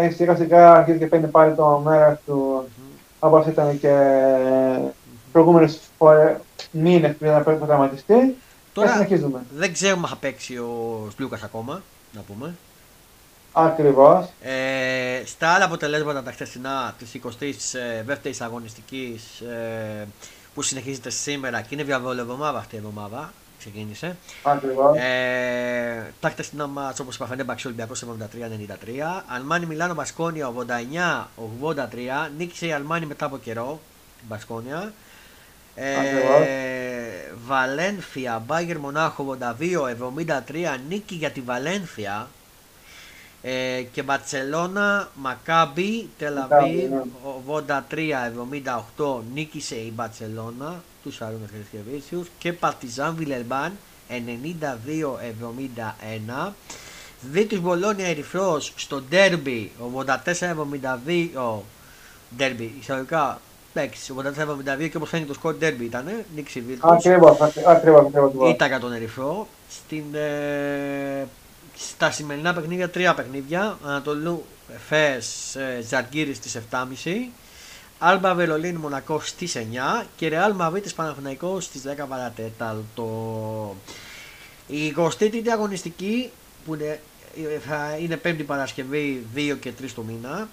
[0.09, 3.17] σιγά σιγά αρχίζει και παίρνει πάλι το μέρος του mm-hmm.
[3.19, 3.95] όπως ήταν και
[5.33, 5.79] προηγούμενες
[6.71, 8.35] μήνες πριν να πρέπει να τραυματιστεί.
[8.73, 9.41] Τώρα και συνεχίζουμε.
[9.55, 11.81] δεν ξέρουμε αν θα παίξει ο Σλούκας ακόμα.
[12.11, 12.55] Να πούμε.
[13.53, 14.29] Ακριβώς.
[14.41, 20.07] Ε, στα άλλα αποτελέσματα τα χθεσινά της 22η αγωνιστικής ε,
[20.53, 23.33] που συνεχίζεται σήμερα και είναι διαβολευομάδα αυτή η εβδομάδα.
[23.59, 24.17] Ξεκίνησε.
[24.43, 24.97] Ακριβώς.
[24.97, 28.07] Ε, τα χθεσινά μα όπως είπα Φενέμπαξ Ολυμπιακός 73-93.
[29.27, 30.51] Αλμάνι Μιλάνο Μπασκόνια
[31.37, 32.29] 89-83.
[32.37, 33.79] Νίκησε η Αλμάνι μετά από καιρό
[34.17, 34.93] την Μπασκόνια.
[35.75, 35.93] Ε,
[37.45, 40.77] Βαλένθια, Μπάγκερ Μονάχο 82-73.
[40.87, 42.27] Νίκη για τη Βαλένθια
[43.41, 46.91] ε, και Μπαρσελόνα, Μακάμπι, Τελαβίβ,
[48.97, 53.71] 83-78 νίκησε η Μπαρσελόνα τους Σαρούνα Χρυσκεβίσιους και Παρτιζάν Βιλερμπάν
[54.09, 56.51] 92-71
[57.21, 59.71] Δίτης Μπολόνια Ερυθρός στο ντέρμπι
[60.39, 61.59] 84-72
[62.35, 63.39] ντέρμπι εισαγωγικά
[63.73, 64.13] Εντάξει,
[64.83, 66.05] 84-72 και όπως φαίνεται το σκορ ντέρμπι ήταν,
[66.35, 66.91] νίκησε η Βίλτος.
[66.91, 68.05] Ακριβώς, ακριβώς.
[68.49, 69.47] Ήταν για τον Ερυθρό.
[69.69, 71.27] Στην ε,
[71.75, 73.77] στα σημερινά παιχνίδια τρία παιχνίδια.
[73.85, 74.45] Ανατολού
[74.87, 75.57] Φες
[75.89, 76.85] Ζαργκύρης στις 7.30.
[77.99, 79.55] Άλμπα Βερολίνη Μονακό στις
[80.01, 83.75] 9 και Ρεάλ Μαβίτης Παναθηναϊκό στις 10 παρατέταλτο.
[84.67, 86.31] Η 23η αγωνιστική
[86.65, 86.99] που είναι,
[87.67, 90.47] θα είναι 5η Παρασκευή 2 και 3 του μήνα.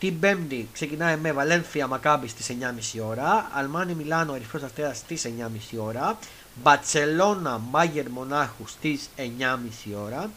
[0.00, 2.56] Την 5η ξεκινάει με Βαλένθια Μακάμπη στις
[2.98, 3.50] 9.30 ώρα.
[3.52, 5.26] Αλμάνι Μιλάνο Ερυθρός Αστέρας στις
[5.72, 6.18] 9.30 ώρα.
[6.62, 9.22] Μπατσελώνα Μάγερ Μονάχου στις 9.30
[10.04, 10.30] ώρα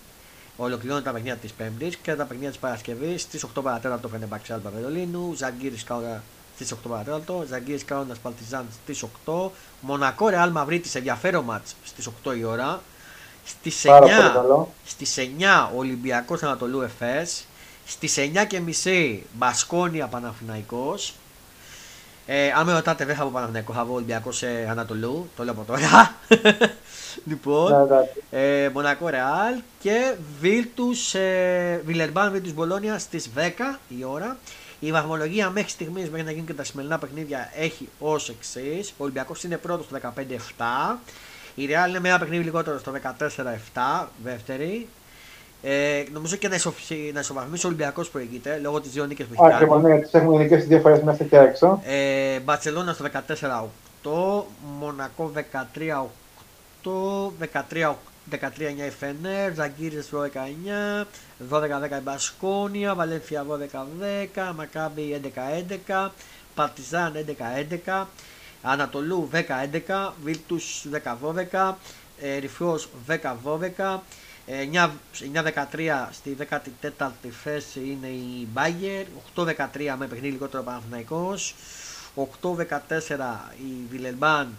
[0.58, 5.34] ολοκληρώνει τα παιχνίδια της Πέμπτης και τα παιχνίδια της Παρασκευής στις 8 παρατέταρτο Φενεμπαξιάλ Παπεδολίνου,
[5.34, 6.24] Ζαγκύρης Κάουνα
[6.56, 9.52] στις 8 παρατέταρτο, Ζαγκύρης Κάουνας Παλτιζάν στις 8,
[9.82, 12.82] Μονακό Ρεάλ Μαυρίτη ενδιαφέρον ματ στις 8 η ώρα.
[13.46, 17.46] Στις 9, στις 9 Ολυμπιακός Ανατολού Εφές,
[17.86, 20.96] στις 9 και μισή Μπασκόνια Παναφυναϊκό.
[22.26, 25.30] Ε, αν με ρωτάτε, δεν θα πω Παναθηναϊκό, θα πω Ολυμπιακό σε Ανατολού.
[25.36, 26.16] Το λέω από τώρα.
[27.30, 27.90] λοιπόν,
[28.32, 33.40] ε, Μονακό Ρεάλ και Βίλτους ε, Βιλερμπάν Βίλτους Μπολόνια στις 10
[33.88, 34.38] η ώρα.
[34.80, 38.90] Η βαθμολογία μέχρι στιγμής, μέχρι να γίνουν και τα σημερινά παιχνίδια, έχει ως εξής.
[38.90, 39.98] Ο Ολυμπιακός είναι πρώτος στο
[40.58, 41.00] 15-7.
[41.56, 42.92] Η Real είναι με ένα παιχνίδι λιγότερο στο
[43.74, 44.88] 14-7, δεύτερη.
[45.66, 46.58] Ε, νομίζω και να,
[47.14, 49.54] να ισοβαθμίσει ο Ολυμπιακός προηγείται λόγω της δύο νίκες που έχει κάνει.
[49.54, 51.82] Ακριβώ, ναι, τι έχουμε νικήσει δύο φορές μέσα και έξω.
[51.86, 53.06] Ε, Μπαρσελόνα στο
[54.04, 54.44] 14-8,
[54.80, 55.32] Μονακό
[56.84, 57.24] 13-8,
[58.30, 58.38] 13-9
[58.88, 61.06] η Φενέρ, Ζαγκύρι στο 19,
[61.50, 65.22] 12-10 η Μπασκόνια, Βαλένθια 12-10, Μακάμπι
[65.88, 66.10] 11-11,
[66.56, 67.14] Παρτιζάν
[67.86, 68.04] 11-11,
[68.62, 70.86] Ανατολού 10-11, Βίλτους
[71.52, 71.74] 10-12,
[72.22, 74.00] ε, Ρηφιό 10-12,
[74.48, 79.46] 9-13 στη 14η θέση είναι η Μπάγκερ, 8-13
[79.98, 81.56] με παιχνίδι λιγότερο Παναθηναϊκός,
[82.16, 82.58] 8-14
[83.58, 84.54] η Βιλελμπάν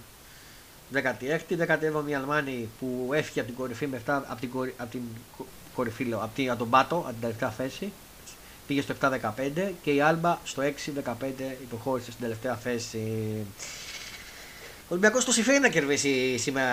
[0.93, 5.03] 16η, 17η η Αλμάνη που έφυγε από την κορυφή με 7, από την, από την
[5.75, 7.93] κορυφή λέω, από, την, από τον Πάτο, από την τελευταία θέση
[8.67, 10.73] πήγε στο 7-15 και η Άλμπα στο 6-15
[11.63, 13.33] υποχώρησε στην τελευταία θέση.
[14.85, 16.65] Ο Ολυμπιακός το συμφέρει να κερδίσει σήμερα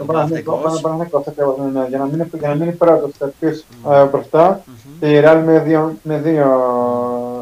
[0.00, 0.76] ο Παναθηναϊκός.
[0.76, 1.24] Ο Παναθηναϊκός
[1.58, 3.10] ναι, ναι, για να μείνει πρώτο
[3.90, 4.64] ε, μπροστά
[5.00, 5.44] και η Ρεάλ
[6.02, 6.66] με δύο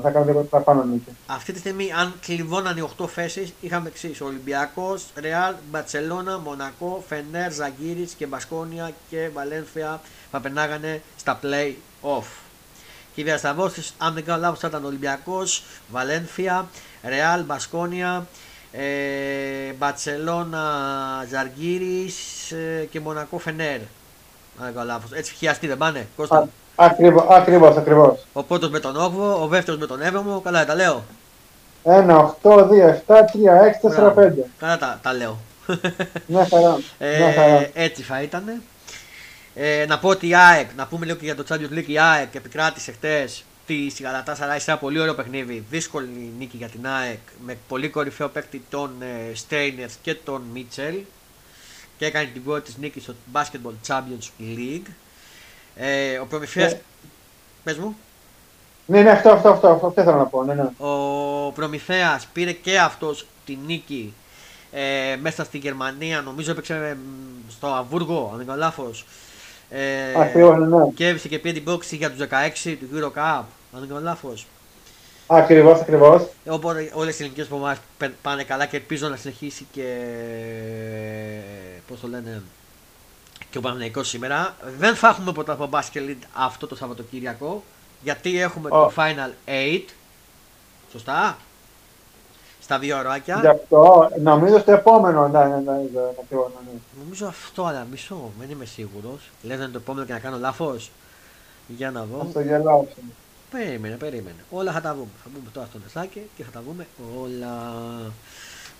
[0.03, 1.17] θα κάνω λίγο παραπάνω νίκη.
[1.27, 7.53] Αυτή τη στιγμή, αν κλειδώναν οι 8 θέσεις, είχαμε εξής: Ολυμπιακός, Ρεάλ, Μπαρσελόνα, Μονακό, Φενέρ,
[7.53, 12.27] Ζαγκύρι και Μπασκόνια και Βαλένθια θα περνάγανε στα play-off.
[13.15, 16.69] Και οι διασταυρώσει, αν δεν κάνω λάθος, θα ήταν Ολυμπιακός, Βαλένθια,
[17.03, 18.27] Ρεάλ, Μπασκόνια,
[18.77, 20.63] ε, Μπαρσελόνα,
[21.31, 22.13] Ζαγκύρι
[22.81, 23.79] ε, και Μονακό, Φενέρ.
[24.59, 25.13] Αν δεν κάνω λάθος.
[25.13, 26.49] Έτσι χιαστεί δεν πάνε, Κώστα.
[26.77, 28.27] Ακριβώς, ακριβώς, ακριβώς.
[28.33, 31.05] Ο πρώτος με τον 8ο, ο δεύτερος με τον 7ο, καλά τα λέω.
[31.85, 34.33] 1, 8, 2, 7, 3, 6, 4, 5.
[34.59, 35.39] Καλά τα, τα λέω.
[36.27, 36.79] Ναι, χαρά.
[36.99, 38.63] Ε, έτσι θα ήταν.
[39.55, 41.99] Ε, να πω ότι η ΑΕΚ, να πούμε λίγο και για το Champions League, η
[41.99, 45.65] ΑΕΚ επικράτησε χτες τη Γαλατά Σαράι σε ένα πολύ ωραίο παιχνίδι.
[45.71, 50.97] Δύσκολη νίκη για την ΑΕΚ με πολύ κορυφαίο παίκτη τον ε, Στέινερ και τον Μίτσελ
[51.99, 54.89] και έκανε την πρώτη της νίκης στο Basketball Champions League.
[55.77, 56.73] Ε, ο Προμηθέας...
[56.73, 56.81] Ναι.
[57.65, 57.97] Πες μου.
[58.87, 60.45] Ναι, ναι, αυτό, αυτό, αυτό, αυτό θέλω να πω.
[60.45, 60.71] Ναι, ναι.
[60.79, 64.15] Ο Προμηθέας πήρε και αυτός τη νίκη
[64.73, 66.21] ε, μέσα στη Γερμανία.
[66.21, 66.97] Νομίζω έπαιξε
[67.49, 69.05] στο Αβούργο, αν δεν κάνω λάθος.
[69.77, 70.91] Ε, Ακριβώς, ναι, ναι.
[70.95, 72.27] Και έβησε και πήρε την πόξη για τους
[72.65, 74.47] 16 του Euro Cup, αν δεν κάνω λάθος.
[75.27, 76.29] Ακριβώς, ακριβώς.
[76.47, 77.77] Οπότε όλες οι ελληνικές που
[78.23, 79.87] πάνε καλά και ελπίζω να συνεχίσει και
[81.89, 82.43] πώς το λένε
[83.51, 84.57] και ο Παναγενικό σήμερα.
[84.79, 87.65] Δεν θα έχουμε ποτέ από μπάσκετ αυτό το Σαββατοκύριακο.
[88.03, 89.81] Γιατί έχουμε το Final 8.
[90.93, 91.39] Σωστά;
[92.65, 93.39] Στα δύο ωράκια.
[93.41, 95.29] Γι' αυτό νομίζω στο επόμενο.
[95.29, 96.41] Ναι, ναι, ναι, ναι, ναι,
[97.03, 98.31] Νομίζω αυτό, αλλά μισό.
[98.39, 99.31] Δεν είμαι σίγουρος.
[99.43, 100.91] Λες να είναι το επόμενο και να κάνω λάθος.
[101.67, 102.21] Για να δω.
[102.21, 102.85] Αυτό γελάω.
[103.51, 104.45] Περίμενε, περίμενε.
[104.51, 105.09] Όλα θα τα βούμε.
[105.23, 106.87] Θα μπούμε τώρα στο νεσάκι και θα τα βούμε
[107.21, 107.73] όλα.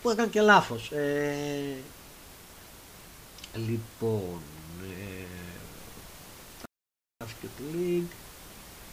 [0.03, 0.91] Που να κάνω και λάθος.
[0.91, 1.33] Ε...
[3.55, 4.41] Λοιπόν.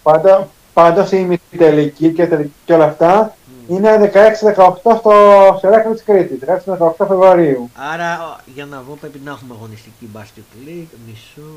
[0.03, 3.40] Πάντα, πάντως η ημιτελική και, και όλα αυτά mm.
[3.75, 4.11] Είναι
[4.55, 5.11] 16-18 στο
[5.59, 6.39] Σεράκλειο της Κρήτης,
[6.77, 7.69] 16-18 Φεβρουαρίου.
[7.93, 11.47] Άρα για να δω πρέπει να έχουμε αγωνιστική Basket League, μισό,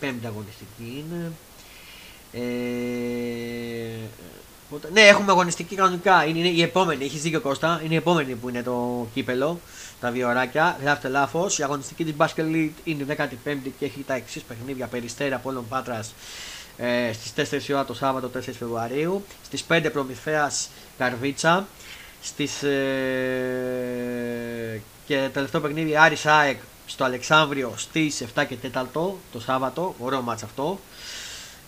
[0.00, 1.32] 15 αγωνιστική είναι.
[2.32, 2.38] Ε,
[4.92, 6.24] ναι, έχουμε αγωνιστική κανονικά.
[6.24, 7.80] Είναι, είναι η επόμενη, έχει δίκιο Κώστα.
[7.84, 9.58] Είναι η επόμενη που είναι το κύπελο
[10.00, 10.76] τα δύο ωράκια.
[10.80, 11.58] Γράφτε λάθος.
[11.58, 15.68] Η αγωνιστική της Basket League είναι 15η και έχει τα εξής παιχνίδια περιστέρα από όλων
[15.68, 16.14] Πάτρας
[16.76, 17.32] ε, στις
[17.70, 19.24] 4 ώρα το Σάββατο 4 Φεβρουαρίου.
[19.44, 20.68] Στις 5 Προμηθέας
[20.98, 21.66] Καρβίτσα.
[22.22, 23.92] Στις, ε,
[25.06, 29.94] και τελευταίο παιχνίδι Άρης ΑΕΚ στο Αλεξάνδριο στις 7 και 4 το Σάββατο.
[29.98, 30.78] Ωραίο μάτς αυτό.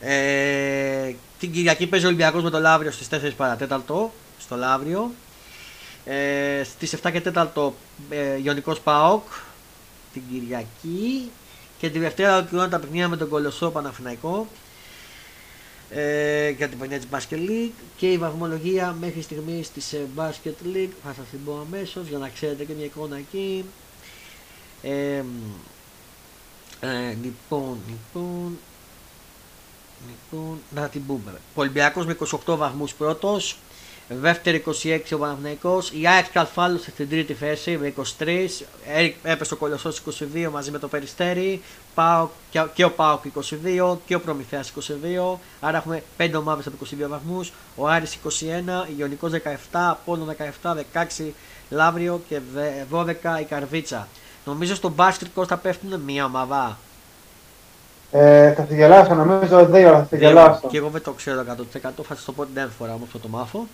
[0.01, 5.11] Ε, την Κυριακή παίζει ο Ολυμπιακός με το Λαύριο στις 4 παρατέταλτο στο Λαύριο.
[6.05, 7.73] Ε, στις 7 και 4
[8.11, 9.24] ε, Ιωνικός ΠΑΟΚ
[10.12, 11.31] την Κυριακή
[11.78, 14.47] και τη Δευτέρα ολοκληρώνουν τα παιχνίδια με τον Κολοσσό Παναφυναϊκό
[15.90, 20.74] ε, για την πανιά της Basket League και η βαθμολογία μέχρι στιγμής της ε, Basket
[20.74, 23.64] League θα σας την πω αμέσως για να ξέρετε και μια εικόνα εκεί
[24.82, 25.22] ε,
[26.80, 28.58] ε, λοιπόν, λοιπόν
[30.08, 31.40] Λοιπόν, να την πούμε.
[31.54, 33.58] Ολυμπιακός με 28 βαθμούς πρώτος,
[34.09, 35.91] Δεύτερη 26 ο Παναθηναϊκός.
[35.91, 38.39] Η ΑΕΚ καλφάλωσε στην τρίτη θέση με 23.
[39.23, 41.62] Έπεσε ο Κολοσσός 22 μαζί με το Περιστέρι.
[41.95, 42.28] Πάω,
[42.74, 44.73] και ο Πάοκ 22 και ο Προμηθέας
[45.35, 45.39] 22.
[45.61, 47.53] Άρα έχουμε 5 ομάδες από 22 βαθμούς.
[47.77, 51.33] Ο Άρης 21, Ιωνικός 17, Απόλλων 17, 16
[51.70, 52.41] Λαύριο και
[52.91, 54.09] 12 η Καρβίτσα.
[54.45, 56.78] Νομίζω στον μπάσκετ Κώστα πέφτουν μία ομάδα.
[58.11, 60.69] Ε, θα τη γελάσω, νομίζω δύο θα τη γελάσω.
[60.69, 63.19] Και εγώ δεν το ξέρω 100%, θα σας το πω την άλλη φορά όμως θα
[63.19, 63.66] το μάθω.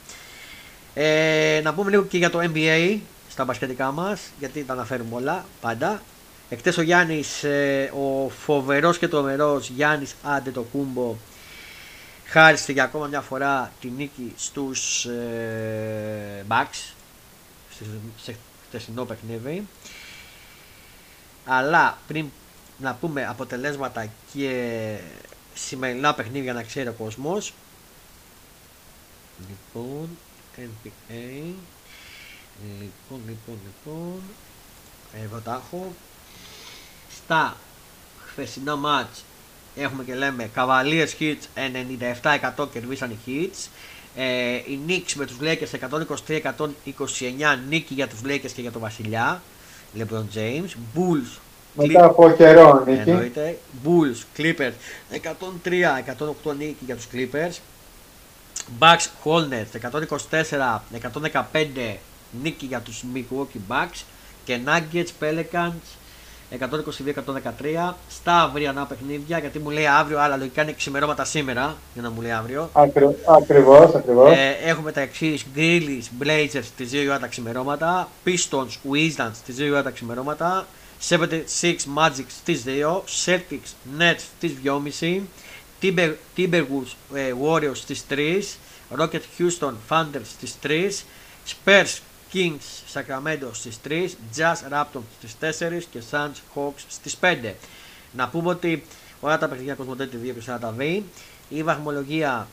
[0.94, 2.98] Ε, να πούμε λίγο και για το NBA
[3.28, 6.02] στα μπασκετικά μας, γιατί τα αναφέρουμε όλα πάντα.
[6.48, 11.16] Εκτές ο Γιάννης, ε, ο φοβερός και τρομερός Γιάννης Άντε το κούμπο,
[12.26, 16.94] χάρισε για ακόμα μια φορά τη νίκη στους ε, Bucks
[18.22, 18.36] σε
[18.68, 19.66] χτεσινό παιχνίδι.
[21.46, 22.26] Αλλά πριν
[22.82, 24.96] να πούμε αποτελέσματα και
[25.54, 27.52] σημερινά παιχνίδια να ξέρει ο κόσμος.
[29.48, 30.08] Λοιπόν,
[30.56, 31.54] NBA.
[32.80, 34.22] Λοιπόν, λοιπόν, λοιπόν.
[35.24, 35.92] Εδώ τα έχω.
[37.10, 37.56] Στα
[38.26, 39.24] χθεσινά μάτς
[39.76, 41.36] έχουμε και λέμε Cavaliers Hits
[42.56, 43.68] 97% κερδίσαν οι Hits.
[44.16, 45.78] Ε, οι Knicks με τους Lakers
[46.26, 49.42] 123-129 νίκη για τους Lakers και για τον Βασιλιά.
[49.98, 50.68] LeBron James.
[50.94, 51.38] Bulls
[51.74, 53.10] μετά από καιρό νίκη.
[53.10, 53.58] Εννοείται.
[53.84, 54.72] Bulls, Clippers
[55.12, 57.54] 103-108 νίκη για τους Clippers.
[58.78, 59.72] Bucks, Hornets
[61.32, 61.96] 124-115
[62.42, 64.02] νίκη για τους Milwaukee Bucks.
[64.44, 65.80] Και Nuggets, Pelicans
[66.58, 72.10] 122-113 στα αυριανά παιχνίδια γιατί μου λέει αύριο, αλλά λογικά είναι ξημερώματα σήμερα για να
[72.10, 72.70] μου λέει αύριο.
[73.24, 74.36] Ακριβώς, ακριβώς.
[74.36, 79.70] Ε, έχουμε τα εξής: Grizzlies, Blazers τη 2 ώρα τα ξημερώματα, Pistons, Wizards τη 2
[79.70, 80.66] ώρα τα ξημερώματα,
[81.08, 85.20] 76 Magic στις 2, Celtics Nets στις 2.30,
[85.82, 88.42] Timber, Timberwolves ε, Warriors στις 3,
[88.98, 90.90] Rocket Houston Thunder στις 3,
[91.46, 91.98] Spurs
[92.32, 97.52] Kings Sacramento στις 3, Jazz Raptors στις 4 και Suns Hawks στις 5.
[98.12, 98.84] Να πούμε ότι
[99.20, 101.04] όλα τα παιχνίδια Cosmote TV θα τα δει.
[101.48, 102.48] Η βαθμολογία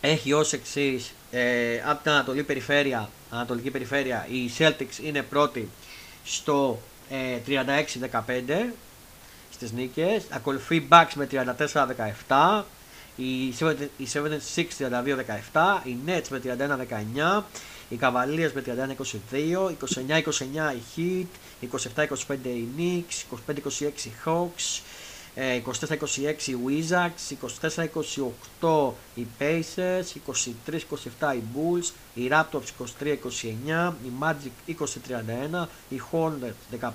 [0.00, 5.68] έχει ως εξής ε, από την Ανατολική Περιφέρεια, Ανατολική Περιφέρεια η Celtics είναι πρώτη
[6.24, 8.72] στο 36-15
[9.50, 10.24] στις νίκες.
[10.30, 11.28] Ακολουθεί Bucks με
[12.26, 12.62] 34-17.
[13.16, 14.76] Οι 76
[15.52, 15.80] 32-17.
[15.84, 17.42] Οι Nets με 31-19.
[17.88, 18.62] Οι Cavaliers με
[19.30, 19.70] 31-22.
[19.70, 21.66] 29-29 οι Heat.
[21.96, 23.36] 27-25 οι Knicks.
[23.50, 24.80] 25-26 οι Hawks.
[25.36, 27.34] 24-26 οι Wizards,
[28.60, 30.04] 24-28 οι Pacers,
[30.70, 34.74] 23-27 οι Bulls, οι Raptors 23-29, οι Magic
[35.52, 36.88] 20-31, οι Hornets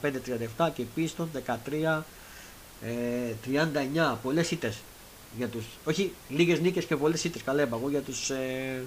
[0.57, 2.01] 15-37 και οι Pistons 13-39.
[2.81, 4.77] Ε, πολλές ήττες
[5.37, 8.83] για τους, όχι λίγες νίκες και πολλές ήττες, καλά είπα για τους ε,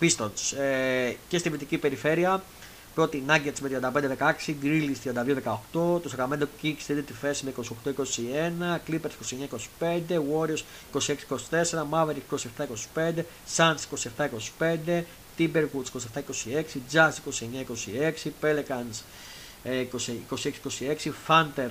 [0.00, 0.56] Pistons.
[0.58, 2.42] Ε, και στη Βυτική Περιφέρεια
[2.96, 3.80] Πρώτη Nuggets με
[4.48, 5.12] 35-16, Grizzlies
[5.44, 7.52] 32-18, το Sacramento Kings στη τρίτη θέση με
[8.86, 9.10] 28-21, Clippers
[9.80, 10.62] 29-25, Warriors
[10.92, 12.36] 26-24, Mavericks
[12.94, 13.22] 27-25,
[13.56, 13.82] Suns
[14.58, 15.02] 27-25,
[15.38, 19.02] Timberwolves 27-26, Jazz 29-26, Pelicans
[19.64, 21.70] 26-26, Thunder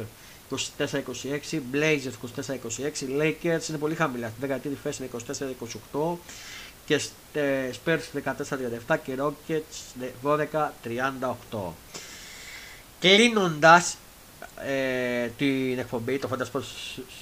[0.49, 5.10] 24-26, Blazers 24-26, Lakers είναι πολύ χαμηλά, στην 13η θέση με
[5.93, 6.18] 24-28,
[6.86, 7.02] και
[7.86, 7.99] Spurs
[8.88, 10.06] 14-37 και Rockets
[11.52, 11.60] 12-38.
[12.99, 13.98] Κλείνοντας
[14.66, 16.60] ε, την εκπομπή, το Fantasy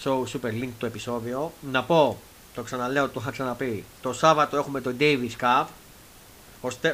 [0.03, 2.19] Show Super Link το επεισόδιο, να πω,
[2.55, 5.65] το ξαναλέω, το είχα ξαναπεί, το Σάββατο έχουμε το Davis Cup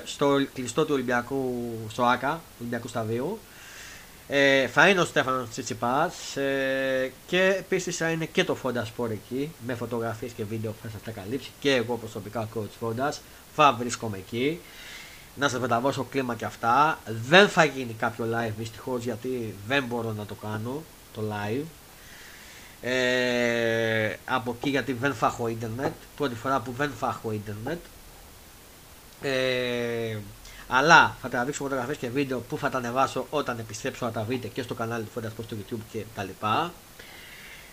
[0.03, 3.39] στο κλειστό του Ολυμπιακού, στο ΆΚΑ, Ολυμπιακού Σταδίου.
[4.31, 9.09] Ε, θα είναι ο Στέφανος Τσιτσιπάς ε, και επίσης θα είναι και το Fonda Sport
[9.09, 13.11] εκεί με φωτογραφίες και βίντεο που θα σας τα καλύψει και εγώ προσωπικά coach Fonda.
[13.55, 14.59] Θα βρίσκομαι εκεί
[15.35, 16.99] να σας μεταβώσω κλίμα και αυτά.
[17.27, 20.83] Δεν θα γίνει κάποιο live δυστυχώς γιατί δεν μπορώ να το κάνω
[21.13, 21.65] το live.
[22.81, 25.93] Ε, από εκεί γιατί δεν θα έχω ίντερνετ.
[26.15, 27.79] Πρώτη φορά που δεν θα έχω ίντερνετ.
[29.21, 30.17] Ε,
[30.71, 34.47] αλλά θα τραβήξω φωτογραφίε και βίντεο που θα τα ανεβάσω όταν επιστρέψω να τα βρείτε
[34.47, 36.73] και στο κανάλι του Φόντας στο YouTube και τα λοιπά.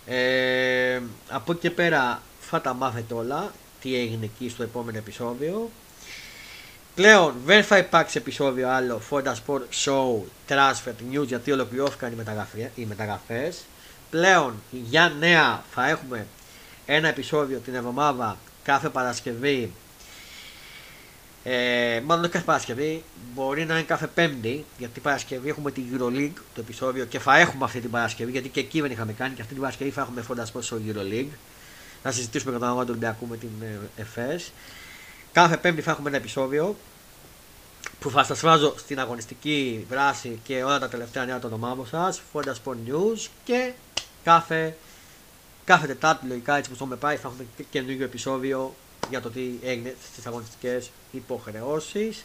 [0.06, 5.70] Ε, από εκεί και πέρα θα τα μάθετε όλα τι έγινε εκεί στο επόμενο επεισόδιο.
[6.94, 12.12] Πλέον δεν θα υπάρξει επεισόδιο άλλο Fonda Sport Show Transfer News γιατί ολοκληρώθηκαν
[12.74, 13.64] οι μεταγραφές.
[14.10, 16.27] Πλέον για νέα θα έχουμε
[16.86, 19.73] ένα επεισόδιο την εβδομάδα κάθε Παρασκευή
[21.48, 23.02] ε, μάλλον όχι κάθε Παρασκευή,
[23.35, 27.64] μπορεί να είναι κάθε Πέμπτη, γιατί Παρασκευή έχουμε την EuroLeague το επεισόδιο και θα έχουμε
[27.64, 30.20] αυτή την Παρασκευή, γιατί και εκεί δεν είχαμε κάνει και αυτή την Παρασκευή θα έχουμε
[30.20, 31.36] φόντα στο EuroLeague.
[32.02, 34.52] Να συζητήσουμε για το όνομα του Ολυμπιακού με την ε, ΕΦΕΣ.
[35.32, 36.77] κάθε Πέμπτη θα έχουμε ένα επεισόδιο
[38.01, 42.23] που θα σας βάζω στην αγωνιστική δράση και όλα τα τελευταία νέα των ομάδων σας,
[42.32, 43.73] Fonda Sport News και
[44.24, 44.77] κάθε,
[45.64, 48.74] κάθε Τετάρτη λογικά έτσι που το με πάει θα έχουμε και καινούργιο επεισόδιο
[49.10, 52.24] για το τι έγινε στις αγωνιστικέ υποχρεώσεις.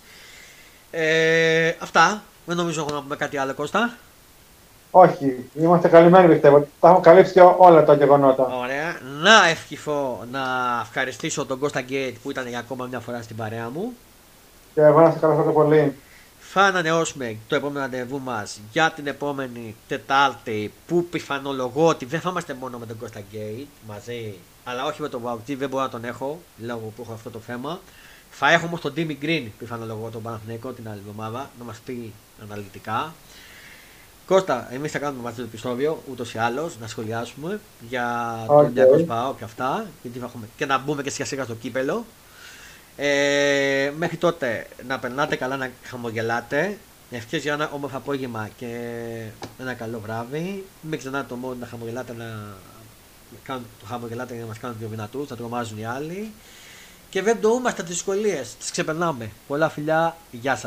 [0.91, 2.23] Ε, αυτά.
[2.45, 3.97] Δεν νομίζω έχω να πούμε κάτι άλλο Κώστα.
[4.91, 6.67] Όχι, είμαστε καλυμμένοι πιστεύω.
[6.79, 8.43] Τα έχουμε καλύψει όλα τα γεγονότα.
[8.43, 8.99] Ωραία.
[9.21, 10.41] Να ευχηθώ να
[10.81, 13.93] ευχαριστήσω τον Κώστα Γκέιτ που ήταν για ακόμα μια φορά στην παρέα μου.
[14.73, 15.95] Και εγώ να σε ευχαριστώ πολύ.
[16.39, 22.29] Θα ανανεώσουμε το επόμενο ραντεβού μας για την επόμενη Τετάρτη που πιθανολογώ ότι δεν θα
[22.29, 25.89] είμαστε μόνο με τον Κώστα Γκέιτ μαζί, αλλά όχι με τον Βαουτζή, δεν μπορώ να
[25.89, 27.79] τον έχω λόγω που έχω αυτό το θέμα.
[28.31, 32.13] Θα έχουμε τον Τίμι Γκριν πιθανολογώ τον Παναθηναϊκό την άλλη εβδομάδα να μας πει
[32.43, 33.13] αναλυτικά.
[34.25, 37.59] Κώστα, εμείς θα κάνουμε μαζί το επεισόδιο ούτως ή άλλως να σχολιάσουμε
[37.89, 39.85] για το Ολυμπιακό Σπάο και αυτά.
[40.01, 42.05] Γιατί θα έχουμε και να μπούμε και σιγά σιγά στο κύπελο.
[42.95, 46.77] Ε, μέχρι τότε να περνάτε καλά, να χαμογελάτε.
[47.11, 48.67] Ευχέ για ένα όμορφο απόγευμα και
[49.59, 50.65] ένα καλό βράδυ.
[50.81, 52.55] Μην ξεχνάτε το μόνο να χαμογελάτε, να
[53.43, 56.31] κάνουν, το χαμογελάτε για να μας κάνουν πιο δυνατούς, να τρομάζουν οι άλλοι.
[57.09, 59.31] Και δεν το είμαστε τι δυσκολίες, τις ξεπερνάμε.
[59.47, 60.59] Πολλά φιλιά, γεια σας.